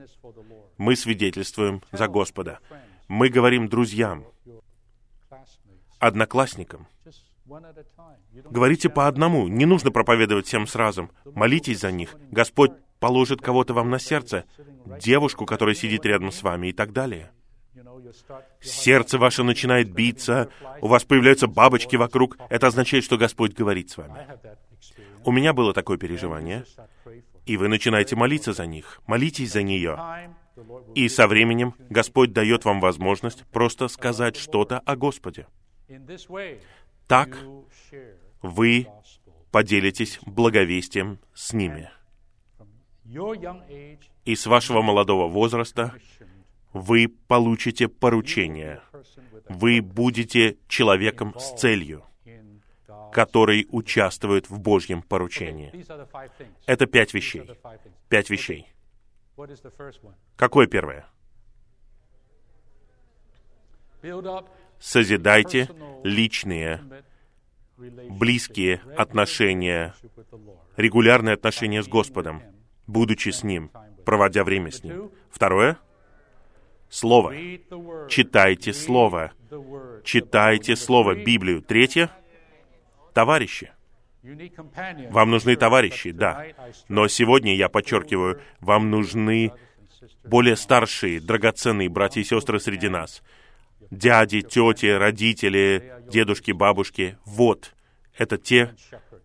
мы 0.78 0.96
свидетельствуем 0.96 1.82
за 1.92 2.08
Господа. 2.08 2.60
Мы 3.08 3.30
говорим 3.30 3.68
друзьям, 3.68 4.26
одноклассникам. 6.00 6.88
Говорите 8.50 8.90
по 8.90 9.08
одному, 9.08 9.48
не 9.48 9.66
нужно 9.66 9.92
проповедовать 9.92 10.48
всем 10.48 10.68
сразу. 10.68 11.10
Молитесь 11.26 11.80
за 11.80 11.92
них. 11.92 12.16
Господь 12.32 12.72
положит 13.00 13.42
кого-то 13.42 13.74
вам 13.74 13.90
на 13.90 14.00
сердце, 14.00 14.46
девушку, 15.00 15.46
которая 15.46 15.76
сидит 15.76 16.06
рядом 16.06 16.32
с 16.32 16.42
вами 16.42 16.68
и 16.68 16.74
так 16.74 16.92
далее. 16.92 17.32
Сердце 18.62 19.18
ваше 19.18 19.44
начинает 19.44 19.92
биться, 19.92 20.50
у 20.82 20.88
вас 20.88 21.04
появляются 21.04 21.48
бабочки 21.48 21.96
вокруг. 21.96 22.38
Это 22.50 22.68
означает, 22.68 23.04
что 23.04 23.18
Господь 23.18 23.54
говорит 23.54 23.90
с 23.90 23.98
вами. 23.98 24.28
У 25.24 25.32
меня 25.32 25.54
было 25.54 25.74
такое 25.74 25.98
переживание, 25.98 26.66
и 27.46 27.58
вы 27.58 27.68
начинаете 27.68 28.16
молиться 28.16 28.54
за 28.54 28.66
них. 28.66 29.02
Молитесь 29.08 29.52
за 29.52 29.64
нее. 29.64 30.00
И 30.94 31.10
со 31.10 31.28
временем 31.28 31.76
Господь 31.90 32.32
дает 32.32 32.66
вам 32.66 32.80
возможность 32.80 33.44
просто 33.52 33.88
сказать 33.88 34.36
что-то 34.38 34.80
о 34.80 34.96
Господе. 34.96 35.48
Так 37.08 37.38
вы 38.42 38.88
поделитесь 39.52 40.20
благовестием 40.26 41.20
с 41.34 41.54
ними. 41.54 41.90
И 44.26 44.36
с 44.36 44.46
вашего 44.48 44.82
молодого 44.82 45.28
возраста 45.28 45.94
вы 46.74 47.08
получите 47.28 47.88
поручение. 47.88 48.82
Вы 49.48 49.82
будете 49.82 50.58
человеком 50.68 51.38
с 51.38 51.54
целью, 51.54 52.04
который 53.14 53.68
участвует 53.70 54.50
в 54.50 54.60
Божьем 54.60 55.02
поручении. 55.02 55.72
Это 56.66 56.86
пять 56.88 57.14
вещей. 57.14 57.50
Пять 58.10 58.30
вещей. 58.30 58.68
Какое 60.36 60.68
первое? 60.68 61.08
Созидайте 64.86 65.68
личные, 66.04 66.80
близкие 67.76 68.82
отношения, 68.96 69.96
регулярные 70.78 71.34
отношения 71.34 71.82
с 71.82 71.88
Господом, 71.88 72.44
будучи 72.86 73.30
с 73.30 73.42
Ним, 73.42 73.72
проводя 74.06 74.44
время 74.44 74.70
с 74.70 74.84
Ним. 74.84 75.10
Второе— 75.32 75.80
Слово. 76.90 77.34
Читайте 78.10 78.74
Слово. 78.74 79.32
Читайте 80.04 80.76
Слово, 80.76 81.16
Библию. 81.16 81.64
Третье— 81.64 82.12
товарищи. 83.16 83.72
Вам 85.10 85.32
нужны 85.32 85.56
товарищи, 85.56 86.12
да. 86.12 86.46
Но 86.90 87.08
сегодня, 87.08 87.56
я 87.56 87.70
подчеркиваю, 87.70 88.40
вам 88.60 88.92
нужны 88.92 89.52
более 90.24 90.56
старшие, 90.56 91.20
драгоценные 91.20 91.90
братья 91.90 92.22
и 92.22 92.24
сестры 92.24 92.60
среди 92.60 92.88
нас. 92.88 93.24
Дяди, 93.92 94.42
тети, 94.42 94.88
родители, 94.88 95.94
дедушки, 96.10 96.52
бабушки. 96.52 97.18
Вот, 97.26 97.74
это 98.18 98.38
те, 98.38 98.76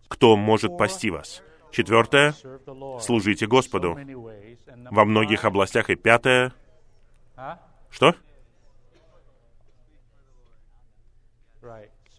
кто 0.08 0.36
может 0.36 0.76
пасти 0.76 1.10
вас. 1.10 1.42
Четвертое— 1.72 2.34
служите 3.00 3.46
Господу 3.46 3.98
во 4.90 5.04
многих 5.04 5.44
областях. 5.44 5.90
И 5.90 5.94
пятое— 5.94 6.52
что? 7.90 8.14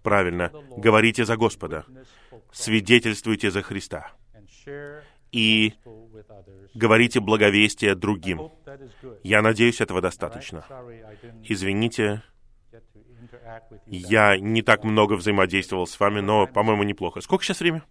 Правильно. 0.04 0.52
Говорите 0.78 1.26
за 1.26 1.38
Господа. 1.38 1.86
Свидетельствуйте 2.52 3.52
за 3.52 3.62
Христа. 3.62 4.12
И 5.32 5.74
говорите 6.74 7.20
благовестие 7.20 7.96
другим. 7.96 8.52
Я 9.24 9.42
надеюсь, 9.42 9.80
этого 9.80 10.02
достаточно. 10.02 10.66
Извините, 11.44 12.24
я 13.86 14.38
не 14.38 14.62
так 14.62 14.84
много 14.84 15.14
взаимодействовал 15.14 15.88
с 15.88 16.00
вами, 16.00 16.20
но, 16.20 16.48
по-моему, 16.48 16.84
неплохо. 16.84 17.22
Сколько 17.22 17.44
сейчас 17.44 17.60
время? 17.60 17.84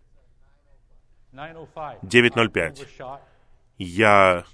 9:05. 1.32 2.00
9:05. 2.02 2.72
Overshot. 2.72 3.20
Я 3.82 4.44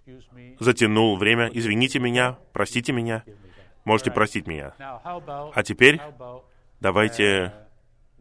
затянул 0.61 1.17
время. 1.17 1.51
Извините 1.53 1.99
меня, 1.99 2.39
простите 2.53 2.93
меня. 2.93 3.25
Можете 3.85 4.13
простить 4.13 4.47
меня. 4.47 4.73
А 4.79 5.63
теперь 5.65 6.01
давайте 6.81 7.53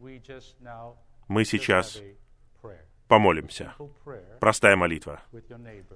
uh, 0.00 0.94
мы 1.28 1.44
сейчас 1.44 2.02
помолимся. 3.06 3.72
Простая 4.40 4.74
молитва 4.74 5.20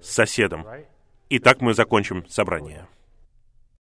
с 0.01 0.11
соседом. 0.11 0.65
И 1.29 1.41
так 1.41 1.61
мы 1.61 1.75
закончим 1.75 2.25
собрание. 2.29 2.87